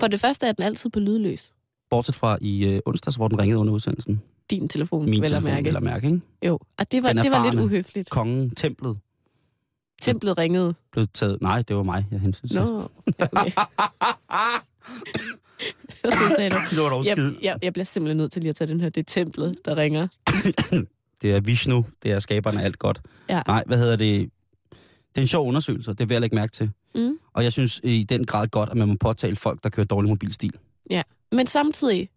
For 0.00 0.08
det 0.08 0.20
første 0.20 0.46
er 0.46 0.52
den 0.52 0.64
altid 0.64 0.90
på 0.90 1.00
lydløs. 1.00 1.52
Bortset 1.90 2.14
fra 2.14 2.38
i 2.40 2.64
øh, 2.64 2.80
onsdags, 2.86 3.16
hvor 3.16 3.28
den 3.28 3.38
ringede 3.38 3.58
under 3.58 3.72
udsendelsen. 3.72 4.22
Din 4.50 4.68
telefon, 4.68 5.04
Min 5.04 5.22
vel 5.22 5.24
at 5.24 5.30
telefon, 5.30 5.50
mærke. 5.50 5.66
vel 5.68 5.76
at 5.76 5.82
mærke, 5.82 6.06
ikke? 6.06 6.20
Jo, 6.46 6.58
og 6.78 6.92
det 6.92 7.02
var, 7.02 7.12
det 7.12 7.30
var 7.30 7.50
lidt 7.50 7.64
uhøfligt. 7.64 8.10
Kongen, 8.10 8.50
templet, 8.50 8.98
Templet 10.02 10.38
ringede. 10.38 10.74
blev 10.92 11.06
taget... 11.14 11.38
Nej, 11.42 11.62
det 11.62 11.76
var 11.76 11.82
mig, 11.82 12.06
jeg 12.10 12.20
hensyn 12.20 12.48
til. 12.48 12.56
Nå, 12.56 12.90
ja, 13.18 13.26
okay. 13.32 13.50
så 16.04 16.34
sagde 16.36 16.50
du, 16.50 16.56
det 16.70 16.78
var 16.82 16.88
dog 16.88 17.06
jeg, 17.06 17.32
jeg, 17.42 17.58
jeg 17.62 17.72
bliver 17.72 17.84
simpelthen 17.84 18.16
nødt 18.16 18.32
til 18.32 18.42
lige 18.42 18.50
at 18.50 18.56
tage 18.56 18.68
den 18.68 18.80
her. 18.80 18.88
Det 18.88 19.00
er 19.00 19.04
templet, 19.04 19.56
der 19.64 19.76
ringer. 19.76 20.08
Det 21.22 21.34
er 21.34 21.40
Vishnu, 21.40 21.86
det 22.02 22.12
er 22.12 22.18
skaberne 22.18 22.60
af 22.60 22.64
alt 22.64 22.78
godt. 22.78 23.02
Ja. 23.28 23.42
Nej, 23.46 23.64
hvad 23.66 23.78
hedder 23.78 23.96
det? 23.96 24.30
Det 24.70 25.16
er 25.16 25.20
en 25.20 25.26
sjov 25.26 25.48
undersøgelse, 25.48 25.94
det 25.94 26.08
vil 26.08 26.14
jeg 26.14 26.20
lægge 26.20 26.36
mærke 26.36 26.52
til. 26.52 26.70
Mm. 26.94 27.18
Og 27.32 27.44
jeg 27.44 27.52
synes 27.52 27.80
i 27.84 28.02
den 28.02 28.26
grad 28.26 28.46
godt, 28.46 28.70
at 28.70 28.76
man 28.76 28.88
må 28.88 28.94
påtale 29.00 29.36
folk, 29.36 29.64
der 29.64 29.70
kører 29.70 29.86
dårlig 29.86 30.08
mobilstil. 30.08 30.52
Men 31.32 31.46
samtidig 31.46 32.08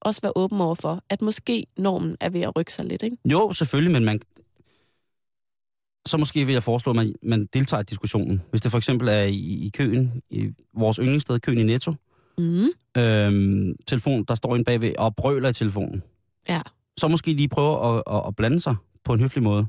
også 0.00 0.20
være 0.20 0.32
åben 0.36 0.60
over 0.60 0.74
for, 0.74 1.02
at 1.10 1.22
måske 1.22 1.66
normen 1.76 2.16
er 2.20 2.28
ved 2.30 2.40
at 2.40 2.56
rykke 2.56 2.72
sig 2.72 2.84
lidt, 2.84 3.02
ikke? 3.02 3.16
Jo, 3.24 3.52
selvfølgelig, 3.52 3.92
men 3.92 4.04
man... 4.04 4.20
Så 6.06 6.16
måske 6.16 6.44
vil 6.44 6.52
jeg 6.52 6.62
foreslå, 6.62 6.90
at 6.92 6.96
man, 6.96 7.14
man 7.22 7.48
deltager 7.52 7.80
i 7.80 7.84
diskussionen. 7.84 8.42
Hvis 8.50 8.60
det 8.60 8.70
for 8.70 8.78
eksempel 8.78 9.08
er 9.08 9.22
i, 9.22 9.66
i 9.66 9.70
køen, 9.74 10.22
i 10.30 10.52
vores 10.74 10.96
yndlingssted, 10.96 11.40
køen 11.40 11.58
i 11.58 11.62
Netto, 11.62 11.94
Mm. 12.38 12.68
øhm, 12.96 13.76
telefon, 13.86 14.24
der 14.24 14.34
står 14.34 14.56
en 14.56 14.64
bagved 14.64 14.92
og 14.98 15.16
brøler 15.16 15.48
i 15.48 15.52
telefonen. 15.52 16.02
Ja. 16.48 16.60
Så 16.96 17.08
måske 17.08 17.32
lige 17.32 17.48
prøve 17.48 17.96
at, 17.96 18.02
at, 18.10 18.22
at 18.26 18.36
blande 18.36 18.60
sig 18.60 18.76
på 19.04 19.12
en 19.12 19.20
høflig 19.20 19.42
måde. 19.42 19.66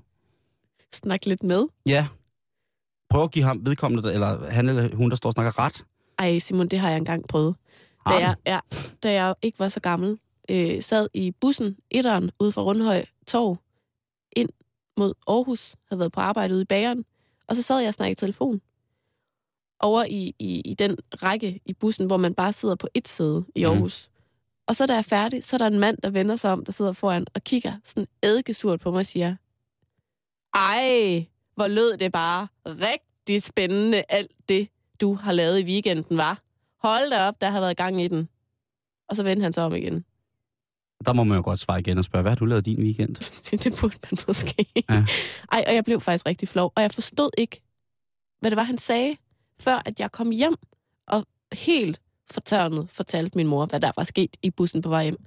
Snak 0.93 1.25
lidt 1.25 1.43
med. 1.43 1.65
Ja. 1.85 2.07
Prøv 3.09 3.23
at 3.23 3.31
give 3.31 3.45
ham 3.45 3.65
vedkommende, 3.65 4.13
eller 4.13 4.49
han 4.51 4.69
eller 4.69 4.95
hun, 4.95 5.09
der 5.09 5.15
står 5.15 5.29
og 5.29 5.33
snakker 5.33 5.59
ret. 5.59 5.85
Ej, 6.19 6.39
Simon, 6.39 6.67
det 6.67 6.79
har 6.79 6.89
jeg 6.89 6.97
engang 6.97 7.27
prøvet. 7.27 7.55
Da 8.09 8.13
jeg, 8.13 8.35
ja, 8.47 8.59
da 9.03 9.11
jeg 9.23 9.35
ikke 9.41 9.59
var 9.59 9.67
så 9.69 9.79
gammel, 9.79 10.17
øh, 10.51 10.81
sad 10.81 11.07
i 11.13 11.31
bussen, 11.41 11.77
etteren, 11.91 12.31
ude 12.39 12.51
fra 12.51 12.61
Rundhøj 12.61 13.03
Torv, 13.27 13.57
mod 14.99 15.13
Aarhus, 15.27 15.75
havde 15.89 15.99
været 15.99 16.11
på 16.11 16.19
arbejde 16.19 16.53
ude 16.53 16.61
i 16.61 16.65
bageren, 16.65 17.05
og 17.47 17.55
så 17.55 17.61
sad 17.61 17.79
jeg 17.79 17.87
og 17.87 17.93
snakkede 17.93 18.11
i 18.11 18.15
telefon. 18.15 18.61
Over 19.79 20.03
i, 20.03 20.35
i, 20.39 20.59
i 20.61 20.73
den 20.73 20.97
række 21.23 21.59
i 21.65 21.73
bussen, 21.73 22.07
hvor 22.07 22.17
man 22.17 22.33
bare 22.33 22.53
sidder 22.53 22.75
på 22.75 22.87
et 22.93 23.07
sæde 23.07 23.45
i 23.55 23.63
Mhm. 23.65 23.71
Aarhus. 23.71 24.09
Mm. 24.09 24.15
Og 24.67 24.75
så 24.75 24.85
da 24.85 24.93
jeg 24.93 24.97
er 24.97 25.01
færdig, 25.03 25.43
så 25.43 25.55
er 25.55 25.57
der 25.57 25.67
en 25.67 25.79
mand, 25.79 25.97
der 26.03 26.09
vender 26.09 26.35
sig 26.35 26.51
om, 26.51 26.65
der 26.65 26.71
sidder 26.71 26.91
foran 26.91 27.27
og 27.35 27.43
kigger 27.43 27.73
sådan 27.83 28.07
eddikesurt 28.23 28.79
på 28.79 28.91
mig 28.91 28.99
og 28.99 29.05
siger, 29.05 29.35
ej, 30.53 31.25
hvor 31.55 31.67
lød 31.67 31.97
det 31.97 32.11
bare 32.11 32.47
rigtig 32.65 33.43
spændende, 33.43 34.03
alt 34.09 34.31
det, 34.49 34.69
du 35.01 35.13
har 35.13 35.31
lavet 35.31 35.59
i 35.59 35.63
weekenden, 35.63 36.17
var. 36.17 36.41
Hold 36.87 37.09
da 37.09 37.27
op, 37.27 37.41
der 37.41 37.49
har 37.49 37.59
været 37.59 37.77
gang 37.77 38.01
i 38.01 38.07
den. 38.07 38.29
Og 39.09 39.15
så 39.15 39.23
vendte 39.23 39.43
han 39.43 39.53
sig 39.53 39.63
om 39.63 39.75
igen. 39.75 40.05
Der 41.05 41.13
må 41.13 41.23
man 41.23 41.35
jo 41.35 41.43
godt 41.43 41.59
svare 41.59 41.79
igen 41.79 41.97
og 41.97 42.03
spørge, 42.03 42.21
hvad 42.21 42.31
har 42.31 42.35
du 42.35 42.45
lavet 42.45 42.65
din 42.65 42.79
weekend? 42.79 43.15
det 43.63 43.77
burde 43.81 43.95
man 44.03 44.17
måske. 44.27 44.65
Ja. 44.89 45.05
Ej, 45.51 45.63
og 45.67 45.75
jeg 45.75 45.83
blev 45.83 46.01
faktisk 46.01 46.25
rigtig 46.25 46.47
flov. 46.47 46.73
Og 46.75 46.81
jeg 46.81 46.91
forstod 46.91 47.29
ikke, 47.37 47.61
hvad 48.39 48.51
det 48.51 48.55
var, 48.55 48.63
han 48.63 48.77
sagde, 48.77 49.15
før 49.61 49.81
at 49.85 49.99
jeg 49.99 50.11
kom 50.11 50.31
hjem 50.31 50.55
og 51.07 51.25
helt 51.53 52.01
fortørnet 52.31 52.89
fortalte 52.89 53.37
min 53.37 53.47
mor, 53.47 53.65
hvad 53.65 53.79
der 53.79 53.91
var 53.95 54.03
sket 54.03 54.37
i 54.41 54.49
bussen 54.49 54.81
på 54.81 54.89
vej 54.89 55.03
hjem. 55.03 55.17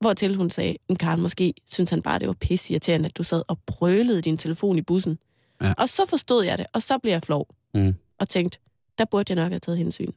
Hvortil 0.00 0.36
hun 0.36 0.50
sagde, 0.50 0.76
en 0.88 0.96
Karen, 0.96 1.20
måske 1.20 1.54
synes 1.66 1.90
han 1.90 2.02
bare, 2.02 2.18
det 2.18 2.28
var 2.28 2.34
pisse 2.34 2.72
irriterende, 2.72 3.06
at 3.06 3.16
du 3.16 3.22
sad 3.22 3.42
og 3.48 3.58
brølede 3.66 4.22
din 4.22 4.38
telefon 4.38 4.78
i 4.78 4.82
bussen. 4.82 5.18
Ja. 5.62 5.72
Og 5.78 5.88
så 5.88 6.06
forstod 6.06 6.44
jeg 6.44 6.58
det, 6.58 6.66
og 6.72 6.82
så 6.82 6.98
blev 6.98 7.12
jeg 7.12 7.22
flov. 7.22 7.48
Mm. 7.74 7.94
Og 8.18 8.28
tænkte, 8.28 8.58
der 8.98 9.04
burde 9.04 9.30
jeg 9.32 9.36
nok 9.42 9.50
have 9.50 9.58
taget 9.58 9.78
hensyn. 9.78 10.12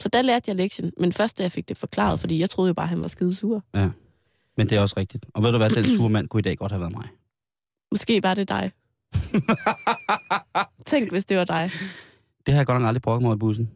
Ja. 0.00 0.02
Så 0.02 0.08
der 0.08 0.22
lærte 0.22 0.44
jeg 0.48 0.56
lektien, 0.56 0.92
men 0.98 1.12
først 1.12 1.38
da 1.38 1.42
jeg 1.42 1.52
fik 1.52 1.68
det 1.68 1.78
forklaret, 1.78 2.20
fordi 2.20 2.38
jeg 2.40 2.50
troede 2.50 2.68
jo 2.68 2.74
bare, 2.74 2.86
han 2.86 3.02
var 3.02 3.08
skide 3.08 3.34
sur. 3.34 3.64
Men 4.56 4.68
det 4.68 4.76
er 4.76 4.80
også 4.80 4.94
rigtigt. 4.96 5.26
Og 5.34 5.42
ved 5.42 5.52
du 5.52 5.58
hvad, 5.58 5.70
den 5.70 5.84
sure 5.84 6.10
mand 6.10 6.28
kunne 6.28 6.40
i 6.40 6.42
dag 6.42 6.56
godt 6.56 6.72
have 6.72 6.80
været 6.80 6.92
mig. 6.92 7.08
Måske 7.90 8.22
var 8.22 8.34
det 8.34 8.48
dig. 8.48 8.70
Tænk, 10.86 11.10
hvis 11.10 11.24
det 11.24 11.36
var 11.36 11.44
dig. 11.44 11.70
Det 12.46 12.54
har 12.54 12.60
jeg 12.60 12.66
godt 12.66 12.80
nok 12.80 12.88
aldrig 12.88 13.02
brokket 13.02 13.26
mig 13.26 13.34
i 13.34 13.38
bussen. 13.38 13.70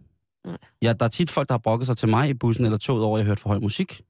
Nej. 0.47 0.57
Ja, 0.83 0.93
der 0.93 1.05
er 1.05 1.09
tit 1.09 1.31
folk, 1.31 1.49
der 1.49 1.55
har 1.55 1.59
brokket 1.59 1.87
sig 1.87 1.97
til 1.97 2.09
mig 2.09 2.29
i 2.29 2.35
bussen 2.35 2.65
eller 2.65 2.79
toget 2.79 3.05
over, 3.05 3.19
at 3.19 3.21
jeg 3.21 3.27
hørt 3.27 3.41
for 3.41 3.49
høj 3.49 3.59
musik. 3.59 4.03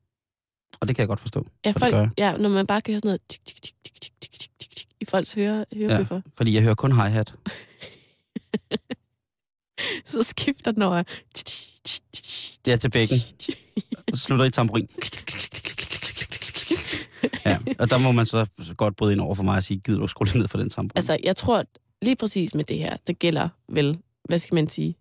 Og 0.81 0.89
det 0.89 0.97
kan 0.97 1.03
jeg 1.03 1.09
godt 1.09 1.21
forstå. 1.21 1.47
Ja, 1.65 1.73
det 1.73 1.79
folk, 1.79 1.95
ja, 2.19 2.37
når 2.37 2.49
man 2.49 2.67
bare 2.67 2.81
kan 2.81 2.93
høre 2.93 3.01
sådan 3.01 3.09
noget 3.09 3.21
tik, 3.29 3.45
tik, 3.45 3.63
tik, 3.63 3.75
tik, 3.85 3.93
tik, 4.03 4.13
tik, 4.21 4.31
tik, 4.41 4.51
tik, 4.59 4.71
tik, 4.77 4.89
i 5.01 5.05
folks 5.05 5.35
høre, 5.35 5.65
hørebøffer, 5.73 6.17
ja. 6.17 6.21
Fordi 6.37 6.55
jeg 6.55 6.63
hører 6.63 6.75
kun 6.75 6.93
hi-hat. 6.93 7.35
så 10.11 10.23
skifter 10.23 10.71
den 10.73 10.83
over. 10.83 11.03
Det 12.65 12.73
er 12.73 12.77
til 12.77 12.91
bækken. 12.91 13.19
Og 14.13 14.19
slutter 14.25 14.45
i 14.45 14.51
tamburin. 14.51 14.89
Ja, 17.47 17.59
og 17.79 17.91
der 17.91 17.99
må 17.99 18.13
man 18.13 18.27
så 18.27 18.47
godt 18.77 18.97
bryde 18.97 19.13
ind 19.13 19.21
over 19.21 19.35
for 19.35 19.43
mig 19.43 19.57
og 19.57 19.65
sige, 19.65 19.81
gider 19.81 19.99
du 19.99 20.07
skrue 20.07 20.39
ned 20.39 20.49
for 20.49 20.59
den 20.59 20.71
tamburin? 20.71 20.99
Altså, 20.99 21.19
jeg 21.23 21.37
tror 21.37 21.65
lige 22.03 22.17
præcis 22.17 22.55
med 22.55 22.65
det 22.65 22.79
her, 22.79 22.97
det 23.07 23.19
gælder 23.19 23.49
vel, 23.69 23.99
hvad 24.25 24.39
skal 24.39 24.55
man 24.55 24.69
sige, 24.69 24.97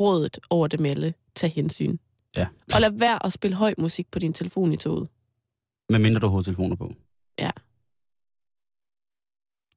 rådet 0.00 0.38
over 0.50 0.66
det 0.66 0.80
melde, 0.80 1.12
tag 1.34 1.52
hensyn. 1.52 1.96
Ja. 2.36 2.46
Og 2.74 2.80
lad 2.80 2.90
være 2.90 3.26
at 3.26 3.32
spille 3.32 3.56
høj 3.56 3.74
musik 3.78 4.10
på 4.10 4.18
din 4.18 4.32
telefon 4.32 4.72
i 4.72 4.76
toget. 4.76 5.08
Med 5.88 5.98
mindre 5.98 6.20
du 6.20 6.26
har 6.26 6.30
hovedtelefoner 6.30 6.76
på. 6.76 6.94
Ja. 7.38 7.50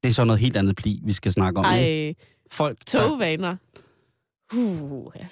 Det 0.02 0.08
er 0.08 0.12
så 0.12 0.24
noget 0.24 0.40
helt 0.40 0.56
andet 0.56 0.76
pli, 0.76 1.00
vi 1.04 1.12
skal 1.12 1.32
snakke 1.32 1.60
om. 1.60 1.78
ikke? 1.78 2.08
Ej, 2.08 2.14
Folk, 2.50 2.78
der, 2.78 3.08
togvaner. 3.08 3.56
Uh, 4.54 5.12
ja. 5.16 5.26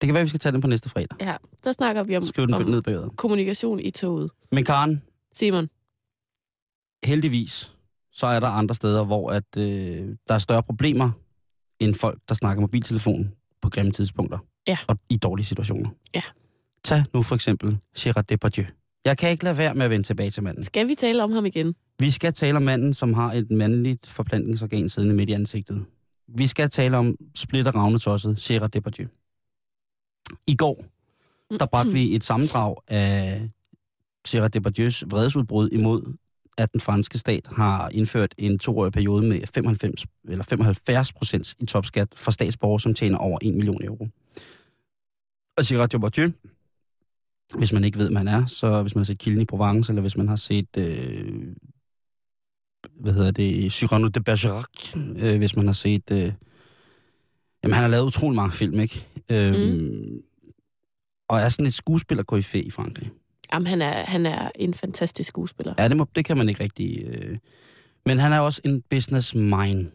Det 0.00 0.06
kan 0.06 0.14
være, 0.14 0.22
vi 0.24 0.28
skal 0.28 0.40
tage 0.40 0.52
den 0.52 0.60
på 0.60 0.66
næste 0.68 0.88
fredag. 0.88 1.16
ja, 1.20 1.36
der 1.64 1.72
snakker 1.72 2.02
vi 2.02 2.16
om, 2.16 2.26
Skriv 2.26 2.46
den 2.46 2.54
om 2.54 2.62
ned 2.62 2.82
bagved. 2.82 3.10
kommunikation 3.16 3.80
i 3.80 3.90
toget. 3.90 4.30
Men 4.52 4.64
Karen, 4.64 5.02
Simon, 5.32 5.68
heldigvis, 7.04 7.72
så 8.12 8.26
er 8.26 8.40
der 8.40 8.46
andre 8.48 8.74
steder, 8.74 9.04
hvor 9.04 9.30
at, 9.30 9.56
øh, 9.56 10.08
der 10.28 10.34
er 10.34 10.38
større 10.38 10.62
problemer 10.62 11.10
end 11.80 11.94
folk, 11.94 12.18
der 12.28 12.34
snakker 12.34 12.60
mobiltelefon 12.60 13.32
på 13.62 13.68
grimme 13.70 13.92
tidspunkter. 13.92 14.38
Ja. 14.66 14.78
Og 14.88 14.98
i 15.08 15.16
dårlige 15.16 15.46
situationer. 15.46 15.90
Ja. 16.14 16.22
Tag 16.84 17.04
nu 17.14 17.22
for 17.22 17.34
eksempel 17.34 17.78
Gérard 17.98 18.22
Depardieu. 18.28 18.64
Jeg 19.04 19.18
kan 19.18 19.30
ikke 19.30 19.44
lade 19.44 19.58
være 19.58 19.74
med 19.74 19.84
at 19.84 19.90
vende 19.90 20.06
tilbage 20.06 20.30
til 20.30 20.42
manden. 20.42 20.62
skal 20.64 20.88
vi 20.88 20.94
tale 20.94 21.22
om 21.24 21.32
ham 21.32 21.46
igen? 21.46 21.74
Vi 21.98 22.10
skal 22.10 22.32
tale 22.32 22.56
om 22.56 22.62
manden, 22.62 22.94
som 22.94 23.14
har 23.14 23.32
et 23.32 23.50
mandligt 23.50 24.10
forplantningsorgan 24.10 24.88
siddende 24.88 25.14
midt 25.14 25.30
i 25.30 25.32
ansigtet. 25.32 25.84
Vi 26.28 26.46
skal 26.46 26.70
tale 26.70 26.96
om 26.96 27.16
splitter 27.34 27.72
ravnetosset 27.72 28.50
Gérard 28.50 28.66
Depardieu. 28.66 29.08
I 30.46 30.56
går, 30.56 30.84
der 31.58 31.66
bragte 31.66 31.92
vi 31.92 32.14
et 32.14 32.24
sammendrag 32.24 32.76
af 32.88 33.48
Gérard 34.28 34.50
Depardieu's 34.56 35.02
vredesudbrud 35.06 35.68
imod, 35.68 36.16
at 36.58 36.72
den 36.72 36.80
franske 36.80 37.18
stat 37.18 37.46
har 37.46 37.88
indført 37.88 38.34
en 38.38 38.58
toårig 38.58 38.92
periode 38.92 39.26
med 39.26 39.40
95 39.54 40.06
eller 40.28 40.44
75 40.44 41.12
procent 41.12 41.54
i 41.58 41.66
topskat 41.66 42.08
for 42.16 42.30
statsborgere, 42.30 42.80
som 42.80 42.94
tjener 42.94 43.18
over 43.18 43.38
1 43.42 43.54
million 43.54 43.84
euro. 43.84 44.08
Og 45.56 45.64
Gérard 45.64 45.86
Depardieu, 45.86 46.32
hvis 47.58 47.72
man 47.72 47.84
ikke 47.84 47.98
ved, 47.98 48.06
hvem 48.06 48.16
han 48.16 48.28
er, 48.28 48.46
så 48.46 48.82
hvis 48.82 48.94
man 48.94 49.00
har 49.00 49.04
set 49.04 49.18
Kilden 49.18 49.42
i 49.42 49.44
Provence, 49.44 49.92
eller 49.92 50.00
hvis 50.00 50.16
man 50.16 50.28
har 50.28 50.36
set, 50.36 50.76
øh, 50.78 51.54
hvad 53.00 53.12
hedder 53.12 53.30
det, 53.30 53.72
Cyrano 53.72 54.08
de 54.08 54.22
Bergerac, 54.22 54.96
øh, 54.96 55.38
hvis 55.38 55.56
man 55.56 55.66
har 55.66 55.72
set, 55.72 56.10
øh, 56.12 56.32
jamen 57.64 57.74
han 57.74 57.82
har 57.82 57.88
lavet 57.88 58.06
utrolig 58.06 58.36
mange 58.36 58.52
film, 58.52 58.80
ikke? 58.80 59.06
Øh, 59.28 59.72
mm. 59.72 60.22
Og 61.28 61.40
er 61.40 61.48
sådan 61.48 61.66
et 61.66 61.74
skuespiller 61.74 62.22
i 62.66 62.70
Frankrig. 62.70 63.10
Jamen, 63.52 63.66
han 63.66 63.82
er, 63.82 63.92
han 63.92 64.26
er 64.26 64.50
en 64.54 64.74
fantastisk 64.74 65.28
skuespiller. 65.28 65.74
Ja, 65.78 65.88
det, 65.88 65.96
må, 65.96 66.06
det 66.14 66.24
kan 66.24 66.36
man 66.36 66.48
ikke 66.48 66.64
rigtig... 66.64 67.04
Øh. 67.06 67.38
Men 68.06 68.18
han 68.18 68.32
er 68.32 68.40
også 68.40 68.60
en 68.64 68.82
business 68.90 69.34
mind. 69.34 69.86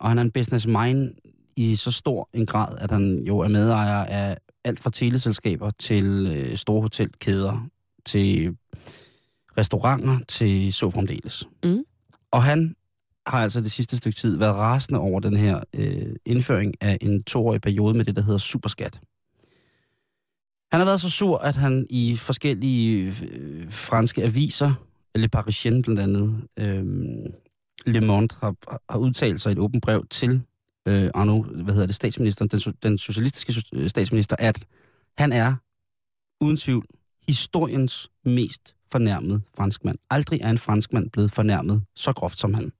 Og 0.00 0.08
han 0.08 0.18
er 0.18 0.22
en 0.22 0.30
business 0.30 0.66
mind 0.66 1.14
i 1.56 1.76
så 1.76 1.90
stor 1.90 2.28
en 2.34 2.46
grad, 2.46 2.78
at 2.78 2.90
han 2.90 3.24
jo 3.26 3.38
er 3.38 3.48
medejer 3.48 4.04
af 4.04 4.36
alt 4.64 4.80
fra 4.80 4.90
teleselskaber 4.90 5.70
til 5.70 6.26
øh, 6.36 6.56
store 6.56 6.80
hotelkæder, 6.80 7.66
til 8.04 8.56
restauranter, 9.58 10.18
til 10.28 10.72
så 10.72 10.90
fremdeles. 10.90 11.48
Mm. 11.64 11.84
Og 12.30 12.42
han 12.42 12.74
har 13.26 13.42
altså 13.42 13.60
det 13.60 13.72
sidste 13.72 13.96
stykke 13.96 14.16
tid 14.16 14.38
været 14.38 14.54
rasende 14.54 15.00
over 15.00 15.20
den 15.20 15.36
her 15.36 15.60
øh, 15.74 16.16
indføring 16.26 16.74
af 16.80 16.98
en 17.00 17.22
toårig 17.22 17.60
periode 17.60 17.94
med 17.94 18.04
det, 18.04 18.16
der 18.16 18.22
hedder 18.22 18.38
superskat. 18.38 19.00
Han 20.72 20.80
har 20.80 20.84
været 20.84 21.00
så 21.00 21.10
sur, 21.10 21.38
at 21.38 21.56
han 21.56 21.86
i 21.90 22.16
forskellige 22.16 23.14
øh, 23.30 23.72
franske 23.72 24.22
aviser, 24.22 24.74
Le 25.14 25.28
Parisien 25.28 25.82
blandt 25.82 26.00
andet, 26.00 26.48
øh, 26.58 26.84
Le 27.86 28.00
Monde, 28.00 28.34
har, 28.40 28.54
har 28.90 28.98
udtalt 28.98 29.40
sig 29.40 29.50
i 29.50 29.52
et 29.52 29.58
åbent 29.58 29.82
brev 29.82 30.06
til 30.10 30.42
øh, 30.88 31.10
Arno, 31.14 31.42
hvad 31.42 31.74
hedder 31.74 31.86
det, 31.86 31.94
statsministeren, 31.94 32.48
den, 32.48 32.60
den 32.82 32.98
socialistiske 32.98 33.64
øh, 33.72 33.88
statsminister, 33.88 34.36
at 34.38 34.66
han 35.18 35.32
er 35.32 35.54
uden 36.40 36.56
tvivl 36.56 36.86
historiens 37.28 38.10
mest 38.24 38.76
fornærmet 38.92 39.42
franskmand. 39.56 39.98
Aldrig 40.10 40.40
er 40.40 40.50
en 40.50 40.58
franskmand 40.58 41.10
blevet 41.10 41.30
fornærmet 41.30 41.82
så 41.96 42.12
groft 42.12 42.38
som 42.38 42.54
han. 42.54 42.72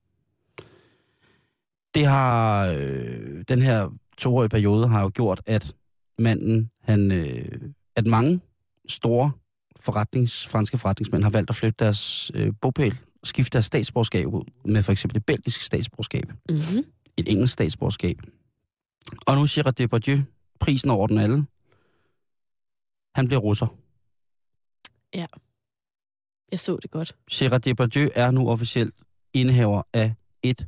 Det 1.94 2.06
har, 2.06 2.66
øh, 2.66 3.44
den 3.48 3.62
her 3.62 3.90
toårige 4.18 4.48
periode 4.48 4.88
har 4.88 5.02
jo 5.02 5.10
gjort, 5.14 5.42
at 5.46 5.74
manden, 6.18 6.70
han, 6.82 7.12
øh, 7.12 7.48
at 7.96 8.06
mange 8.06 8.40
store 8.88 9.32
forretnings, 9.80 10.46
franske 10.46 10.78
forretningsmænd 10.78 11.22
har 11.22 11.30
valgt 11.30 11.50
at 11.50 11.56
flytte 11.56 11.76
deres 11.84 12.30
øh, 12.34 12.52
bopæl, 12.60 12.98
skifte 13.24 13.52
deres 13.52 13.64
statsborgerskab 13.66 14.26
ud 14.26 14.44
med 14.64 14.82
for 14.82 14.92
eksempel 14.92 15.16
et 15.16 15.26
belgisk 15.26 15.60
statsborgerskab, 15.60 16.32
Mm-hmm. 16.48 16.84
et 17.16 17.28
engelsk 17.28 17.52
statsborgerskab. 17.52 18.16
Og 19.26 19.36
nu 19.36 19.46
siger 19.46 19.70
Depardieu, 19.70 20.18
prisen 20.60 20.90
over 20.90 21.06
den 21.06 21.18
alle, 21.18 21.46
han 23.14 23.26
bliver 23.26 23.40
russer. 23.40 23.66
Jeg 26.50 26.60
så 26.60 26.78
det 26.82 26.90
godt. 26.90 27.16
Gerard 27.32 27.60
Depardieu 27.60 28.10
er 28.14 28.30
nu 28.30 28.48
officielt 28.50 28.94
indehaver 29.32 29.82
af 29.92 30.14
et 30.42 30.66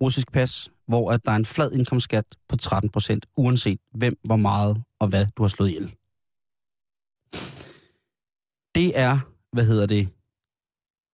russisk 0.00 0.32
pas, 0.32 0.70
hvor 0.86 1.12
at 1.12 1.24
der 1.24 1.32
er 1.32 1.36
en 1.36 1.44
flad 1.44 1.72
indkomstskat 1.72 2.24
på 2.48 2.56
13 2.56 2.90
procent, 2.90 3.26
uanset 3.36 3.80
hvem, 3.94 4.18
hvor 4.24 4.36
meget 4.36 4.82
og 4.98 5.08
hvad 5.08 5.26
du 5.36 5.42
har 5.42 5.48
slået 5.48 5.68
ihjel. 5.68 5.94
Det 8.74 8.98
er, 8.98 9.18
hvad 9.52 9.64
hedder 9.64 9.86
det, 9.86 10.08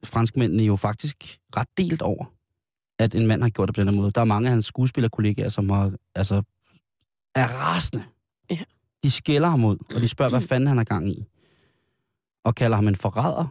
franskmændene 0.04 0.62
jo 0.62 0.76
faktisk 0.76 1.38
ret 1.56 1.68
delt 1.76 2.02
over, 2.02 2.24
at 2.98 3.14
en 3.14 3.26
mand 3.26 3.42
har 3.42 3.50
gjort 3.50 3.68
det 3.68 3.74
på 3.74 3.80
den 3.80 3.88
her 3.88 3.96
måde. 3.96 4.10
Der 4.10 4.20
er 4.20 4.24
mange 4.24 4.48
af 4.48 4.52
hans 4.52 4.66
skuespillerkollegaer, 4.66 5.48
som 5.48 5.70
har, 5.70 5.92
altså, 6.14 6.42
er 7.34 7.46
rasende. 7.46 8.04
Ja. 8.50 8.58
De 9.02 9.10
skælder 9.10 9.48
ham 9.48 9.64
ud, 9.64 9.76
og 9.94 10.00
de 10.00 10.08
spørger, 10.08 10.30
hvad 10.30 10.40
fanden 10.40 10.66
han 10.66 10.78
er 10.78 10.84
gang 10.84 11.08
i. 11.08 11.24
Og 12.44 12.54
kalder 12.54 12.76
ham 12.76 12.88
en 12.88 12.96
forræder. 12.96 13.46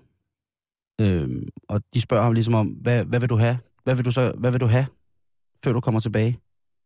Øhm, 1.01 1.47
og 1.67 1.81
de 1.93 2.01
spørger 2.01 2.23
ham 2.23 2.33
ligesom 2.33 2.55
om, 2.55 2.67
hvad, 2.67 3.05
hvad 3.05 3.19
vil 3.19 3.29
du 3.29 3.35
have? 3.35 3.57
Hvad 3.83 3.95
vil 3.95 4.05
du 4.05 4.11
så, 4.11 4.33
hvad 4.37 4.51
vil 4.51 4.61
du 4.61 4.65
have, 4.65 4.85
før 5.63 5.73
du 5.73 5.79
kommer 5.79 5.99
tilbage? 5.99 6.37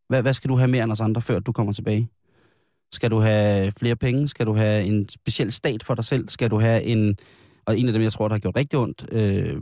Hvad, 0.08 0.22
hvad 0.22 0.32
skal 0.32 0.50
du 0.50 0.56
have 0.56 0.68
mere 0.68 0.84
end 0.84 0.92
os 0.92 1.00
andre, 1.00 1.22
før 1.22 1.38
du 1.38 1.52
kommer 1.52 1.72
tilbage? 1.72 2.08
Skal 2.92 3.10
du 3.10 3.18
have 3.18 3.72
flere 3.78 3.96
penge? 3.96 4.28
Skal 4.28 4.46
du 4.46 4.54
have 4.54 4.84
en 4.84 5.08
speciel 5.08 5.52
stat 5.52 5.82
for 5.82 5.94
dig 5.94 6.04
selv? 6.04 6.28
Skal 6.28 6.50
du 6.50 6.58
have 6.58 6.82
en... 6.82 7.16
Og 7.66 7.78
en 7.78 7.86
af 7.86 7.92
dem, 7.92 8.02
jeg 8.02 8.12
tror, 8.12 8.28
der 8.28 8.34
har 8.34 8.38
gjort 8.38 8.56
rigtig 8.56 8.78
ondt, 8.78 9.06
øh, 9.12 9.56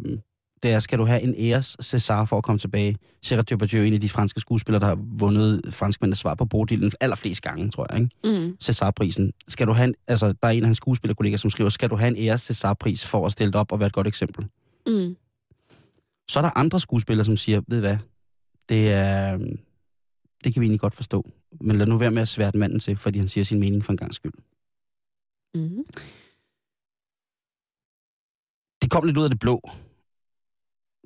det 0.63 0.73
er, 0.73 0.81
skal 0.81 0.99
du 0.99 1.05
have 1.05 1.23
en 1.23 1.35
æres 1.39 1.77
César 1.83 2.25
for 2.25 2.39
at 2.39 2.45
komme 2.45 2.59
tilbage? 2.59 2.97
Gerard 3.27 3.45
Depardieu 3.45 3.81
er 3.83 3.87
en 3.87 3.95
af 3.95 4.01
de 4.01 4.09
franske 4.09 4.41
skuespillere, 4.41 4.81
der 4.81 4.87
har 4.87 4.99
vundet 5.19 5.75
franskmændenes 5.75 6.19
svar 6.19 6.35
på 6.35 6.45
Bodillen 6.45 6.93
allerflest 7.01 7.43
gange, 7.43 7.71
tror 7.71 7.87
jeg, 7.91 8.01
ikke? 8.01 8.41
Mm. 8.41 8.57
César-prisen. 8.65 9.33
Skal 9.49 9.67
du 9.67 9.73
have 9.73 9.89
en, 9.89 9.95
altså, 10.09 10.27
der 10.27 10.49
er 10.49 10.51
en 10.53 10.63
af 10.63 10.67
hans 10.67 10.77
skuespillerkollegaer, 10.77 11.39
som 11.39 11.51
skriver, 11.51 11.71
skal 11.71 11.91
du 11.91 11.97
have 11.97 12.09
en 12.09 12.17
æres 12.17 12.51
César-pris 12.51 13.07
for 13.07 13.27
at 13.27 13.33
stille 13.33 13.53
dig 13.53 13.61
op 13.61 13.73
og 13.73 13.79
være 13.81 13.87
et 13.87 13.93
godt 13.93 14.07
eksempel? 14.07 14.47
Mm. 14.87 15.17
Så 16.29 16.39
er 16.39 16.43
der 16.43 16.59
andre 16.59 16.81
skuespillere, 16.81 17.25
som 17.25 17.37
siger, 17.37 17.61
ved 17.69 17.81
hvad, 17.81 17.97
det 18.69 18.93
er, 18.93 19.39
det 20.45 20.55
kan 20.55 20.61
vi 20.61 20.67
egentlig 20.67 20.81
godt 20.81 20.95
forstå. 20.95 21.31
Men 21.61 21.79
lad 21.79 21.87
nu 21.87 21.99
være 21.99 22.11
med 22.11 22.23
at 22.23 22.29
svære 22.29 22.53
manden 22.55 22.81
til, 22.81 22.97
fordi 22.97 23.19
han 23.19 23.29
siger 23.29 23.45
sin 23.45 23.61
mening 23.61 23.85
for 23.85 23.93
en 23.93 23.97
gang 23.97 24.15
skyld. 24.15 24.33
Mm. 25.55 25.85
Det 28.83 28.91
kom 28.91 29.05
lidt 29.05 29.19
ud 29.19 29.25
af 29.25 29.31
det 29.31 29.39
blå, 29.39 29.71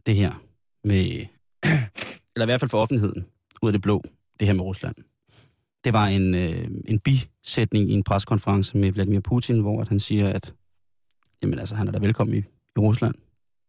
det 0.07 0.17
her 0.17 0.45
med, 0.85 1.27
eller 2.35 2.45
i 2.45 2.49
hvert 2.49 2.61
fald 2.61 2.71
for 2.71 2.79
offentligheden, 2.79 3.27
ud 3.63 3.69
af 3.69 3.73
det 3.73 3.83
blå, 3.83 4.03
det 4.41 4.47
her 4.47 4.55
med 4.55 4.65
Rusland. 4.65 4.97
Det 5.85 5.93
var 5.93 6.07
en, 6.07 6.35
øh, 6.35 6.71
en 6.89 7.01
bisætning 7.01 7.91
i 7.91 7.93
en 7.93 8.05
preskonference 8.05 8.77
med 8.77 8.93
Vladimir 8.93 9.21
Putin, 9.21 9.61
hvor 9.61 9.81
at 9.81 9.89
han 9.89 10.01
siger, 10.01 10.29
at 10.29 10.55
jamen 11.43 11.59
altså, 11.59 11.75
han 11.75 11.89
er 11.89 11.93
da 11.93 11.99
velkommen 11.99 12.37
i, 12.37 12.39
i 12.77 12.79
Rusland. 12.79 13.15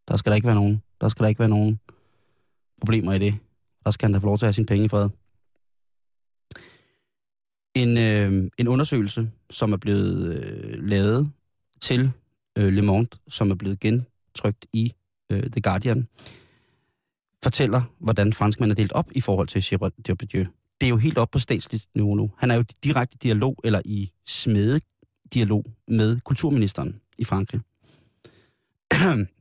Der 0.07 0.17
skal 0.17 0.29
der 0.29 0.35
ikke 0.35 0.45
være 0.45 0.55
nogen, 0.55 0.81
der 1.01 1.09
skal 1.09 1.23
der 1.23 1.29
ikke 1.29 1.39
være 1.39 1.49
nogen 1.49 1.79
problemer 2.81 3.13
i 3.13 3.19
det. 3.19 3.39
Der 3.89 3.93
skal 3.93 4.05
han 4.05 4.13
da 4.13 4.19
få 4.19 4.25
lov 4.25 4.37
til 4.37 4.45
at 4.45 4.47
have 4.47 4.53
sine 4.53 4.65
penge 4.65 4.85
i 4.85 4.89
fred. 4.89 5.09
En, 7.75 7.97
øh, 7.97 8.51
en 8.57 8.67
undersøgelse, 8.67 9.31
som 9.49 9.73
er 9.73 9.77
blevet 9.77 10.33
øh, 10.33 10.83
lavet 10.83 11.31
til 11.81 12.11
øh, 12.57 12.73
Le 12.73 12.81
Monde, 12.81 13.09
som 13.27 13.51
er 13.51 13.55
blevet 13.55 13.79
gentrykt 13.79 14.65
i 14.73 14.93
øh, 15.31 15.43
The 15.43 15.61
Guardian, 15.61 16.07
fortæller, 17.43 17.81
hvordan 17.99 18.33
franskmænd 18.33 18.71
er 18.71 18.75
delt 18.75 18.91
op 18.91 19.11
i 19.11 19.21
forhold 19.21 19.47
til 19.47 19.59
Gérard 19.59 20.01
Depardieu. 20.07 20.45
Det 20.81 20.87
er 20.87 20.89
jo 20.89 20.97
helt 20.97 21.17
op 21.17 21.31
på 21.31 21.39
statsligt 21.39 21.87
niveau 21.95 22.15
nu. 22.15 22.31
Han 22.37 22.51
er 22.51 22.55
jo 22.55 22.61
i 22.61 22.65
direkte 22.83 23.17
dialog, 23.17 23.55
eller 23.63 23.81
i 23.85 24.11
smede 24.25 24.81
dialog 25.33 25.65
med 25.87 26.19
kulturministeren 26.19 27.01
i 27.17 27.23
Frankrig. 27.23 27.61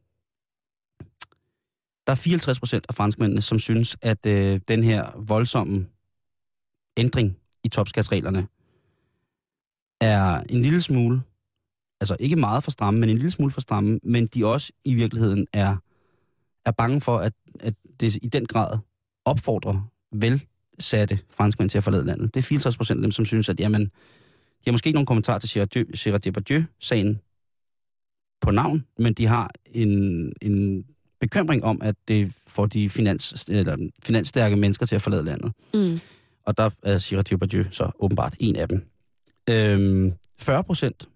Der 2.09 2.13
er 2.13 2.17
54 2.17 2.59
procent 2.61 2.87
af 2.89 2.95
franskmændene, 2.95 3.43
som 3.43 3.59
synes, 3.59 3.97
at 4.03 4.27
øh, 4.27 4.61
den 4.69 4.83
her 4.83 5.11
voldsomme 5.17 5.87
ændring 6.97 7.37
i 7.65 7.69
topskatsreglerne 7.69 8.49
er 10.01 10.41
en 10.49 10.63
lille 10.63 10.83
smule, 10.83 11.23
altså 12.01 12.17
ikke 12.21 12.37
meget 12.37 12.65
for 12.65 12.71
stramme, 12.71 13.01
men 13.01 13.09
en 13.09 13.17
lille 13.17 13.31
smule 13.31 13.53
for 13.53 13.61
stramme, 13.61 14.01
men 14.03 14.27
de 14.27 14.47
også 14.47 14.73
i 14.85 14.95
virkeligheden 14.95 15.47
er, 15.53 15.77
er 16.65 16.71
bange 16.71 17.01
for, 17.01 17.19
at, 17.19 17.33
at 17.61 17.75
det 18.01 18.19
i 18.23 18.29
den 18.29 18.47
grad 18.47 18.79
opfordrer 19.25 19.91
velsatte 20.13 21.19
franskmænd 21.31 21.71
til 21.71 21.79
at 21.79 21.85
forlade 21.85 22.07
landet. 22.07 22.35
Det 22.35 22.41
er 22.41 22.45
54 22.45 22.77
procent 22.77 22.99
af 22.99 23.03
dem, 23.03 23.13
som 23.13 23.25
synes, 23.25 23.49
at 23.49 23.61
jamen, 23.61 23.85
de 23.85 24.65
har 24.67 24.73
måske 24.73 24.89
ikke 24.89 24.97
nogen 24.97 25.07
kommentar 25.07 25.39
til 25.39 25.61
Gérard 25.61 26.19
Depardieu-sagen 26.19 27.21
på 28.41 28.51
navn, 28.51 28.85
men 28.99 29.15
de 29.15 29.27
har 29.27 29.51
en, 29.67 30.33
en 30.43 30.85
bekymring 31.21 31.65
om, 31.65 31.83
at 31.83 31.95
det 32.09 32.33
får 32.47 32.67
de 32.67 32.91
finans, 32.91 33.45
eller 33.49 33.91
finansstærke 34.03 34.57
mennesker 34.57 34.87
til 34.87 34.95
at 34.95 35.03
forlade 35.03 35.25
landet. 35.25 35.53
Mm. 35.75 36.01
Og 36.45 36.57
der 36.59 36.71
er 36.83 37.07
Gerard 37.09 37.25
Depardieu 37.25 37.65
så 37.71 37.91
åbenbart 37.99 38.35
en 38.41 38.57
af 38.57 38.69
dem. 38.69 38.91
Øhm, 39.51 40.13
40 40.39 40.65
procent, 40.65 41.09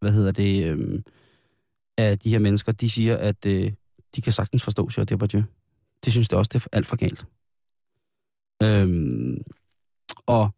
hvad 0.00 0.12
hedder 0.12 0.32
det, 0.32 0.66
øhm, 0.66 1.04
af 1.98 2.18
de 2.18 2.30
her 2.30 2.38
mennesker, 2.38 2.72
de 2.72 2.90
siger, 2.90 3.16
at 3.16 3.46
øh, 3.46 3.72
de 4.16 4.22
kan 4.22 4.32
sagtens 4.32 4.62
forstå 4.62 4.88
Gerard 4.94 5.06
Depardieu. 5.06 5.42
De 6.04 6.10
synes 6.10 6.28
det 6.28 6.38
også, 6.38 6.50
det 6.52 6.64
er 6.64 6.68
alt 6.72 6.86
for 6.86 6.96
galt. 6.96 7.26
Øhm, 8.62 9.42
og 10.26 10.50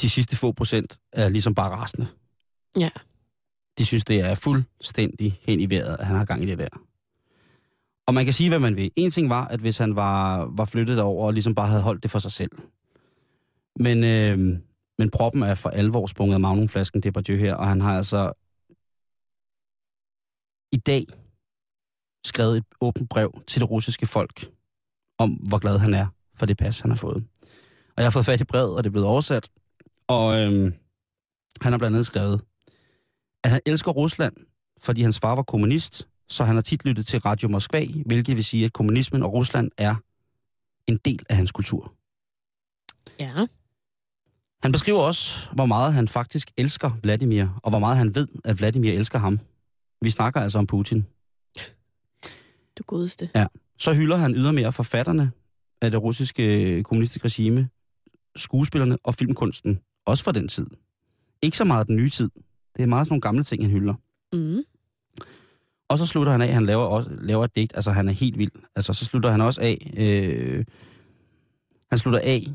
de 0.00 0.10
sidste 0.10 0.36
få 0.36 0.52
procent 0.52 1.00
er 1.12 1.28
ligesom 1.28 1.54
bare 1.54 1.70
rasende. 1.70 2.06
Ja. 2.78 2.90
De 3.78 3.86
synes, 3.86 4.04
det 4.04 4.20
er 4.20 4.34
fuldstændig 4.34 5.40
hen 5.42 5.60
i 5.60 5.70
vejret, 5.70 5.96
at 6.00 6.06
han 6.06 6.16
har 6.16 6.24
gang 6.24 6.42
i 6.42 6.46
det 6.46 6.58
der. 6.58 6.68
Og 8.06 8.14
man 8.14 8.24
kan 8.24 8.32
sige, 8.32 8.48
hvad 8.48 8.58
man 8.58 8.76
vil. 8.76 8.90
En 8.96 9.10
ting 9.10 9.30
var, 9.30 9.46
at 9.46 9.60
hvis 9.60 9.78
han 9.78 9.96
var, 9.96 10.44
var 10.56 10.64
flyttet 10.64 11.00
over 11.00 11.26
og 11.26 11.32
ligesom 11.32 11.54
bare 11.54 11.68
havde 11.68 11.82
holdt 11.82 12.02
det 12.02 12.10
for 12.10 12.18
sig 12.18 12.32
selv. 12.32 12.50
Men, 13.76 14.04
øh, 14.04 14.58
men 14.98 15.10
proppen 15.10 15.42
er 15.42 15.54
for 15.54 15.70
alvor 15.70 16.06
sprunget 16.06 16.34
af 16.34 16.40
magnumflasken 16.40 17.00
Depardieu 17.00 17.36
her, 17.36 17.54
og 17.54 17.68
han 17.68 17.80
har 17.80 17.96
altså 17.96 18.32
i 20.72 20.76
dag 20.76 21.04
skrevet 22.24 22.56
et 22.56 22.64
åbent 22.80 23.08
brev 23.08 23.42
til 23.46 23.60
det 23.60 23.70
russiske 23.70 24.06
folk 24.06 24.50
om, 25.18 25.30
hvor 25.30 25.58
glad 25.58 25.78
han 25.78 25.94
er 25.94 26.06
for 26.36 26.46
det 26.46 26.56
pas, 26.56 26.80
han 26.80 26.90
har 26.90 26.98
fået. 26.98 27.24
Og 27.88 27.96
jeg 27.96 28.04
har 28.04 28.10
fået 28.10 28.26
fat 28.26 28.40
i 28.40 28.44
brevet, 28.44 28.76
og 28.76 28.84
det 28.84 28.90
er 28.90 28.92
blevet 28.92 29.08
oversat. 29.08 29.50
Og 30.08 30.38
øh, 30.38 30.72
han 31.60 31.72
har 31.72 31.78
blandt 31.78 31.94
andet 31.96 32.06
skrevet, 32.06 32.40
at 33.44 33.50
han 33.50 33.60
elsker 33.66 33.92
Rusland, 33.92 34.36
fordi 34.80 35.02
hans 35.02 35.18
far 35.18 35.34
var 35.34 35.42
kommunist, 35.42 36.08
så 36.28 36.44
han 36.44 36.54
har 36.54 36.62
tit 36.62 36.84
lyttet 36.84 37.06
til 37.06 37.20
Radio 37.20 37.48
Moskva, 37.48 37.86
hvilket 38.06 38.36
vil 38.36 38.44
sige, 38.44 38.64
at 38.64 38.72
kommunismen 38.72 39.22
og 39.22 39.32
Rusland 39.32 39.70
er 39.78 39.94
en 40.86 40.96
del 40.96 41.20
af 41.28 41.36
hans 41.36 41.52
kultur. 41.52 41.92
Ja. 43.20 43.46
Han 44.62 44.72
beskriver 44.72 45.00
også, 45.00 45.48
hvor 45.52 45.66
meget 45.66 45.92
han 45.92 46.08
faktisk 46.08 46.50
elsker 46.56 46.90
Vladimir, 47.02 47.46
og 47.62 47.70
hvor 47.70 47.78
meget 47.78 47.96
han 47.96 48.14
ved, 48.14 48.28
at 48.44 48.58
Vladimir 48.58 48.92
elsker 48.92 49.18
ham. 49.18 49.40
Vi 50.00 50.10
snakker 50.10 50.40
altså 50.40 50.58
om 50.58 50.66
Putin. 50.66 51.06
Du 52.78 52.82
godeste. 52.86 53.30
Så 53.78 53.94
hylder 53.94 54.16
han 54.16 54.34
ydermere 54.34 54.72
forfatterne, 54.72 55.32
af 55.82 55.90
det 55.90 56.02
russiske 56.02 56.82
kommunistiske 56.82 57.24
regime, 57.24 57.68
skuespillerne 58.36 58.98
og 59.04 59.14
filmkunsten, 59.14 59.80
også 60.04 60.24
fra 60.24 60.32
den 60.32 60.48
tid. 60.48 60.66
Ikke 61.42 61.56
så 61.56 61.64
meget 61.64 61.86
den 61.86 61.96
nye 61.96 62.10
tid. 62.10 62.30
Det 62.76 62.82
er 62.82 62.86
meget 62.86 63.06
sådan 63.06 63.12
nogle 63.12 63.20
gamle 63.20 63.44
ting, 63.44 63.62
han 63.62 63.70
hylder. 63.70 63.94
Mm. 64.32 64.62
Og 65.88 65.98
så 65.98 66.06
slutter 66.06 66.32
han 66.32 66.40
af, 66.40 66.52
han 66.52 66.66
laver, 66.66 66.84
også, 66.84 67.10
laver 67.10 67.44
et 67.44 67.56
digt, 67.56 67.72
altså 67.74 67.90
han 67.90 68.08
er 68.08 68.12
helt 68.12 68.38
vild. 68.38 68.52
Altså 68.76 68.92
så 68.94 69.04
slutter 69.04 69.30
han 69.30 69.40
også 69.40 69.60
af, 69.60 69.92
øh, 69.96 70.64
han 71.90 71.98
slutter 71.98 72.20
af 72.22 72.46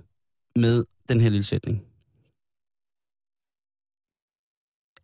med 0.55 0.85
den 1.09 1.21
her 1.21 1.29
lille 1.29 1.43
sætning. 1.43 1.83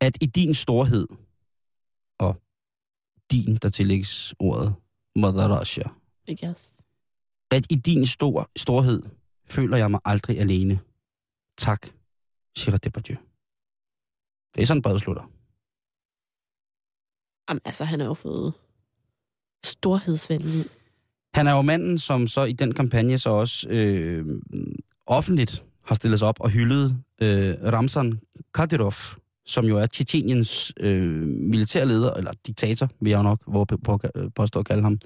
At 0.02 0.18
i 0.22 0.26
din 0.26 0.54
storhed, 0.54 1.08
og 2.20 2.42
din, 3.32 3.56
der 3.56 3.70
tillægges 3.70 4.34
ordet, 4.40 4.76
Mother 5.16 5.60
Russia, 5.60 5.90
Yes. 6.30 6.74
at 7.52 7.66
i 7.70 7.76
din 7.76 8.06
stor, 8.06 8.52
storhed 8.56 9.04
føler 9.46 9.78
jeg 9.78 9.92
mig 9.92 10.00
aldrig 10.06 10.40
alene. 10.40 10.80
Tak, 11.58 11.88
Gérard 12.60 12.78
Depardieu. 12.78 13.18
Det 14.56 14.62
er 14.62 14.66
sådan, 14.66 14.82
brevet 14.82 15.02
slutter. 15.02 15.24
Jamen, 17.50 17.62
altså, 17.66 17.84
han 17.84 18.02
er 18.02 18.06
jo 18.06 18.14
fået 18.14 18.54
storhedsvenlig. 19.66 20.66
Han 21.34 21.48
er 21.48 21.52
jo 21.52 21.62
manden, 21.62 21.98
som 21.98 22.28
så 22.28 22.44
i 22.44 22.54
den 22.54 22.74
kampagne 22.74 23.18
så 23.18 23.30
også 23.30 23.68
øh, 23.70 24.42
offentligt 25.06 25.66
har 25.84 25.96
stillet 25.96 26.20
sig 26.20 26.28
op 26.28 26.40
og 26.40 26.50
hyldet 26.50 26.98
øh, 27.22 27.56
Ramzan 27.64 28.20
Kadyrov, 28.54 28.94
som 29.46 29.66
jo 29.66 29.78
er 29.78 29.86
Tjetjeniens 29.86 30.74
øh, 30.80 31.28
militærleder, 31.28 32.14
eller 32.14 32.32
diktator, 32.48 32.90
vil 33.00 33.10
jeg 33.10 33.18
jo 33.18 33.24
nok 33.24 33.40
våge 33.48 33.66
på, 33.66 33.78
på, 33.78 34.00
påstå 34.36 34.60
at 34.60 34.66
kalde 34.66 34.84
ham. 34.84 35.00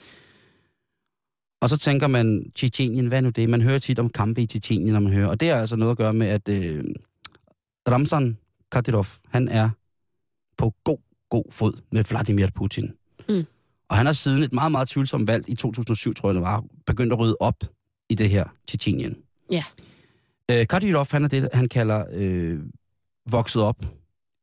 Og 1.61 1.69
så 1.69 1.77
tænker 1.77 2.07
man, 2.07 2.51
Tjetjenien, 2.55 3.07
hvad 3.07 3.17
er 3.17 3.21
nu 3.21 3.29
det? 3.29 3.49
Man 3.49 3.61
hører 3.61 3.79
tit 3.79 3.99
om 3.99 4.09
kampe 4.09 4.41
i 4.41 4.45
Tjetjenien, 4.45 4.93
når 4.93 4.99
man 4.99 5.13
hører. 5.13 5.27
Og 5.27 5.39
det 5.39 5.49
har 5.49 5.55
altså 5.55 5.75
noget 5.75 5.91
at 5.91 5.97
gøre 5.97 6.13
med, 6.13 6.27
at 6.27 6.49
øh, 6.49 6.83
Ramzan 7.89 8.37
Kadyrov, 8.71 9.05
han 9.29 9.47
er 9.47 9.69
på 10.57 10.73
god, 10.83 10.97
god 11.29 11.43
fod 11.51 11.81
med 11.91 12.03
Vladimir 12.03 12.47
Putin. 12.55 12.91
Mm. 13.29 13.45
Og 13.89 13.97
han 13.97 14.05
har 14.05 14.13
siden 14.13 14.43
et 14.43 14.53
meget, 14.53 14.71
meget 14.71 14.87
tvivlsomt 14.87 15.27
valg 15.27 15.49
i 15.49 15.55
2007, 15.55 16.13
tror 16.13 16.29
jeg 16.29 16.33
det 16.33 16.43
var, 16.43 16.63
begyndt 16.85 17.13
at 17.13 17.19
rydde 17.19 17.37
op 17.39 17.63
i 18.09 18.15
det 18.15 18.29
her 18.29 18.45
Tjetjenien. 18.67 19.17
Ja. 19.51 19.63
Øh, 20.51 20.67
Kadyrov, 20.67 21.07
han 21.11 21.23
er 21.23 21.27
det, 21.27 21.49
han 21.53 21.69
kalder 21.69 22.05
øh, 22.11 22.59
vokset 23.31 23.61
op 23.61 23.85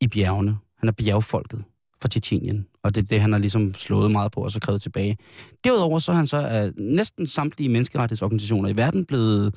i 0.00 0.08
bjergene. 0.08 0.58
Han 0.78 0.88
er 0.88 0.92
bjergfolket 0.92 1.64
fra 2.00 2.08
Tjetjenien. 2.08 2.66
Og 2.82 2.94
det 2.94 3.02
er 3.02 3.06
det, 3.06 3.20
han 3.20 3.32
har 3.32 3.38
ligesom 3.38 3.74
slået 3.74 4.10
meget 4.10 4.32
på 4.32 4.40
og 4.40 4.50
så 4.50 4.60
krævet 4.60 4.82
tilbage. 4.82 5.16
Derudover 5.64 5.98
så 5.98 6.12
er 6.12 6.16
han 6.16 6.26
så 6.26 6.36
af 6.36 6.72
næsten 6.76 7.26
samtlige 7.26 7.68
menneskerettighedsorganisationer 7.68 8.68
i 8.68 8.76
verden 8.76 9.04
blevet 9.04 9.54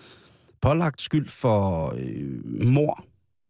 pålagt 0.62 1.02
skyld 1.02 1.30
for 1.30 1.94
øh, 1.98 2.66
mor 2.68 3.06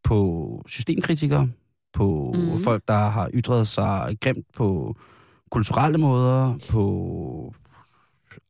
på 0.08 0.64
systemkritikere, 0.68 1.49
på 1.93 2.36
mm. 2.38 2.64
folk, 2.64 2.84
der 2.88 3.10
har 3.10 3.30
ytret 3.34 3.68
sig 3.68 4.18
grimt 4.22 4.45
på 4.55 4.95
kulturelle 5.51 5.97
måder, 5.97 6.60
på 6.72 7.53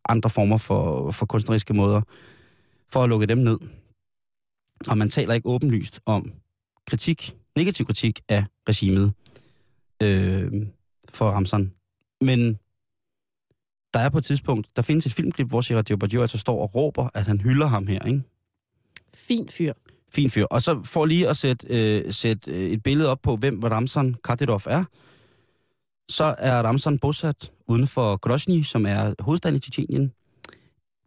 andre 0.10 0.30
former 0.30 0.58
for, 0.58 1.12
for 1.12 1.26
kunstneriske 1.26 1.74
måder, 1.74 2.01
for 2.89 3.03
at 3.03 3.10
lukke 3.10 3.26
dem 3.26 3.38
ned. 3.38 3.58
Og 4.88 4.97
man 4.97 5.10
taler 5.10 5.34
ikke 5.34 5.49
åbenlyst 5.49 5.99
om 6.05 6.32
kritik, 6.88 7.36
negativ 7.55 7.86
kritik 7.86 8.22
af 8.30 8.45
regimet 8.70 9.14
øh, 10.03 10.51
for 11.10 11.32
Ramsan. 11.32 11.72
Men 12.22 12.60
der 13.93 13.99
er 13.99 14.10
på 14.10 14.18
et 14.18 14.26
tidspunkt, 14.26 14.76
der 14.76 14.82
findes 14.82 15.05
et 15.05 15.14
filmklip, 15.14 15.47
hvor 15.47 15.68
Gerard 15.68 15.86
Depardieu 15.86 16.22
altså 16.22 16.38
står 16.38 16.62
og 16.62 16.76
råber, 16.76 17.10
at 17.14 17.28
han 17.28 17.41
hylder 17.41 17.68
ham 17.68 17.88
her, 17.88 18.05
ikke? 18.05 18.22
Fin 19.14 19.49
fyr. 19.49 19.74
Fin 20.12 20.30
fyr. 20.30 20.45
Og 20.45 20.62
så 20.62 20.82
for 20.84 21.05
lige 21.05 21.30
at 21.30 21.38
sætte, 21.38 21.68
øh, 21.70 22.14
sætte 22.14 22.51
øh, 22.51 22.70
et 22.72 22.84
billede 22.84 23.10
op 23.10 23.22
på, 23.22 23.36
hvem 23.36 23.60
Ramzan 23.64 24.16
Kadyrov 24.24 24.62
er, 24.66 24.84
så 26.10 26.36
er 26.38 26.62
Ramzan 26.62 26.99
bosat 26.99 27.51
uden 27.68 27.88
for 27.88 28.18
Grozny, 28.18 28.64
som 28.64 28.86
er 28.86 29.14
hovedstaden 29.20 29.55
i 29.55 29.60
Tjetjenien. 29.60 30.12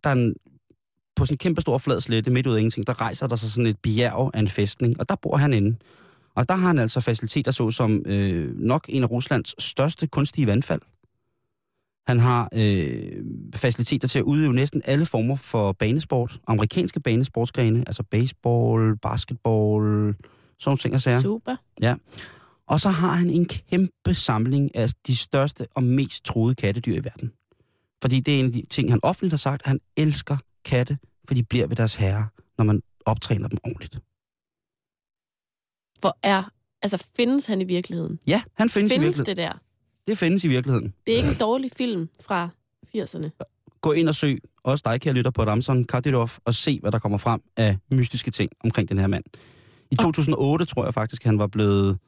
Der 0.05 0.11
er 0.11 0.15
en, 0.15 0.35
på 1.17 1.27
sådan 1.27 1.35
en 1.35 1.39
kæmpe 1.39 1.61
stor 1.61 1.79
flad 1.79 2.01
slette 2.01 2.31
midt 2.31 2.47
ud 2.47 2.55
af 2.55 2.59
ingenting, 2.59 2.87
der 2.87 3.01
rejser 3.01 3.27
der 3.27 3.37
sig 3.37 3.51
sådan 3.51 3.67
et 3.67 3.79
bjerg 3.79 4.31
af 4.35 4.39
en 4.39 4.49
fæstning, 4.49 5.01
og 5.01 5.09
der 5.09 5.15
bor 5.15 5.37
han 5.37 5.53
inde. 5.53 5.77
Og 6.35 6.49
der 6.49 6.55
har 6.55 6.67
han 6.67 6.79
altså 6.79 7.01
faciliteter 7.01 7.51
så 7.51 7.71
som 7.71 8.03
øh, 8.07 8.57
nok 8.57 8.85
en 8.89 9.03
af 9.03 9.11
Ruslands 9.11 9.63
største 9.63 10.07
kunstige 10.07 10.47
vandfald. 10.47 10.81
Han 12.11 12.21
har 12.21 12.49
øh, 12.53 13.25
faciliteter 13.55 14.09
til 14.09 14.19
at 14.19 14.23
udøve 14.23 14.53
næsten 14.53 14.83
alle 14.85 15.07
former 15.07 15.35
for 15.35 15.73
banesport. 15.73 16.41
Amerikanske 16.47 17.01
banesportsgrene, 17.01 17.85
altså 17.87 18.03
baseball, 18.03 18.97
basketball, 18.97 19.83
sådan 20.59 20.67
nogle 20.67 20.79
ting 20.79 20.95
og 20.95 21.01
sager. 21.01 21.21
Super. 21.21 21.57
Og 22.67 22.81
så 22.81 22.89
har 22.89 23.13
han 23.13 23.31
en 23.31 23.45
kæmpe 23.45 24.15
samling 24.15 24.77
af 24.77 24.91
de 25.07 25.17
største 25.17 25.67
og 25.75 25.83
mest 25.83 26.25
troede 26.25 26.55
kattedyr 26.55 26.95
i 26.95 27.05
verden. 27.05 27.33
Fordi 28.03 28.21
det 28.21 28.35
er 28.35 28.39
en 28.39 28.47
af 28.47 28.53
de 28.53 28.63
ting, 28.71 28.91
han 28.91 29.01
offentligt 29.03 29.33
har 29.33 29.39
sagt, 29.39 29.63
han 29.65 29.81
elsker 29.97 30.37
katte, 30.65 30.99
for 31.29 31.35
de 31.35 31.43
bliver 31.43 31.67
ved 31.67 31.77
deres 31.77 31.95
herre, 31.95 32.27
når 32.59 32.65
man 32.65 32.83
optræner 33.07 33.49
dem 33.49 33.59
ordentligt. 33.65 33.99
Hvor 36.01 36.19
er... 36.23 36.43
Altså, 36.83 37.07
findes 37.17 37.47
han 37.47 37.61
i 37.61 37.65
virkeligheden? 37.65 38.19
Ja, 38.27 38.43
han 38.55 38.71
findes, 38.71 38.93
i 38.93 38.95
findes 38.95 39.19
virkeligheden. 39.19 39.27
det 39.27 39.37
der? 39.37 39.70
Det 40.11 40.19
findes 40.19 40.45
i 40.45 40.49
virkeligheden. 40.49 40.95
Det 41.07 41.13
er 41.13 41.17
ikke 41.17 41.29
en 41.29 41.37
dårlig 41.41 41.71
film 41.77 42.09
fra 42.27 42.49
80'erne. 42.97 43.31
Gå 43.81 43.93
ind 43.93 44.09
og 44.09 44.15
søg, 44.15 44.39
også 44.65 44.83
dig, 44.85 45.01
kære 45.01 45.15
lytter, 45.15 45.31
på 45.31 45.43
Ramson 45.43 45.85
Kadyrov, 45.85 46.31
og 46.45 46.55
se, 46.55 46.79
hvad 46.81 46.93
der 46.93 46.99
kommer 46.99 47.19
frem 47.19 47.41
af 47.57 47.77
mystiske 47.93 48.31
ting 48.31 48.51
omkring 48.65 48.89
den 48.89 48.99
her 48.99 49.07
mand. 49.07 49.25
I 49.91 49.97
2008 49.97 50.65
tror 50.65 50.85
jeg 50.85 50.95
faktisk, 50.95 51.25
han 51.25 51.39
var 51.39 51.47
blevet, 51.47 51.99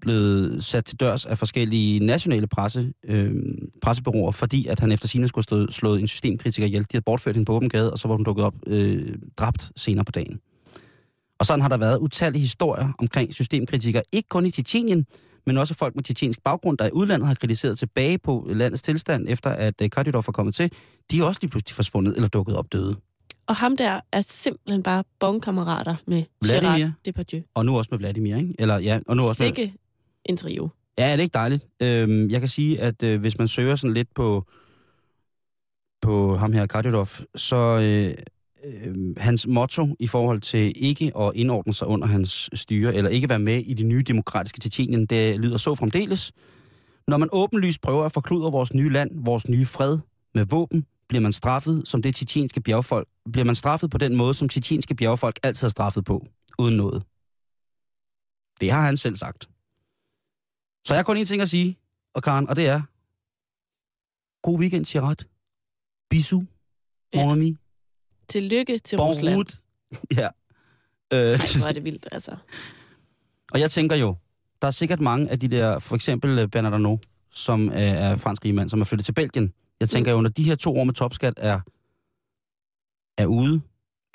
blevet 0.00 0.64
sat 0.64 0.84
til 0.84 1.00
dørs 1.00 1.26
af 1.26 1.38
forskellige 1.38 2.06
nationale 2.06 2.46
presse, 2.46 2.92
øh, 3.04 3.34
pressebyråer, 3.82 4.30
fordi 4.30 4.66
at 4.66 4.80
han 4.80 4.92
efter 4.92 5.08
sine 5.08 5.28
skulle 5.28 5.44
have 5.50 5.72
slået 5.72 6.00
en 6.00 6.08
systemkritiker 6.08 6.66
ihjel. 6.66 6.82
De 6.82 6.86
havde 6.92 7.04
bortført 7.04 7.34
hende 7.34 7.46
på 7.46 7.52
åben 7.52 7.68
gade, 7.68 7.92
og 7.92 7.98
så 7.98 8.08
var 8.08 8.16
hun 8.16 8.24
dukket 8.24 8.44
op 8.44 8.54
øh, 8.66 9.14
dræbt 9.36 9.72
senere 9.76 10.04
på 10.04 10.12
dagen. 10.12 10.40
Og 11.38 11.46
sådan 11.46 11.60
har 11.60 11.68
der 11.68 11.76
været 11.76 11.98
utallige 11.98 12.42
historier 12.42 12.92
omkring 12.98 13.34
systemkritikere, 13.34 14.02
ikke 14.12 14.28
kun 14.28 14.46
i 14.46 14.50
Tjetjenien, 14.50 15.06
men 15.46 15.58
også 15.58 15.74
folk 15.74 15.94
med 15.94 16.04
tjetjensk 16.04 16.40
baggrund, 16.44 16.78
der 16.78 16.86
i 16.86 16.90
udlandet 16.92 17.26
har 17.26 17.34
kritiseret 17.34 17.78
tilbage 17.78 18.18
på 18.18 18.46
landets 18.50 18.82
tilstand, 18.82 19.26
efter 19.28 19.50
at 19.50 19.74
øh, 19.82 19.90
Kadyrov 19.90 20.24
er 20.28 20.32
kommet 20.32 20.54
til. 20.54 20.72
De 21.10 21.18
er 21.18 21.24
også 21.24 21.38
lige 21.42 21.50
pludselig 21.50 21.74
forsvundet 21.74 22.14
eller 22.14 22.28
dukket 22.28 22.56
op 22.56 22.72
døde. 22.72 22.96
Og 23.46 23.56
ham 23.56 23.76
der 23.76 24.00
er 24.12 24.22
simpelthen 24.22 24.82
bare 24.82 25.04
bonkammerater 25.20 25.96
med 26.06 26.22
Vladimir. 26.40 26.78
Gerard 26.78 26.92
Depardieu. 27.04 27.42
Og 27.54 27.66
nu 27.66 27.78
også 27.78 27.88
med 27.90 27.98
Vladimir, 27.98 28.36
ikke? 28.36 28.54
Eller, 28.58 28.78
ja, 28.78 29.00
og 29.06 29.16
nu 29.16 29.22
også 29.22 29.42
med, 29.42 29.48
Sikke 29.48 29.74
en 30.24 30.36
trio. 30.36 30.68
Ja, 30.98 31.12
er 31.12 31.16
det 31.16 31.22
ikke 31.22 31.34
dejligt? 31.34 31.66
Øhm, 31.82 32.30
jeg 32.30 32.40
kan 32.40 32.48
sige, 32.48 32.80
at 32.80 33.02
øh, 33.02 33.20
hvis 33.20 33.38
man 33.38 33.48
søger 33.48 33.76
sådan 33.76 33.94
lidt 33.94 34.14
på, 34.14 34.44
på 36.02 36.36
ham 36.36 36.52
her, 36.52 36.66
Kadyrov, 36.66 37.08
så 37.34 37.56
øh, 37.56 38.14
øh, 38.64 39.16
hans 39.16 39.46
motto 39.46 39.96
i 39.98 40.06
forhold 40.06 40.40
til 40.40 40.72
ikke 40.76 41.12
at 41.18 41.32
indordne 41.34 41.74
sig 41.74 41.86
under 41.86 42.06
hans 42.06 42.50
styre, 42.54 42.94
eller 42.94 43.10
ikke 43.10 43.28
være 43.28 43.38
med 43.38 43.58
i 43.58 43.74
det 43.74 43.86
nye 43.86 44.02
demokratiske 44.02 44.60
Tjetjenien, 44.60 45.06
det 45.06 45.40
lyder 45.40 45.56
så 45.56 45.74
fremdeles. 45.74 46.32
Når 47.08 47.16
man 47.16 47.28
åbenlyst 47.32 47.80
prøver 47.80 48.04
at 48.04 48.12
forkludre 48.12 48.52
vores 48.52 48.74
nye 48.74 48.88
land, 48.88 49.10
vores 49.24 49.48
nye 49.48 49.66
fred 49.66 49.98
med 50.34 50.44
våben, 50.44 50.86
bliver 51.08 51.22
man 51.22 51.32
straffet 51.32 51.82
som 51.88 52.02
det 52.02 52.14
tjetjenske 52.14 52.60
bjergfolk. 52.60 53.08
Bliver 53.32 53.44
man 53.44 53.54
straffet 53.54 53.90
på 53.90 53.98
den 53.98 54.16
måde, 54.16 54.34
som 54.34 54.48
tjetjenske 54.48 54.94
bjergfolk 54.94 55.38
altid 55.42 55.64
har 55.66 55.70
straffet 55.70 56.04
på, 56.04 56.26
uden 56.58 56.76
noget. 56.76 57.02
Det 58.60 58.70
har 58.70 58.82
han 58.82 58.96
selv 58.96 59.16
sagt. 59.16 59.48
Så 60.86 60.94
jeg 60.94 60.98
har 60.98 61.02
kun 61.02 61.16
én 61.16 61.24
ting 61.24 61.42
at 61.42 61.50
sige, 61.50 61.78
og 62.14 62.22
Karen, 62.22 62.48
og 62.48 62.56
det 62.56 62.66
er, 62.66 62.80
god 64.42 64.58
weekend, 64.60 64.84
Gerard. 64.84 65.24
Bisou. 66.10 66.42
Ja. 67.14 67.24
Mon 67.24 67.32
ami. 67.32 67.56
Tillykke 68.28 68.78
til 68.78 68.96
Bon 68.96 69.06
Rusland. 69.08 69.46
Ja. 70.16 70.28
Øh, 71.12 71.18
Ej, 71.20 71.36
hvor 71.58 71.66
er 71.66 71.72
det 71.72 71.84
vildt, 71.84 72.08
altså. 72.12 72.36
og 73.52 73.60
jeg 73.60 73.70
tænker 73.70 73.96
jo, 73.96 74.16
der 74.62 74.66
er 74.68 74.72
sikkert 74.72 75.00
mange 75.00 75.30
af 75.30 75.40
de 75.40 75.48
der, 75.48 75.78
for 75.78 75.96
eksempel 75.96 76.38
øh, 76.38 76.48
Bernard 76.48 76.72
Arnault, 76.72 77.06
som 77.30 77.68
er, 77.68 77.72
er 77.74 78.16
fransk 78.16 78.44
rigmand, 78.44 78.68
som 78.68 78.80
er 78.80 78.84
flyttet 78.84 79.04
til 79.04 79.12
Belgien. 79.12 79.52
Jeg 79.80 79.88
tænker 79.88 80.12
jo, 80.12 80.20
når 80.20 80.28
de 80.30 80.42
her 80.42 80.54
to 80.54 80.76
år 80.78 80.84
med 80.84 80.94
topskat 80.94 81.34
er, 81.36 81.60
er 83.22 83.26
ude, 83.26 83.60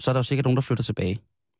så 0.01 0.12
er 0.12 0.14
der 0.14 0.20
jo 0.20 0.24
sikkert 0.24 0.45
nogen, 0.45 0.55
der 0.57 0.62
flytter 0.62 0.84
tilbage. 0.84 1.20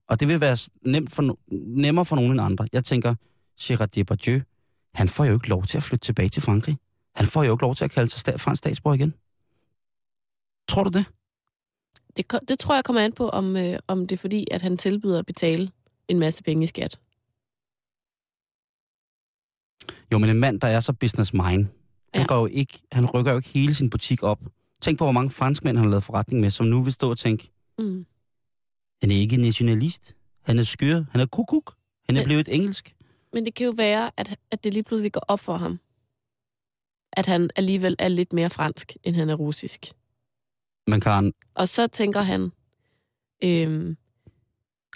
Og 0.10 0.20
det 0.20 0.28
vil 0.28 0.42
være 0.42 0.58
nemt 0.86 1.12
for, 1.12 1.38
nemmere 1.78 2.06
for 2.06 2.16
nogen 2.16 2.32
end 2.32 2.42
andre. 2.42 2.68
Jeg 2.74 2.84
tænker, 2.86 3.16
Gérard 3.62 3.86
Depardieu, 3.86 4.40
han 4.94 5.08
får 5.08 5.26
jo 5.26 5.34
ikke 5.34 5.50
lov 5.50 5.66
til 5.66 5.78
at 5.78 5.84
flytte 5.84 6.06
tilbage 6.06 6.30
til 6.30 6.42
Frankrig. 6.42 6.78
Han 7.16 7.28
får 7.28 7.44
jo 7.44 7.52
ikke 7.54 7.62
lov 7.64 7.76
til 7.76 7.86
at 7.86 7.92
kalde 7.92 8.12
sig 8.12 8.34
sta- 8.34 8.38
fransk 8.38 8.60
statsborger 8.60 8.96
igen. 8.96 9.14
Tror 10.68 10.84
du 10.84 10.90
det? 10.90 11.06
Det, 12.18 12.26
det 12.48 12.60
tror 12.60 12.76
jeg 12.76 12.84
kommer 12.84 13.02
an 13.02 13.12
på, 13.14 13.30
om, 13.30 13.56
øh, 13.58 13.80
om 13.88 14.08
det 14.08 14.12
er 14.16 14.18
fordi, 14.20 14.48
at 14.52 14.62
han 14.62 14.78
tilbyder 14.78 15.20
at 15.20 15.26
betale 15.26 15.72
en 16.08 16.20
masse 16.20 16.44
penge 16.44 16.64
i 16.64 16.68
skat. 16.68 17.00
Jo, 20.12 20.18
men 20.18 20.30
en 20.30 20.40
mand, 20.40 20.62
der 20.62 20.68
er 20.68 20.80
så 20.80 20.94
business 20.94 21.34
mind, 21.34 21.44
han, 22.14 22.22
Ja. 22.22 22.26
går 22.28 22.40
jo 22.40 22.46
ikke, 22.46 22.80
han 22.92 23.06
rykker 23.06 23.32
jo 23.32 23.38
ikke 23.38 23.50
hele 23.50 23.74
sin 23.76 23.90
butik 23.90 24.24
op 24.24 24.40
Tænk 24.82 24.98
på, 24.98 25.06
hvor 25.06 25.12
mange 25.12 25.30
franskmænd 25.30 25.78
han 25.78 25.86
har 25.86 25.90
lavet 25.92 26.04
forretning 26.04 26.42
med, 26.42 26.52
som 26.52 26.66
nu 26.66 26.84
vil 26.84 26.94
stå 26.94 27.10
og 27.10 27.18
tænke, 27.18 27.52
Mm. 27.80 28.06
han 29.02 29.12
er 29.12 29.16
ikke 29.16 29.38
nationalist, 29.38 30.16
han 30.42 30.60
er 30.60 30.64
skør, 30.64 31.04
han 31.12 31.22
er 31.22 31.26
kukuk, 31.26 31.76
han 32.06 32.16
er 32.16 32.20
Men- 32.20 32.26
blevet 32.26 32.48
engelsk. 32.56 32.96
Men 33.34 33.46
det 33.46 33.54
kan 33.54 33.66
jo 33.66 33.74
være, 33.78 34.12
at, 34.18 34.36
at 34.52 34.64
det 34.64 34.74
lige 34.74 34.84
pludselig 34.84 35.12
går 35.14 35.24
op 35.28 35.40
for 35.40 35.54
ham. 35.54 35.80
At 37.14 37.26
han 37.26 37.50
alligevel 37.56 37.96
er 38.00 38.08
lidt 38.08 38.34
mere 38.34 38.50
fransk, 38.50 38.96
end 39.04 39.16
han 39.16 39.30
er 39.30 39.36
russisk. 39.36 39.86
Men 40.88 41.02
Karen, 41.02 41.34
Og 41.56 41.68
så 41.68 41.88
tænker 41.88 42.22
han, 42.22 42.52
øhm, 43.44 43.98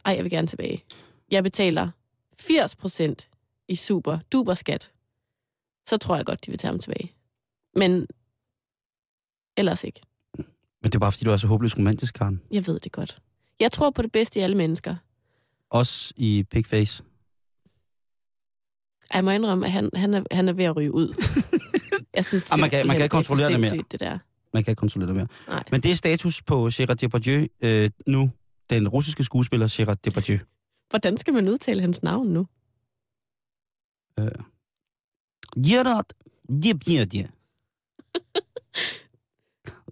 ej, 0.06 0.14
jeg 0.16 0.24
vil 0.24 0.32
gerne 0.32 0.48
tilbage. 0.48 0.84
Jeg 1.32 1.44
betaler 1.44 1.90
80% 2.42 3.66
i 3.68 3.76
super 3.76 4.18
duper 4.32 4.54
skat. 4.54 4.92
Så 5.90 5.98
tror 5.98 6.16
jeg 6.16 6.26
godt, 6.26 6.46
de 6.46 6.52
vil 6.52 6.58
tage 6.58 6.72
ham 6.72 6.80
tilbage. 6.80 7.14
Men 7.76 8.08
ellers 9.58 9.84
ikke. 9.84 10.02
men 10.82 10.92
det 10.92 10.96
er 10.96 11.00
bare 11.00 11.12
fordi, 11.12 11.26
du 11.26 11.32
er 11.32 11.38
så 11.38 11.48
håbløst 11.48 11.78
romantisk, 11.78 12.14
Karen. 12.14 12.42
Jeg 12.52 12.68
ved 12.68 12.80
det 12.80 12.92
godt. 12.92 13.20
Jeg 13.60 13.72
tror 13.72 13.90
på 13.90 14.02
det 14.02 14.12
bedste 14.12 14.40
i 14.40 14.44
alle 14.44 14.58
mennesker. 14.58 14.96
Også 15.70 16.14
i 16.18 16.44
pigface. 16.52 17.04
Jeg 19.14 19.24
må 19.24 19.32
indrømme, 19.32 19.66
at 19.66 19.72
han, 19.72 19.90
han, 19.96 20.14
er, 20.14 20.24
han 20.32 20.50
er 20.50 20.54
ved 20.54 20.66
at 20.66 20.76
ryge 20.76 20.92
ud. 20.94 21.14
Jeg 22.16 22.26
synes 22.26 22.52
man 22.60 22.70
kan- 22.70 22.88
man 22.88 22.96
kan 22.96 23.04
ikke 23.04 23.12
kontrollere 23.14 23.48
det 23.48 23.66
er 23.66 23.70
for 23.70 23.76
mere. 23.76 23.86
det 23.92 24.00
der. 24.00 24.20
Man 24.55 24.65
kan 24.65 24.73
ikke 24.73 24.81
kontrollere 24.81 25.09
det 25.09 25.17
mere. 25.17 25.29
Nej. 25.49 25.65
Men 25.71 25.81
det 25.81 25.91
er 25.91 25.95
status 25.95 26.43
på 26.43 26.69
Gérard 26.69 26.95
Depardieu 26.95 27.47
øh, 27.61 27.91
nu. 28.07 28.31
Den 28.71 28.89
russiske 28.89 29.25
skuespiller 29.25 29.69
Gérard 29.69 29.97
Depardieu. 30.05 30.39
Hvordan 30.91 31.17
skal 31.17 31.35
man 31.35 31.49
udtale 31.49 31.81
hans 31.81 32.03
navn 32.03 32.29
nu? 32.29 32.47
Gerard 35.67 36.13
Depardieu. 36.63 37.29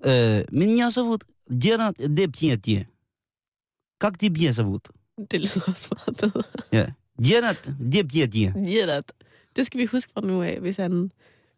Э, 0.04 0.44
Меня 0.52 0.90
зовут 0.90 1.24
Gerard 1.62 1.96
Depardieu. 1.98 2.84
Как 3.98 4.18
тебя 4.18 4.52
зовут? 4.52 4.88
Det 5.30 5.40
lyder 5.40 5.62
også 5.68 5.96
meget 6.06 6.16
bedre. 6.20 6.42
Ja. 6.72 6.86
Gerard 7.24 7.62
Depardieu. 7.92 8.52
Gerard. 8.54 9.04
Det 9.56 9.66
skal 9.66 9.80
vi 9.80 9.84
huske 9.86 10.12
fra 10.12 10.20
nu 10.20 10.42
af, 10.42 10.60
hvis 10.60 10.76
han 10.76 11.12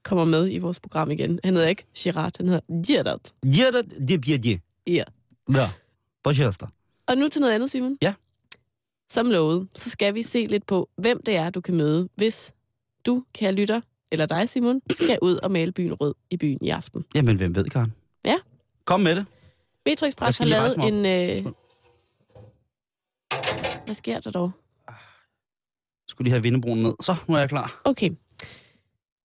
kommer 0.04 0.24
med 0.24 0.52
i 0.52 0.58
vores 0.58 0.80
program 0.80 1.10
igen. 1.10 1.40
Han 1.44 1.54
hedder 1.54 1.68
ikke 1.68 1.84
Girard, 1.98 2.32
han 2.36 2.48
hedder 2.48 2.82
Gerard. 2.86 3.32
Gerard 3.54 4.08
Depardieu. 4.08 4.58
Ja. 4.86 5.04
Да. 5.54 5.68
Пожалуйста. 6.24 6.66
Og 7.06 7.16
nu 7.16 7.28
til 7.28 7.40
noget 7.40 7.54
andet, 7.54 7.70
Simon. 7.70 7.98
Ja. 8.02 8.14
Som 9.10 9.30
lovet, 9.30 9.68
så 9.74 9.90
skal 9.90 10.14
vi 10.14 10.22
se 10.22 10.46
lidt 10.46 10.66
på, 10.66 10.90
hvem 10.96 11.22
det 11.26 11.36
er, 11.36 11.50
du 11.50 11.60
kan 11.60 11.76
møde, 11.76 12.08
hvis 12.14 12.54
du, 13.06 13.24
kære 13.34 13.52
lytter, 13.52 13.80
eller 14.12 14.26
dig, 14.26 14.48
Simon, 14.48 14.80
skal 14.92 15.18
ud 15.22 15.36
og 15.36 15.50
male 15.50 15.72
byen 15.72 15.94
rød 15.94 16.14
i 16.30 16.36
byen 16.36 16.58
i 16.62 16.68
aften. 16.68 17.04
Jamen, 17.14 17.36
hvem 17.36 17.54
ved, 17.54 17.64
Karen? 17.64 17.92
Ja. 18.24 18.36
Kom 18.84 19.00
med 19.00 19.16
det. 19.16 19.26
Metro 19.86 20.04
Jeg 20.04 20.08
Express 20.08 20.38
har 20.38 20.44
skal 20.44 20.46
lige 20.46 20.56
lavet 20.56 20.76
rejse 20.78 21.04
mig 21.04 21.36
en... 21.42 21.46
Øh... 21.46 21.52
Hvad 23.84 23.94
sker 23.94 24.20
der 24.20 24.30
dog? 24.30 24.50
Skulle 26.08 26.26
lige 26.26 26.32
have 26.32 26.42
vindebroen 26.42 26.82
ned. 26.82 26.94
Så, 27.00 27.16
nu 27.28 27.34
er 27.34 27.38
jeg 27.38 27.48
klar. 27.48 27.80
Okay. 27.84 28.10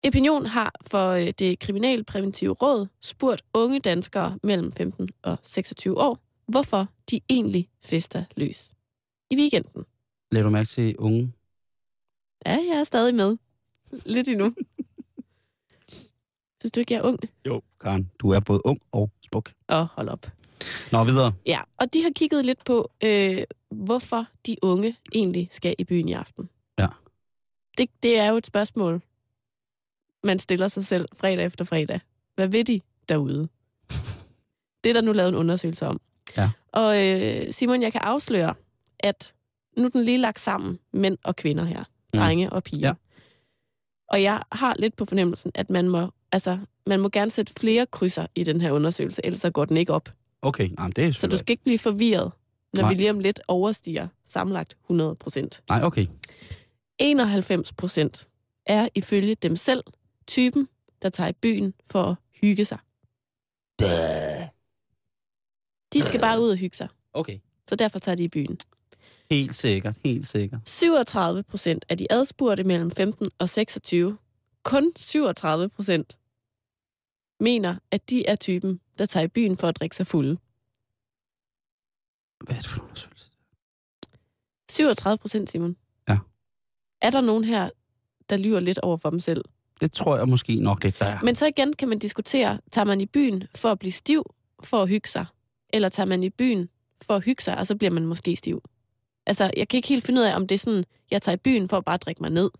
Opinion 0.06 0.46
har 0.46 0.74
for 0.90 1.10
øh, 1.10 1.32
det 1.38 1.58
kriminalpræventive 1.58 2.52
råd 2.52 2.86
spurgt 3.00 3.42
unge 3.54 3.80
danskere 3.80 4.38
mellem 4.42 4.72
15 4.72 5.08
og 5.22 5.36
26 5.42 6.00
år, 6.00 6.18
hvorfor 6.46 6.86
de 7.10 7.20
egentlig 7.28 7.68
fester 7.84 8.24
løs 8.36 8.74
i 9.30 9.36
weekenden. 9.36 9.84
Lad 10.32 10.42
du 10.42 10.50
mærke 10.50 10.68
til 10.68 10.96
unge? 10.96 11.32
Ja, 12.46 12.50
jeg 12.52 12.80
er 12.80 12.84
stadig 12.84 13.14
med. 13.14 13.36
Lidt 14.06 14.28
endnu. 14.28 14.54
Synes 16.60 16.72
du 16.74 16.80
ikke, 16.80 16.94
jeg 16.94 17.00
er 17.00 17.04
ung? 17.04 17.18
Jo. 17.46 17.62
Karen, 17.80 18.10
du 18.18 18.30
er 18.30 18.40
både 18.40 18.60
ung 18.64 18.80
og 18.92 19.10
smuk. 19.22 19.52
Åh, 19.68 19.86
hold 19.92 20.08
op. 20.08 20.26
Nå, 20.92 21.04
videre. 21.04 21.32
Ja, 21.46 21.60
og 21.76 21.92
de 21.92 22.02
har 22.02 22.10
kigget 22.10 22.46
lidt 22.46 22.64
på, 22.64 22.90
øh, 23.04 23.42
hvorfor 23.70 24.26
de 24.46 24.56
unge 24.62 24.96
egentlig 25.12 25.48
skal 25.50 25.74
i 25.78 25.84
byen 25.84 26.08
i 26.08 26.12
aften. 26.12 26.48
Ja. 26.78 26.86
Det, 27.78 27.90
det 28.02 28.18
er 28.18 28.26
jo 28.30 28.36
et 28.36 28.46
spørgsmål, 28.46 29.02
man 30.24 30.38
stiller 30.38 30.68
sig 30.68 30.84
selv 30.84 31.08
fredag 31.14 31.44
efter 31.44 31.64
fredag. 31.64 32.00
Hvad 32.34 32.48
vil 32.48 32.66
de 32.66 32.80
derude? 33.08 33.48
Det 34.84 34.90
er 34.90 34.94
der 34.94 35.00
nu 35.00 35.12
lavet 35.12 35.28
en 35.28 35.34
undersøgelse 35.34 35.86
om. 35.86 36.00
Ja. 36.36 36.50
Og 36.72 37.06
øh, 37.06 37.52
Simon, 37.52 37.82
jeg 37.82 37.92
kan 37.92 38.00
afsløre, 38.00 38.54
at 38.98 39.34
nu 39.76 39.84
er 39.84 39.88
den 39.88 40.04
lige 40.04 40.18
lagt 40.18 40.40
sammen, 40.40 40.78
mænd 40.92 41.18
og 41.24 41.36
kvinder 41.36 41.64
her. 41.64 41.84
Drenge 42.14 42.50
og 42.50 42.62
piger. 42.62 42.88
Ja. 42.88 42.94
Og 44.08 44.22
jeg 44.22 44.42
har 44.52 44.74
lidt 44.78 44.96
på 44.96 45.04
fornemmelsen, 45.04 45.52
at 45.54 45.70
man 45.70 45.88
må, 45.88 46.10
altså, 46.32 46.58
man 46.86 47.00
må 47.00 47.08
gerne 47.08 47.30
sætte 47.30 47.52
flere 47.60 47.86
krydser 47.86 48.26
i 48.34 48.44
den 48.44 48.60
her 48.60 48.72
undersøgelse, 48.72 49.20
ellers 49.24 49.40
så 49.40 49.50
går 49.50 49.64
den 49.64 49.76
ikke 49.76 49.92
op. 49.92 50.08
Okay, 50.42 50.70
jamen, 50.78 50.92
det 50.92 51.04
er 51.04 51.12
Så 51.12 51.26
du 51.26 51.36
skal 51.36 51.52
ikke 51.52 51.64
blive 51.64 51.78
forvirret, 51.78 52.32
når 52.74 52.82
Nej. 52.82 52.90
vi 52.90 52.96
lige 52.96 53.10
om 53.10 53.18
lidt 53.18 53.40
overstiger 53.48 54.08
samlet 54.24 54.76
100 54.84 55.14
procent. 55.14 55.62
Nej, 55.68 55.82
okay. 55.82 56.06
91 56.98 57.72
procent 57.72 58.28
er 58.66 58.88
ifølge 58.94 59.34
dem 59.34 59.56
selv 59.56 59.84
typen, 60.30 60.68
der 61.02 61.08
tager 61.10 61.28
i 61.28 61.32
byen 61.32 61.74
for 61.90 62.02
at 62.02 62.16
hygge 62.40 62.64
sig. 62.64 62.78
De 65.92 66.00
skal 66.02 66.20
bare 66.20 66.40
ud 66.40 66.50
og 66.50 66.56
hygge 66.56 66.76
sig, 66.76 66.88
Okay. 67.12 67.38
så 67.68 67.76
derfor 67.76 67.98
tager 67.98 68.16
de 68.16 68.24
i 68.24 68.28
byen. 68.28 68.58
Helt 69.30 69.54
sikkert, 69.54 69.98
helt 70.04 70.26
sikkert. 70.26 70.68
37 70.68 71.42
procent 71.42 71.84
af 71.88 71.98
de 71.98 72.06
adspurgte 72.12 72.64
mellem 72.64 72.90
15 72.90 73.30
og 73.38 73.48
26, 73.48 74.18
kun 74.62 74.92
37 74.96 75.68
procent, 75.68 76.18
mener, 77.40 77.76
at 77.90 78.10
de 78.10 78.26
er 78.26 78.36
typen, 78.36 78.80
der 78.98 79.06
tager 79.06 79.24
i 79.24 79.28
byen 79.28 79.56
for 79.56 79.68
at 79.68 79.76
drikke 79.76 79.96
sig 79.96 80.06
fulde. 80.06 80.36
Hvad 82.44 82.56
er 82.56 82.60
det 82.60 82.70
for 82.70 82.76
en 82.80 82.82
undersøgelse? 82.88 83.26
37 84.70 85.18
procent, 85.18 85.50
Simon. 85.50 85.76
Ja. 86.08 86.18
Er 87.02 87.10
der 87.10 87.20
nogen 87.20 87.44
her, 87.44 87.70
der 88.30 88.36
lyver 88.36 88.60
lidt 88.60 88.78
over 88.78 88.96
for 88.96 89.10
dem 89.10 89.20
selv? 89.20 89.44
Det 89.80 89.92
tror 89.92 90.16
jeg 90.16 90.28
måske 90.28 90.60
nok 90.60 90.84
lidt, 90.84 90.98
der 90.98 91.04
er. 91.06 91.18
Men 91.22 91.34
så 91.34 91.46
igen 91.46 91.72
kan 91.72 91.88
man 91.88 91.98
diskutere, 91.98 92.58
tager 92.72 92.84
man 92.84 93.00
i 93.00 93.06
byen 93.06 93.42
for 93.54 93.68
at 93.68 93.78
blive 93.78 93.92
stiv, 93.92 94.34
for 94.62 94.82
at 94.82 94.88
hygge 94.88 95.08
sig? 95.08 95.26
Eller 95.72 95.88
tager 95.88 96.06
man 96.06 96.22
i 96.22 96.30
byen 96.30 96.68
for 97.02 97.14
at 97.14 97.24
hygge 97.24 97.42
sig, 97.42 97.58
og 97.58 97.66
så 97.66 97.76
bliver 97.76 97.90
man 97.90 98.06
måske 98.06 98.36
stiv? 98.36 98.62
Altså, 99.26 99.50
jeg 99.56 99.68
kan 99.68 99.76
ikke 99.78 99.88
helt 99.88 100.06
finde 100.06 100.20
ud 100.20 100.26
af, 100.26 100.36
om 100.36 100.46
det 100.46 100.54
er 100.54 100.58
sådan, 100.58 100.84
jeg 101.10 101.22
tager 101.22 101.36
i 101.36 101.38
byen 101.38 101.68
for 101.68 101.76
at 101.76 101.84
bare 101.84 101.96
drikke 101.96 102.22
mig 102.22 102.30
ned. 102.30 102.50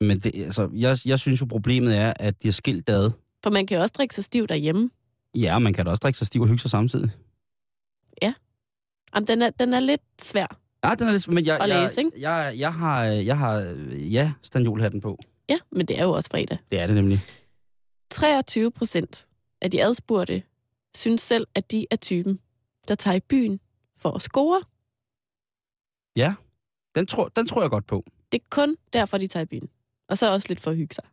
Men 0.00 0.20
det, 0.20 0.44
altså, 0.44 0.70
jeg, 0.72 0.98
jeg 1.04 1.18
synes 1.18 1.40
jo, 1.40 1.46
problemet 1.46 1.96
er, 1.96 2.12
at 2.20 2.42
de 2.42 2.48
er 2.48 2.52
skilt 2.52 2.88
ad. 2.88 3.10
For 3.44 3.50
man 3.50 3.66
kan 3.66 3.76
jo 3.76 3.82
også 3.82 3.94
drikke 3.96 4.14
sig 4.14 4.24
stiv 4.24 4.46
derhjemme. 4.46 4.90
Ja, 5.34 5.58
man 5.58 5.72
kan 5.72 5.84
da 5.84 5.90
også 5.90 6.00
drikke 6.00 6.18
sig 6.18 6.26
stiv 6.26 6.40
og 6.40 6.48
hygge 6.48 6.60
sig 6.60 6.70
samtidig. 6.70 7.10
Jamen, 9.14 9.26
den 9.26 9.42
er, 9.42 9.50
den 9.50 9.74
er 9.74 9.80
lidt 9.80 10.02
svær. 10.22 10.60
Ja, 10.88 10.94
den 10.94 11.08
er 11.08 11.12
lidt... 11.12 11.28
Men 11.28 11.46
jeg, 11.46 11.60
At 11.60 11.68
jeg, 11.68 11.82
læse, 11.82 12.00
ikke? 12.00 12.20
jeg, 12.20 12.54
jeg, 12.56 12.74
har, 12.74 13.04
jeg 13.04 13.38
har, 13.38 13.58
ja, 13.92 14.32
stanjolhatten 14.42 15.00
på. 15.00 15.18
Ja, 15.48 15.58
men 15.72 15.86
det 15.86 15.98
er 15.98 16.04
jo 16.04 16.12
også 16.12 16.30
fredag. 16.30 16.58
Det 16.70 16.80
er 16.80 16.86
det 16.86 16.94
nemlig. 16.96 17.20
23 18.10 18.70
procent 18.70 19.26
af 19.60 19.70
de 19.70 19.84
adspurgte 19.84 20.42
synes 20.96 21.22
selv, 21.22 21.46
at 21.54 21.70
de 21.70 21.86
er 21.90 21.96
typen, 21.96 22.38
der 22.88 22.94
tager 22.94 23.16
i 23.16 23.20
byen 23.20 23.60
for 23.96 24.10
at 24.10 24.22
score. 24.22 24.62
Den 26.94 27.06
tror, 27.06 27.28
den 27.28 27.46
tror 27.46 27.60
jeg 27.60 27.70
godt 27.70 27.86
på. 27.86 28.04
Det 28.32 28.40
er 28.42 28.46
kun 28.50 28.76
derfor, 28.92 29.18
de 29.18 29.26
tager 29.26 29.42
i 29.42 29.46
byen. 29.46 29.68
Og 30.08 30.18
så 30.18 30.32
også 30.32 30.48
lidt 30.48 30.60
for 30.60 30.70
at 30.70 30.76
hygge 30.76 30.94
sig. 30.94 31.04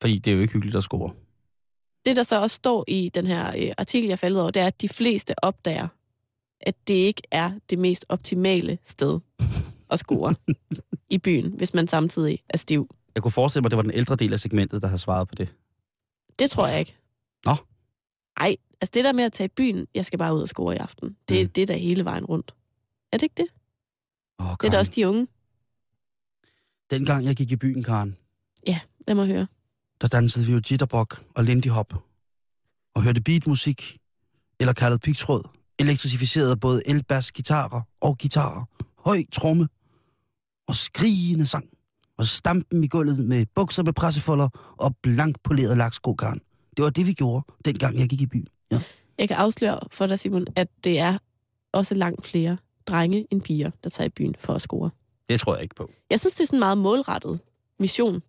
Fordi 0.00 0.18
det 0.18 0.30
er 0.30 0.34
jo 0.34 0.40
ikke 0.40 0.52
hyggeligt 0.52 0.76
at 0.76 0.82
score. 0.82 1.14
Det, 2.04 2.16
der 2.16 2.22
så 2.22 2.40
også 2.40 2.54
står 2.54 2.84
i 2.88 3.10
den 3.14 3.26
her 3.26 3.56
øh, 3.56 3.72
artikel, 3.78 4.08
jeg 4.08 4.18
faldt 4.18 4.38
over, 4.38 4.50
det 4.50 4.62
er, 4.62 4.66
at 4.66 4.80
de 4.80 4.88
fleste 4.88 5.44
opdager, 5.44 5.88
at 6.60 6.74
det 6.88 6.94
ikke 6.94 7.22
er 7.30 7.52
det 7.70 7.78
mest 7.78 8.04
optimale 8.08 8.78
sted 8.84 9.20
at 9.90 9.98
score 9.98 10.34
i 11.10 11.18
byen, 11.18 11.52
hvis 11.52 11.74
man 11.74 11.86
samtidig 11.88 12.38
er 12.48 12.58
stiv. 12.58 12.94
Jeg 13.14 13.22
kunne 13.22 13.32
forestille 13.32 13.60
mig, 13.62 13.66
at 13.66 13.70
det 13.70 13.76
var 13.76 13.82
den 13.82 13.90
ældre 13.94 14.16
del 14.16 14.32
af 14.32 14.40
segmentet, 14.40 14.82
der 14.82 14.88
har 14.88 14.96
svaret 14.96 15.28
på 15.28 15.34
det. 15.34 15.54
Det 16.38 16.50
tror 16.50 16.66
jeg 16.66 16.78
ikke. 16.80 16.96
Nå. 17.44 17.56
Ej, 18.36 18.56
altså 18.80 18.90
det 18.94 19.04
der 19.04 19.12
med 19.12 19.24
at 19.24 19.32
tage 19.32 19.44
i 19.44 19.52
byen, 19.56 19.86
jeg 19.94 20.06
skal 20.06 20.18
bare 20.18 20.34
ud 20.34 20.42
og 20.42 20.48
score 20.48 20.74
i 20.74 20.78
aften, 20.78 21.16
det, 21.28 21.46
Mm. 21.46 21.48
det 21.52 21.62
er 21.62 21.66
da 21.66 21.76
hele 21.76 22.04
vejen 22.04 22.24
rundt. 22.24 22.54
Er 23.12 23.16
det 23.16 23.22
ikke 23.22 23.34
det? 23.36 23.46
Oh, 24.38 24.46
Det 24.60 24.66
er 24.66 24.70
da 24.70 24.78
også 24.78 24.92
de 24.94 25.08
unge. 25.08 25.26
Dengang 26.90 27.24
jeg 27.24 27.36
gik 27.36 27.50
i 27.50 27.56
byen, 27.56 27.82
Karen, 27.82 28.16
Lad 29.06 29.14
mig 29.14 29.26
høre. 29.26 29.46
der 30.00 30.08
dansede 30.08 30.46
vi 30.46 30.52
jo 30.52 30.60
jitterbug 30.70 31.06
og 31.34 31.44
lindy 31.44 31.66
hop. 31.68 31.94
Og 32.94 33.02
hørte 33.02 33.20
beatmusik, 33.20 33.98
eller 34.60 34.72
kaldet 34.72 35.00
pigtråd, 35.00 35.42
elektrificeret 35.78 36.50
af 36.50 36.60
både 36.60 36.82
elbass, 36.86 37.32
guitarer 37.32 37.80
og 38.00 38.18
guitarer, 38.18 38.64
høj 38.98 39.22
tromme 39.32 39.68
og 40.68 40.74
skrigende 40.74 41.46
sang, 41.46 41.68
og 42.18 42.26
stampen 42.26 42.84
i 42.84 42.88
gulvet 42.88 43.18
med 43.18 43.46
bukser 43.54 43.82
med 43.82 43.92
pressefolder 43.92 44.74
og 44.78 44.96
blank 45.02 45.36
poleret 45.42 45.76
laksko, 45.76 46.14
Karen. 46.14 46.40
Det 46.76 46.82
var 46.84 46.90
det, 46.90 47.06
vi 47.06 47.12
gjorde, 47.12 47.44
dengang 47.64 47.98
jeg 47.98 48.08
gik 48.08 48.20
i 48.20 48.26
byen. 48.26 48.48
Ja. 48.70 48.80
Jeg 49.18 49.28
kan 49.28 49.36
afsløre 49.36 49.80
for 49.90 50.06
dig, 50.06 50.18
Simon, 50.18 50.46
at 50.56 50.68
det 50.84 50.98
er 50.98 51.18
også 51.72 51.94
langt 51.94 52.26
flere 52.26 52.56
drenge 52.86 53.26
end 53.30 53.42
piger, 53.42 53.70
der 53.84 53.90
tager 53.90 54.06
i 54.06 54.10
byen 54.10 54.34
for 54.38 54.52
at 54.54 54.62
score. 54.62 54.90
Det 55.28 55.40
tror 55.40 55.54
jeg 55.54 55.62
ikke 55.62 55.74
på. 55.74 55.90
Jeg 56.10 56.20
synes, 56.20 56.34
det 56.34 56.42
er 56.42 56.46
sådan 56.46 56.56
en 56.56 56.60
meget 56.60 56.78
målrettet 56.78 57.40
mission. 57.78 58.22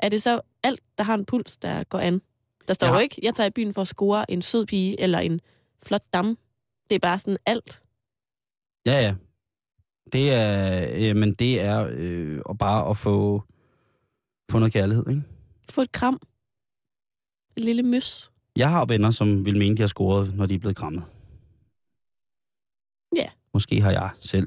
Er 0.00 0.08
det 0.08 0.22
så 0.22 0.40
alt, 0.62 0.80
der 0.98 1.04
har 1.04 1.14
en 1.14 1.24
puls, 1.24 1.56
der 1.56 1.84
går 1.84 1.98
an? 1.98 2.20
Der 2.68 2.74
står 2.74 2.86
Jeg 2.86 2.94
jo 2.94 2.98
ikke, 2.98 3.20
jeg 3.22 3.34
tager 3.34 3.46
i 3.46 3.50
byen 3.50 3.72
for 3.72 3.80
at 3.82 3.88
score 3.88 4.30
en 4.30 4.42
sød 4.42 4.66
pige 4.66 5.00
eller 5.00 5.18
en 5.18 5.40
flot 5.82 6.02
dam. 6.12 6.38
Det 6.88 6.94
er 6.94 6.98
bare 6.98 7.18
sådan 7.18 7.38
alt. 7.46 7.82
Ja, 8.86 9.00
ja. 9.00 9.14
Det 10.12 10.32
er, 10.32 10.88
øh, 11.10 11.16
men 11.16 11.34
det 11.34 11.60
er 11.60 11.88
øh, 11.90 12.40
og 12.46 12.58
bare 12.58 12.90
at 12.90 12.96
få, 12.96 13.42
få 14.50 14.58
noget 14.58 14.72
kærlighed, 14.72 15.08
ikke? 15.08 15.22
Få 15.70 15.80
et 15.80 15.92
kram. 15.92 16.20
Et 17.56 17.64
lille 17.64 17.82
møs. 17.82 18.32
Jeg 18.56 18.70
har 18.70 18.84
venner, 18.84 19.10
som 19.10 19.44
vil 19.44 19.58
mene, 19.58 19.76
de 19.76 19.80
har 19.82 19.86
scoret, 19.86 20.34
når 20.34 20.46
de 20.46 20.54
er 20.54 20.58
blevet 20.58 20.76
krammet. 20.76 21.04
Ja. 23.16 23.28
Måske 23.54 23.80
har 23.80 23.90
jeg 23.90 24.10
selv. 24.20 24.46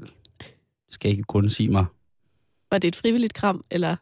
Det 0.86 0.94
skal 0.94 1.10
ikke 1.10 1.22
kun 1.22 1.50
sige 1.50 1.70
mig. 1.70 1.86
Var 2.70 2.78
det 2.78 2.88
et 2.88 2.96
frivilligt 2.96 3.34
kram, 3.34 3.64
eller 3.70 3.96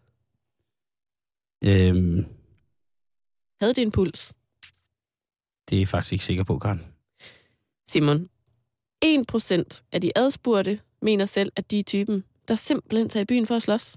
Øhm, 1.64 2.24
havde 3.60 3.74
det 3.74 3.78
en 3.82 3.92
puls? 3.92 4.34
det 5.68 5.76
er 5.76 5.80
jeg 5.80 5.88
faktisk 5.88 6.12
ikke 6.12 6.24
sikker 6.24 6.44
på, 6.44 6.58
Karen. 6.58 6.95
Simon, 7.88 8.28
1% 9.04 9.82
af 9.92 10.00
de 10.00 10.18
adspurgte 10.18 10.80
mener 11.02 11.24
selv, 11.24 11.52
at 11.56 11.70
de 11.70 11.78
er 11.78 11.82
typen, 11.82 12.24
der 12.48 12.54
simpelthen 12.54 13.08
tager 13.08 13.22
i 13.22 13.26
byen 13.26 13.46
for 13.46 13.56
at 13.56 13.62
slås. 13.62 13.96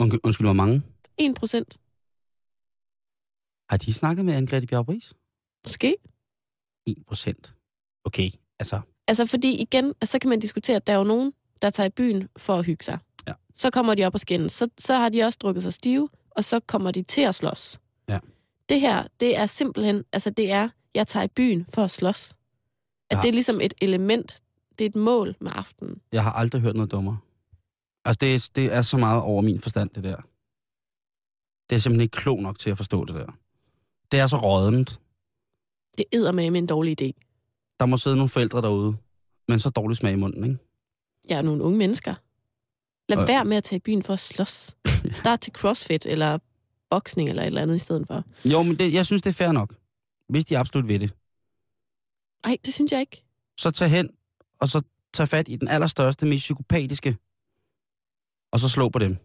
Undskyld, 0.00 0.20
undskyld 0.24 0.46
hvor 0.46 0.52
mange? 0.52 0.82
1%. 1.22 1.26
Har 3.70 3.76
de 3.76 3.94
snakket 3.94 4.24
med 4.24 4.34
Anne-Grethe 4.34 4.66
Bjarup-Ries? 4.66 5.12
Måske. 5.66 5.96
1 6.86 6.96
procent. 7.06 7.54
Okay, 8.04 8.30
altså, 8.58 8.80
Altså 9.08 9.26
fordi 9.26 9.56
igen, 9.56 9.84
altså, 9.84 10.12
så 10.12 10.18
kan 10.18 10.30
man 10.30 10.40
diskutere, 10.40 10.76
at 10.76 10.86
der 10.86 10.92
er 10.92 10.96
jo 10.96 11.04
nogen, 11.04 11.32
der 11.62 11.70
tager 11.70 11.86
i 11.86 11.90
byen 11.90 12.28
for 12.36 12.54
at 12.54 12.66
hygge 12.66 12.84
sig. 12.84 12.98
Ja. 13.26 13.32
Så 13.54 13.70
kommer 13.70 13.94
de 13.94 14.04
op 14.04 14.14
og 14.14 14.20
skændes. 14.20 14.52
Så, 14.52 14.68
så 14.78 14.94
har 14.94 15.08
de 15.08 15.22
også 15.22 15.38
drukket 15.42 15.62
sig 15.62 15.72
stive, 15.72 16.08
og 16.30 16.44
så 16.44 16.60
kommer 16.60 16.90
de 16.90 17.02
til 17.02 17.20
at 17.20 17.34
slås. 17.34 17.80
Ja. 18.08 18.18
Det 18.68 18.80
her, 18.80 19.06
det 19.20 19.36
er 19.36 19.46
simpelthen, 19.46 20.04
altså 20.12 20.30
det 20.30 20.50
er, 20.50 20.68
jeg 20.94 21.06
tager 21.06 21.24
i 21.24 21.28
byen 21.28 21.66
for 21.74 21.82
at 21.82 21.90
slås. 21.90 22.34
At 23.10 23.16
Ja. 23.16 23.22
det 23.22 23.28
er 23.28 23.32
ligesom 23.32 23.60
et 23.60 23.74
element, 23.82 24.42
det 24.78 24.84
er 24.84 24.88
et 24.88 24.96
mål 24.96 25.36
med 25.40 25.50
aftenen. 25.54 26.00
jeg 26.12 26.22
har 26.22 26.32
aldrig 26.32 26.60
hørt 26.62 26.74
noget 26.76 26.90
dummere. 26.90 27.18
Altså, 28.04 28.18
det 28.20 28.34
er, 28.34 28.48
det 28.56 28.72
er 28.72 28.82
så 28.82 28.96
meget 28.96 29.22
over 29.22 29.42
min 29.42 29.60
forstand, 29.60 29.90
det 29.90 30.04
der. 30.04 30.16
Det 31.70 31.76
er 31.76 31.80
simpelthen 31.80 32.00
ikke 32.00 32.16
klog 32.16 32.42
nok 32.42 32.58
til 32.58 32.70
at 32.70 32.76
forstå 32.76 33.04
det 33.04 33.14
der. 33.14 33.26
Det 34.12 34.20
er 34.20 34.26
så 34.26 34.36
rådent. 34.36 35.00
Det 35.98 36.04
æder 36.12 36.32
med 36.32 36.46
en 36.46 36.66
dårlig 36.66 37.02
idé. 37.02 37.10
Der 37.80 37.86
må 37.86 37.96
sidde 37.96 38.16
nogle 38.16 38.28
forældre 38.28 38.62
derude, 38.62 38.96
men 39.48 39.60
så 39.60 39.70
dårlig 39.70 39.96
smag 39.96 40.12
i 40.12 40.16
munden, 40.16 40.44
ikke? 40.44 40.58
Jeg 41.28 41.38
er 41.38 41.42
nogle 41.42 41.62
unge 41.62 41.78
mennesker. 41.78 42.14
Lad 43.08 43.18
Og- 43.18 43.28
være 43.28 43.44
med 43.44 43.56
at 43.56 43.64
tage 43.64 43.76
i 43.76 43.80
byen 43.80 44.02
for 44.02 44.12
at 44.12 44.18
slås. 44.18 44.76
Start 45.12 45.40
til 45.40 45.52
crossfit 45.52 46.06
eller 46.06 46.38
boksning 46.90 47.28
eller 47.28 47.42
et 47.42 47.46
eller 47.46 47.62
andet 47.62 47.76
i 47.76 47.78
stedet 47.78 48.06
for. 48.06 48.24
Jo, 48.52 48.62
men 48.62 48.78
det, 48.78 48.92
jeg 48.92 49.06
synes, 49.06 49.22
det 49.22 49.30
er 49.30 49.34
fair 49.34 49.52
nok. 49.52 49.74
Hvis 50.28 50.44
de 50.44 50.58
absolut 50.58 50.88
vil 50.88 51.00
det. 51.00 51.12
Nej, 52.44 52.56
det 52.64 52.74
synes 52.74 52.92
jeg 52.92 53.00
ikke. 53.00 53.24
Så 53.58 53.70
tag 53.70 53.90
hen, 53.90 54.10
og 54.60 54.68
så 54.68 54.82
tag 55.12 55.28
fat 55.28 55.48
i 55.48 55.56
den 55.56 55.68
allerstørste, 55.68 56.26
mest 56.26 56.42
psykopatiske, 56.42 57.16
og 58.52 58.60
så 58.60 58.68
slå 58.68 58.88
på 58.88 58.98
dem. 58.98 59.16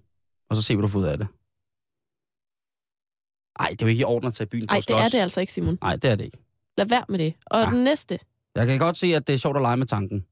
Og 0.50 0.56
så 0.56 0.62
se, 0.62 0.76
hvad 0.76 0.82
du 0.82 0.88
får 0.88 1.00
ud 1.00 1.06
af 1.06 1.18
det. 1.18 1.28
Nej, 3.60 3.70
det 3.70 3.82
er 3.82 3.86
jo 3.86 3.90
ikke 3.90 4.02
i 4.02 4.04
orden 4.04 4.28
at 4.28 4.34
tage 4.34 4.48
byen 4.48 4.62
for 4.70 4.74
Nej, 4.76 4.82
det 4.88 4.96
er 5.06 5.10
det 5.10 5.18
altså 5.20 5.42
ikke, 5.42 5.54
Simon. 5.54 5.78
Nej, 5.82 5.96
det 5.96 6.10
er 6.12 6.16
det 6.16 6.24
ikke. 6.26 6.38
Lad 6.78 6.86
være 6.86 7.06
med 7.10 7.20
det. 7.20 7.34
Og 7.46 7.60
Ja. 7.60 7.70
den 7.70 7.84
næste, 7.84 8.20
Jeg 8.56 8.68
kan 8.68 8.80
godt 8.80 8.98
se, 8.98 9.08
at 9.16 9.28
det 9.28 9.34
er 9.34 9.38
sjovt 9.38 9.56
at 9.58 9.62
lege 9.62 9.78
med 9.78 9.88
tanken. 9.88 10.26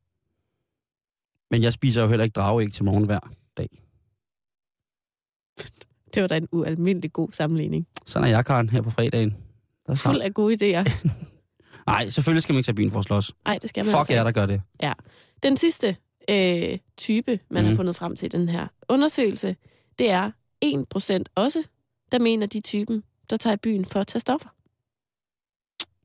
Men 1.51 1.63
jeg 1.63 1.73
spiser 1.73 2.01
jo 2.01 2.07
heller 2.07 2.23
ikke 2.23 2.33
drageæg 2.33 2.73
til 2.73 2.83
morgen 2.83 3.03
hver 3.05 3.19
dag. 3.57 3.69
det 6.13 6.21
var 6.21 6.27
da 6.27 6.37
en 6.37 6.47
ualmindelig 6.51 7.13
god 7.13 7.31
sammenligning. 7.31 7.87
Sådan 8.05 8.23
er 8.27 8.29
jeg, 8.29 8.45
Karen, 8.45 8.69
her 8.69 8.81
på 8.81 8.89
fredagen. 8.89 9.31
Der 9.85 9.91
er 9.91 9.95
Fuld 9.95 10.21
af 10.21 10.33
gode 10.33 10.53
idéer. 10.79 10.89
Nej, 11.89 12.09
selvfølgelig 12.09 12.43
skal 12.43 12.53
man 12.53 12.57
ikke 12.57 12.65
tage 12.67 12.75
byen 12.75 12.91
for 12.91 12.99
at 12.99 13.05
slås. 13.05 13.33
Nej, 13.45 13.57
det 13.57 13.69
skal 13.69 13.85
man 13.85 13.91
Fuck 13.91 13.99
altså 13.99 14.13
jer, 14.13 14.23
der 14.23 14.31
gør 14.31 14.45
det. 14.45 14.61
Den 15.43 15.57
sidste 15.57 15.95
øh, 16.29 16.77
type, 16.97 17.39
man 17.49 17.61
mm. 17.61 17.65
har 17.65 17.71
Mhm. 17.71 17.75
fundet 17.77 17.95
frem 17.95 18.15
til 18.15 18.25
i 18.25 18.29
den 18.29 18.49
her 18.49 18.67
undersøgelse, 18.89 19.55
det 19.99 20.11
er 20.11 20.31
1% 20.65 21.23
også, 21.35 21.63
der 22.11 22.19
mener 22.19 22.47
de 22.47 22.59
typen, 22.61 23.03
der 23.29 23.37
tager 23.37 23.53
i 23.53 23.57
byen 23.57 23.85
for 23.85 23.99
at 23.99 24.07
tage 24.07 24.19
stoffer. 24.19 24.49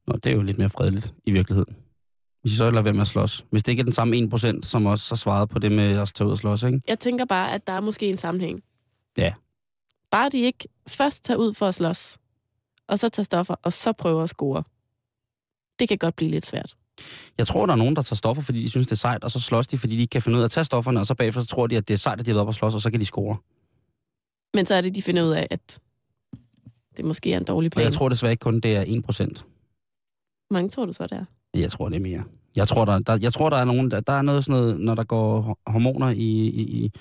Nå, 0.07 0.16
det 0.16 0.32
er 0.32 0.37
jo 0.37 0.43
lidt 0.43 0.59
mere 0.59 0.70
fredeligt 0.70 1.14
i 1.24 1.30
virkeligheden. 1.30 1.76
Hvis 2.43 2.53
I 2.53 2.57
så 2.57 2.70
lader 2.70 2.82
være 2.82 2.93
med 2.93 3.01
at 3.01 3.07
slås. 3.07 3.45
Hvis 3.51 3.62
det 3.62 3.72
ikke 3.72 3.80
er 3.80 3.85
den 3.85 3.93
samme 3.93 4.16
1%, 4.16 4.62
som 4.62 4.87
også 4.87 5.11
har 5.11 5.16
svaret 5.16 5.49
på 5.49 5.59
det 5.59 5.72
med 5.72 5.99
at 5.99 6.12
tage 6.14 6.26
ud 6.26 6.32
og 6.32 6.39
slås, 6.39 6.62
ikke? 6.62 6.80
Jeg 6.89 6.99
tænker 6.99 7.24
bare, 7.24 7.53
at 7.53 7.66
der 7.66 7.72
er 7.72 7.80
måske 7.80 8.07
en 8.09 8.16
sammenhæng. 8.16 8.62
Ja. 9.18 9.32
Bare 10.11 10.28
de 10.28 10.41
ikke 10.41 10.68
først 10.89 11.24
tager 11.24 11.39
ud 11.39 11.53
for 11.53 11.66
at 11.66 11.74
slås, 11.74 12.18
og 12.87 12.99
så 12.99 13.09
tager 13.09 13.24
stoffer, 13.24 13.55
og 13.62 13.72
så 13.72 13.93
prøver 13.93 14.22
at 14.22 14.28
score. 14.28 14.62
Det 15.79 15.89
kan 15.89 15.99
godt 15.99 16.16
blive 16.16 16.31
lidt 16.31 16.47
svært. 16.47 16.75
Jeg 17.39 17.47
tror, 17.47 17.66
der 17.66 17.72
er 17.72 17.77
nogen, 17.77 17.97
der 17.97 18.03
tager 18.03 18.16
stoffer, 18.16 18.43
fordi 18.43 18.62
de 18.62 18.70
synes, 18.70 18.87
det 18.87 18.93
er 18.93 18.97
sejt, 18.97 19.25
og 19.25 19.31
så 19.31 19.41
slås 19.41 19.66
de, 19.66 19.79
fordi 19.79 19.95
de 19.97 20.01
ikke 20.01 20.11
kan 20.11 20.22
finde 20.22 20.37
ud 20.39 20.43
af 20.43 20.45
at 20.45 20.51
tage 20.51 20.64
stofferne, 20.64 21.01
og 21.01 21.07
så 21.07 21.14
bagefter 21.14 21.41
så 21.41 21.47
tror 21.47 21.66
de, 21.66 21.77
at 21.77 21.89
det 21.89 21.95
er 21.95 21.99
sejt, 21.99 22.20
at 22.20 22.27
de 22.27 22.31
har 22.31 22.35
været 22.35 22.41
op 22.43 22.49
og 22.49 22.55
slås, 22.55 22.75
og 22.75 22.81
så 22.81 22.91
kan 22.91 23.01
de 23.01 23.05
score. 23.05 23.37
Men 24.55 24.66
så 24.66 24.75
er 24.75 24.81
det, 24.81 24.95
de 24.95 25.03
finder 25.03 25.22
ud 25.22 25.31
af, 25.31 25.47
at 25.51 25.81
det 26.97 27.05
måske 27.05 27.33
er 27.33 27.37
en 27.39 27.45
dårlig 27.45 27.68
Og 27.68 27.72
plan. 27.72 27.85
jeg 27.85 27.93
tror 27.93 28.09
desværre 28.09 28.33
ikke 28.33 28.43
kun, 28.43 28.61
det 28.61 28.77
er 28.77 28.85
1%. 28.85 28.89
Hvor 30.49 30.53
mange 30.53 30.68
tror 30.70 30.87
du 30.87 30.93
så, 30.93 31.03
det 31.03 31.12
er? 31.12 31.25
Jeg 31.55 31.70
tror, 31.70 31.89
det 31.89 31.97
er 31.97 32.01
mere. 32.01 32.22
Jeg 32.57 32.68
tror, 32.68 32.85
der, 32.85 32.99
der, 32.99 33.18
jeg 33.22 33.33
tror, 33.33 33.51
der 33.51 33.57
er 33.57 33.64
nogen, 33.64 33.91
der, 33.91 34.01
der 34.01 34.12
er 34.12 34.22
noget 34.22 34.45
sådan 34.45 34.61
noget, 34.61 34.81
når 34.81 34.95
der 34.95 35.05
går 35.05 35.43
ho- 35.43 35.72
hormoner 35.72 36.11
i, 36.11 36.16
i, 36.49 36.62
i... 36.85 36.93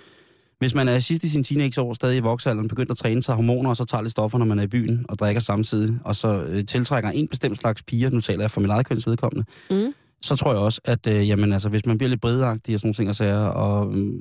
Hvis 0.64 0.76
man 0.76 0.88
er 0.88 1.00
sidst 1.00 1.24
i 1.24 1.30
sin 1.30 1.44
teenageår, 1.44 1.94
stadig 1.94 2.18
i 2.18 2.20
voksealderen, 2.20 2.68
begyndt 2.68 2.92
at 2.92 2.98
træne 2.98 3.24
sig 3.24 3.36
hormoner, 3.36 3.70
og 3.70 3.76
så 3.78 3.86
tager 3.86 4.02
lidt 4.02 4.12
stoffer, 4.12 4.38
når 4.38 4.46
man 4.46 4.60
er 4.60 4.64
i 4.64 4.68
byen 4.68 5.06
og 5.10 5.20
drikker 5.20 5.42
samtidig, 5.42 6.00
og 6.04 6.16
så 6.16 6.44
øh, 6.44 6.66
tiltrækker 6.66 7.10
en 7.10 7.28
bestemt 7.28 7.58
slags 7.58 7.84
piger, 7.84 8.10
nu 8.10 8.22
taler 8.22 8.44
jeg 8.44 8.52
for 8.52 8.62
mit 8.62 8.70
eget 8.70 8.86
køns 8.86 9.08
vedkommende, 9.08 9.46
Mm. 9.70 9.94
så 10.22 10.36
tror 10.36 10.52
jeg 10.52 10.62
også, 10.62 10.82
at 10.86 11.08
øh, 11.08 11.28
jamen, 11.28 11.54
altså, 11.54 11.70
hvis 11.70 11.86
man 11.86 11.98
bliver 11.98 12.10
lidt 12.10 12.22
bredagtig 12.22 12.74
og 12.74 12.80
sådan 12.80 12.88
nogle 12.88 12.94
ting 12.96 13.10
og 13.10 13.16
sager, 13.16 13.46
og 13.46 13.96
øh, 13.96 14.14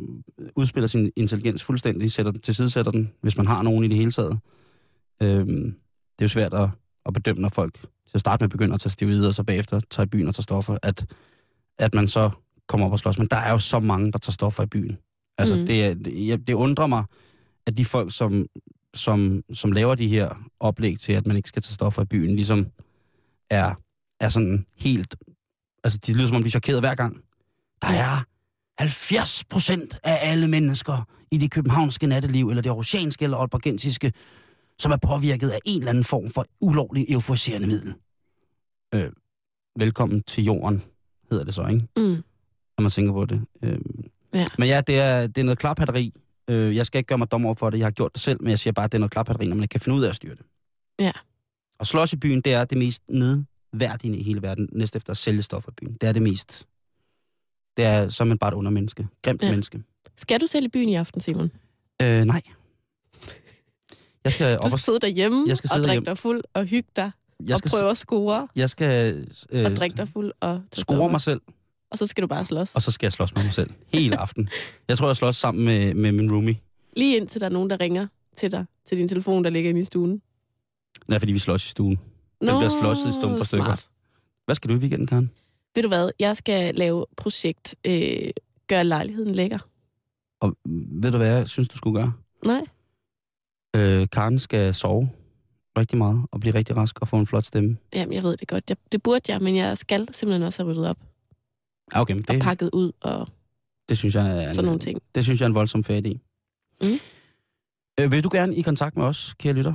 udspiller 0.57 0.86
sin 0.86 1.11
intelligens 1.16 1.62
fuldstændig, 1.64 2.12
sætter 2.12 2.32
den, 2.32 2.40
tilsidesætter 2.40 2.93
den, 2.93 3.11
hvis 3.20 3.36
man 3.36 3.47
har 3.47 3.62
nogen 3.62 3.84
i 3.84 3.88
det 3.88 3.97
hele 3.97 4.11
taget, 4.11 4.38
øh, 5.22 5.47
det 5.47 6.18
er 6.18 6.22
jo 6.22 6.28
svært 6.28 6.55
at, 6.55 6.68
at 7.07 7.12
bedømme, 7.14 7.43
når 7.43 7.49
folk 7.49 7.80
til 7.80 8.14
at 8.14 8.20
starte 8.20 8.43
med 8.43 8.49
begynder 8.49 8.74
at 8.74 8.80
tage 8.80 8.90
steroider, 8.90 9.28
og 9.28 9.34
så 9.34 9.45
bagefter 9.45 9.80
tager 9.90 10.07
i 10.07 10.09
byen 10.09 10.28
og 10.28 10.34
tager 10.34 10.43
stoffer, 10.43 10.76
at, 10.82 11.07
at 11.78 11.95
man 11.95 12.09
så 12.09 12.30
kommer 12.68 12.86
op 12.86 12.93
og 12.93 12.99
slås. 12.99 13.18
Men 13.18 13.26
der 13.30 13.36
er 13.36 13.51
jo 13.51 13.59
så 13.59 13.80
mange, 13.80 14.12
der 14.12 14.18
tager 14.18 14.32
stoffer 14.32 14.62
i 14.62 14.66
byen. 14.66 14.99
Altså, 15.39 15.57
mm. 15.57 15.66
det, 15.66 16.05
det, 16.05 16.47
det 16.47 16.55
undrer 16.55 16.87
mig, 16.87 17.05
at 17.66 17.78
de 17.78 17.85
folk, 17.85 18.14
som, 18.14 18.47
som, 18.95 19.43
som 19.53 19.72
laver 19.72 19.95
de 19.95 20.09
her 20.09 20.51
oplæg 20.61 20.99
til, 20.99 21.12
at 21.12 21.26
man 21.26 21.37
ikke 21.37 21.49
skal 21.49 21.62
tage 21.62 21.74
stoffer 21.74 22.03
i 22.03 22.05
byen, 22.05 22.37
ligesom 22.37 22.66
er, 23.51 23.74
er 24.20 24.28
sådan 24.28 24.66
helt... 24.76 25.16
Altså, 25.85 25.99
de 26.07 26.12
lyder 26.12 26.26
som 26.26 26.37
om, 26.37 26.43
de 26.43 26.47
er 26.47 26.51
chokeret 26.51 26.80
hver 26.80 26.95
gang. 26.95 27.20
Der 27.83 27.89
er 27.89 28.24
70 28.78 29.45
procent 29.45 29.99
af 30.05 30.18
alle 30.22 30.49
mennesker 30.49 31.09
i 31.30 31.39
det 31.39 31.51
københavnske 31.51 32.07
natteliv, 32.07 32.49
eller 32.49 32.62
det 32.62 32.70
aarhusianske 32.70 33.24
eller 33.24 33.37
aalborgensiske, 33.37 34.12
som 34.78 34.93
er 34.93 34.97
påvirket 34.97 35.51
af 35.51 35.59
en 35.64 35.78
eller 35.78 35.91
anden 35.91 36.05
form 36.05 36.30
for 36.30 36.47
ulovlig 36.61 37.07
euforiserende 37.11 37.66
middel. 37.66 37.95
Øh, 38.95 39.12
velkommen 39.78 40.22
til 40.22 40.45
jorden, 40.45 40.83
hedder 41.30 41.45
det 41.45 41.55
så, 41.55 41.66
ikke? 41.66 41.87
Mm. 41.97 42.22
Når 42.78 42.83
man 42.83 42.91
tænker 42.91 43.12
på 43.12 43.24
det. 43.24 43.43
Øh, 43.62 43.78
Ja. 44.35 44.47
Men 44.59 44.68
ja, 44.68 44.80
det 44.80 44.99
er, 44.99 45.26
det 45.26 45.39
er 45.39 45.45
noget 45.45 45.59
klaphatteri. 45.59 46.14
Øh, 46.49 46.76
jeg 46.76 46.87
skal 46.87 46.99
ikke 46.99 47.07
gøre 47.09 47.18
mig 47.18 47.30
dommer 47.30 47.49
over 47.49 47.55
for 47.55 47.70
det, 47.70 47.78
jeg 47.78 47.87
har 47.87 47.91
gjort 47.91 48.12
det 48.14 48.22
selv, 48.22 48.43
men 48.43 48.51
jeg 48.51 48.59
siger 48.59 48.72
bare, 48.72 48.85
at 48.85 48.93
det 48.93 48.99
er 48.99 49.01
noget 49.01 49.11
klaphatteri, 49.12 49.47
når 49.47 49.55
man 49.57 49.62
ikke 49.62 49.72
kan 49.72 49.80
finde 49.80 49.99
ud 49.99 50.03
af 50.05 50.09
at 50.09 50.16
styre 50.16 50.35
det. 50.35 50.43
Ja. 50.99 51.12
Og 51.78 51.87
slås 51.87 52.12
i 52.12 52.16
byen, 52.16 52.41
det 52.41 52.53
er 52.55 52.64
det 52.64 52.78
mest 52.78 53.03
nedværdigende 53.09 54.18
i 54.18 54.22
hele 54.22 54.43
verden, 54.43 54.68
næste 54.72 54.97
efter 54.97 55.11
at 55.11 55.16
sælge 55.16 55.43
stoffer 55.43 55.70
i 55.70 55.74
byen. 55.74 55.97
Det 56.01 56.09
er 56.09 56.12
det 56.12 56.22
mest... 56.22 56.66
Det 57.76 57.85
er 57.85 58.09
som 58.09 58.26
man 58.26 58.39
bare 58.39 58.49
et 58.49 58.55
undermenneske. 58.55 59.09
Grimt 59.22 59.43
Ja. 59.43 59.51
menneske. 59.51 59.83
Skal 60.18 60.41
du 60.41 60.47
selv 60.47 60.64
i 60.64 60.68
byen 60.68 60.89
i 60.89 60.95
aften, 60.95 61.20
Simon? 61.20 61.51
Øh, 62.03 62.24
nej. 62.24 62.43
Jeg 64.24 64.33
skal 64.33 64.53
Du 64.53 64.59
op 64.59 64.64
og... 64.64 64.70
skal 64.70 64.80
sidde 64.80 64.99
derhjemme 65.01 65.45
jeg 65.49 65.57
skal 65.57 65.68
og 65.68 65.74
sidde 65.74 65.83
drikke 65.83 65.89
derhjemme. 65.89 66.05
dig 66.05 66.18
fuld 66.18 66.43
og 66.55 66.64
hygge 66.64 66.89
dig 66.97 67.12
Jeg 67.47 67.55
og 67.55 67.59
skal, 67.59 67.70
prøve 67.70 67.91
at 67.91 67.97
score 67.97 68.49
jeg 68.57 68.70
skal 68.70 69.26
øh, 69.53 69.64
og 69.64 69.76
drikke 69.76 69.97
dig 69.97 70.09
fuld 70.09 70.33
og 70.41 70.62
score 70.76 71.11
mig 71.11 71.20
selv, 71.20 71.41
Og 71.93 71.99
så 71.99 72.07
skal 72.07 72.22
du 72.22 72.26
bare 72.26 72.45
slås. 72.45 72.74
og 72.74 72.82
så 72.82 72.90
skal 72.90 73.07
jeg 73.07 73.12
slås 73.12 73.34
med 73.34 73.43
mig 73.45 73.53
selv. 73.53 73.70
Hele 73.93 74.16
aften. 74.20 74.49
Jeg 74.88 74.99
tror, 74.99 75.07
jeg 75.07 75.16
slås 75.16 75.36
sammen 75.36 75.64
med, 75.64 75.95
med 75.95 76.12
min 76.12 76.32
roomie. 76.32 76.57
Lige 76.97 77.16
indtil 77.16 77.40
der 77.40 77.47
er 77.47 77.51
nogen, 77.51 77.70
der 77.70 77.80
ringer 77.80 78.07
til 78.36 78.53
dig, 78.53 78.64
til 78.88 78.99
din 78.99 79.09
telefon, 79.09 79.45
der 79.45 79.51
ligger 79.51 79.70
inde 79.70 79.80
i 79.80 79.84
stuen. 79.84 80.22
Nej, 81.09 81.18
fordi 81.18 81.32
vi 81.32 81.38
slås 81.38 81.66
i 81.66 81.68
stuen. 81.68 82.01
bliver 82.40 82.80
slåsset 82.80 83.09
i 83.09 83.12
stumper 83.12 83.45
stykker. 83.45 83.86
Hvad 84.45 84.55
skal 84.55 84.70
du 84.70 84.74
i 84.74 84.78
weekenden, 84.78 85.07
Karen? 85.07 85.30
Ved 85.74 85.82
du 85.82 85.88
hvad, 85.88 86.11
jeg 86.18 86.36
skal 86.36 86.74
lave 86.74 87.07
projekt 87.16 87.74
øh, 87.84 88.30
Gør 88.66 88.82
lejligheden 88.82 89.34
lækker. 89.34 89.59
Og 90.40 90.57
ved 91.01 91.11
du, 91.12 91.16
hvad 91.18 91.36
jeg 91.36 91.49
synes, 91.49 91.68
du 91.68 91.76
skulle 91.76 92.01
gøre? 92.01 92.12
Nej, 92.45 92.62
Øh, 93.76 94.09
Karen 94.12 94.38
skal 94.38 94.74
sove 94.74 95.11
rigtig 95.78 95.99
meget 95.99 96.22
og 96.32 96.40
blive 96.40 96.55
rigtig 96.55 96.76
rask 96.76 97.01
og 97.01 97.09
få 97.09 97.16
en 97.16 97.26
flot 97.26 97.45
stemme. 97.45 97.76
jamen 97.95 98.12
jeg 98.14 98.22
ved 98.22 98.36
det 98.36 98.49
godt. 98.49 98.64
Jeg, 98.68 98.76
det 98.93 99.03
burde 99.03 99.32
jeg, 99.32 99.40
men 99.40 99.57
jeg 99.57 99.78
skal 99.78 100.09
simpelthen 100.14 100.43
også 100.43 100.62
have 100.62 100.72
ryddet 100.72 100.88
op 100.88 100.97
okay, 102.01 102.14
men 102.14 102.24
og 102.28 102.34
det, 102.34 102.43
pakket 102.43 102.70
ud 102.72 102.93
og 103.01 103.28
det 103.88 103.99
synes 103.99 104.14
jeg 104.14 104.45
er 104.45 104.49
en, 104.49 104.55
sådan 104.55 104.64
nogle 104.64 104.80
ting. 104.80 104.99
Det 105.14 105.24
synes 105.24 105.40
jeg 105.40 105.47
er 105.47 105.49
en 105.49 105.55
voldsom 105.55 105.84
fat 105.84 106.07
i. 106.07 106.20
Mm. 106.82 106.88
Øh, 108.01 108.12
vil 108.12 108.24
du 108.24 108.28
gerne 108.32 108.57
i 108.57 108.62
kontakt 108.62 108.97
med 108.97 109.05
os, 109.05 109.34
kære 109.38 109.53
lytter? 109.53 109.72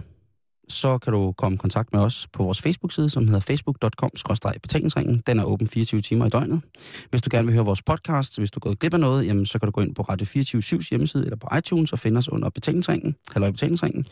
så 0.70 0.98
kan 0.98 1.14
du 1.14 1.32
komme 1.32 1.56
i 1.56 1.58
kontakt 1.58 1.94
med 1.94 2.02
os 2.02 2.28
på 2.34 2.44
vores 2.44 2.62
Facebook-side, 2.62 3.10
som 3.10 3.28
hedder 3.28 3.40
facebook.com-betalingsringen. 3.40 5.24
Den 5.28 5.40
er 5.40 5.44
åben 5.44 5.68
24 5.68 6.02
timer 6.02 6.26
i 6.26 6.30
døgnet. 6.30 6.62
Hvis 7.10 7.22
du 7.22 7.30
gerne 7.32 7.46
vil 7.46 7.54
høre 7.54 7.66
vores 7.66 7.82
podcast, 7.82 8.38
hvis 8.38 8.52
du 8.52 8.58
er 8.58 8.62
gået 8.62 8.80
glip 8.80 8.94
af 8.94 9.00
noget, 9.00 9.26
jamen, 9.26 9.46
så 9.46 9.60
kan 9.60 9.68
du 9.68 9.72
gå 9.72 9.82
ind 9.82 9.96
på 9.96 10.02
Radio 10.02 10.26
24 10.26 10.82
hjemmeside 10.90 11.24
eller 11.24 11.38
på 11.38 11.48
iTunes 11.58 11.94
og 11.94 12.00
finde 12.00 12.18
os 12.18 12.30
under 12.30 12.50
betalingsringen, 12.50 13.16
i 13.36 13.40
betalingsringen. 13.40 14.06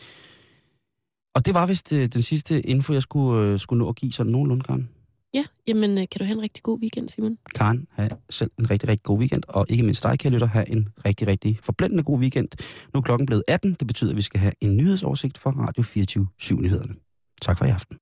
Og 1.34 1.46
det 1.46 1.54
var 1.54 1.66
vist 1.66 1.92
øh, 1.92 2.06
den 2.06 2.22
sidste 2.22 2.60
info, 2.60 2.92
jeg 2.92 3.02
skulle, 3.02 3.46
øh, 3.46 3.58
skulle 3.58 3.78
nå 3.78 3.88
at 3.88 3.96
give 3.96 4.12
sådan 4.12 4.32
nogenlunde, 4.32 4.64
Karen. 4.64 4.88
Ja, 5.36 5.44
jamen 5.66 5.90
øh, 5.90 5.96
kan 5.96 6.18
du 6.18 6.24
have 6.24 6.36
en 6.36 6.42
rigtig 6.42 6.62
god 6.62 6.80
weekend, 6.80 7.08
Simon? 7.08 7.38
Karen, 7.54 7.86
have 7.90 8.10
selv 8.30 8.50
en 8.58 8.70
rigtig, 8.70 8.88
rigtig 8.88 9.02
god 9.02 9.18
weekend, 9.18 9.42
og 9.48 9.66
ikke 9.68 9.84
mindst 9.84 10.02
dig, 10.02 10.18
kan 10.18 10.32
lytter, 10.32 10.46
have 10.46 10.70
en 10.70 10.88
rigtig, 11.06 11.26
rigtig 11.26 11.58
forblændende 11.62 12.04
god 12.04 12.18
weekend. 12.18 12.48
Nu 12.94 12.98
er 12.98 13.02
klokken 13.02 13.26
blevet 13.26 13.44
18, 13.48 13.76
det 13.80 13.86
betyder, 13.86 14.10
at 14.10 14.16
vi 14.16 14.22
skal 14.22 14.40
have 14.40 14.52
en 14.60 14.76
nyhedsoversigt 14.76 15.38
for 15.38 15.50
Radio 15.50 15.82
24 15.82 16.28
7 16.38 16.60
nyhederne 16.60 16.94
Tak 17.42 17.58
for 17.58 17.64
i 17.64 17.68
aften. 17.68 17.98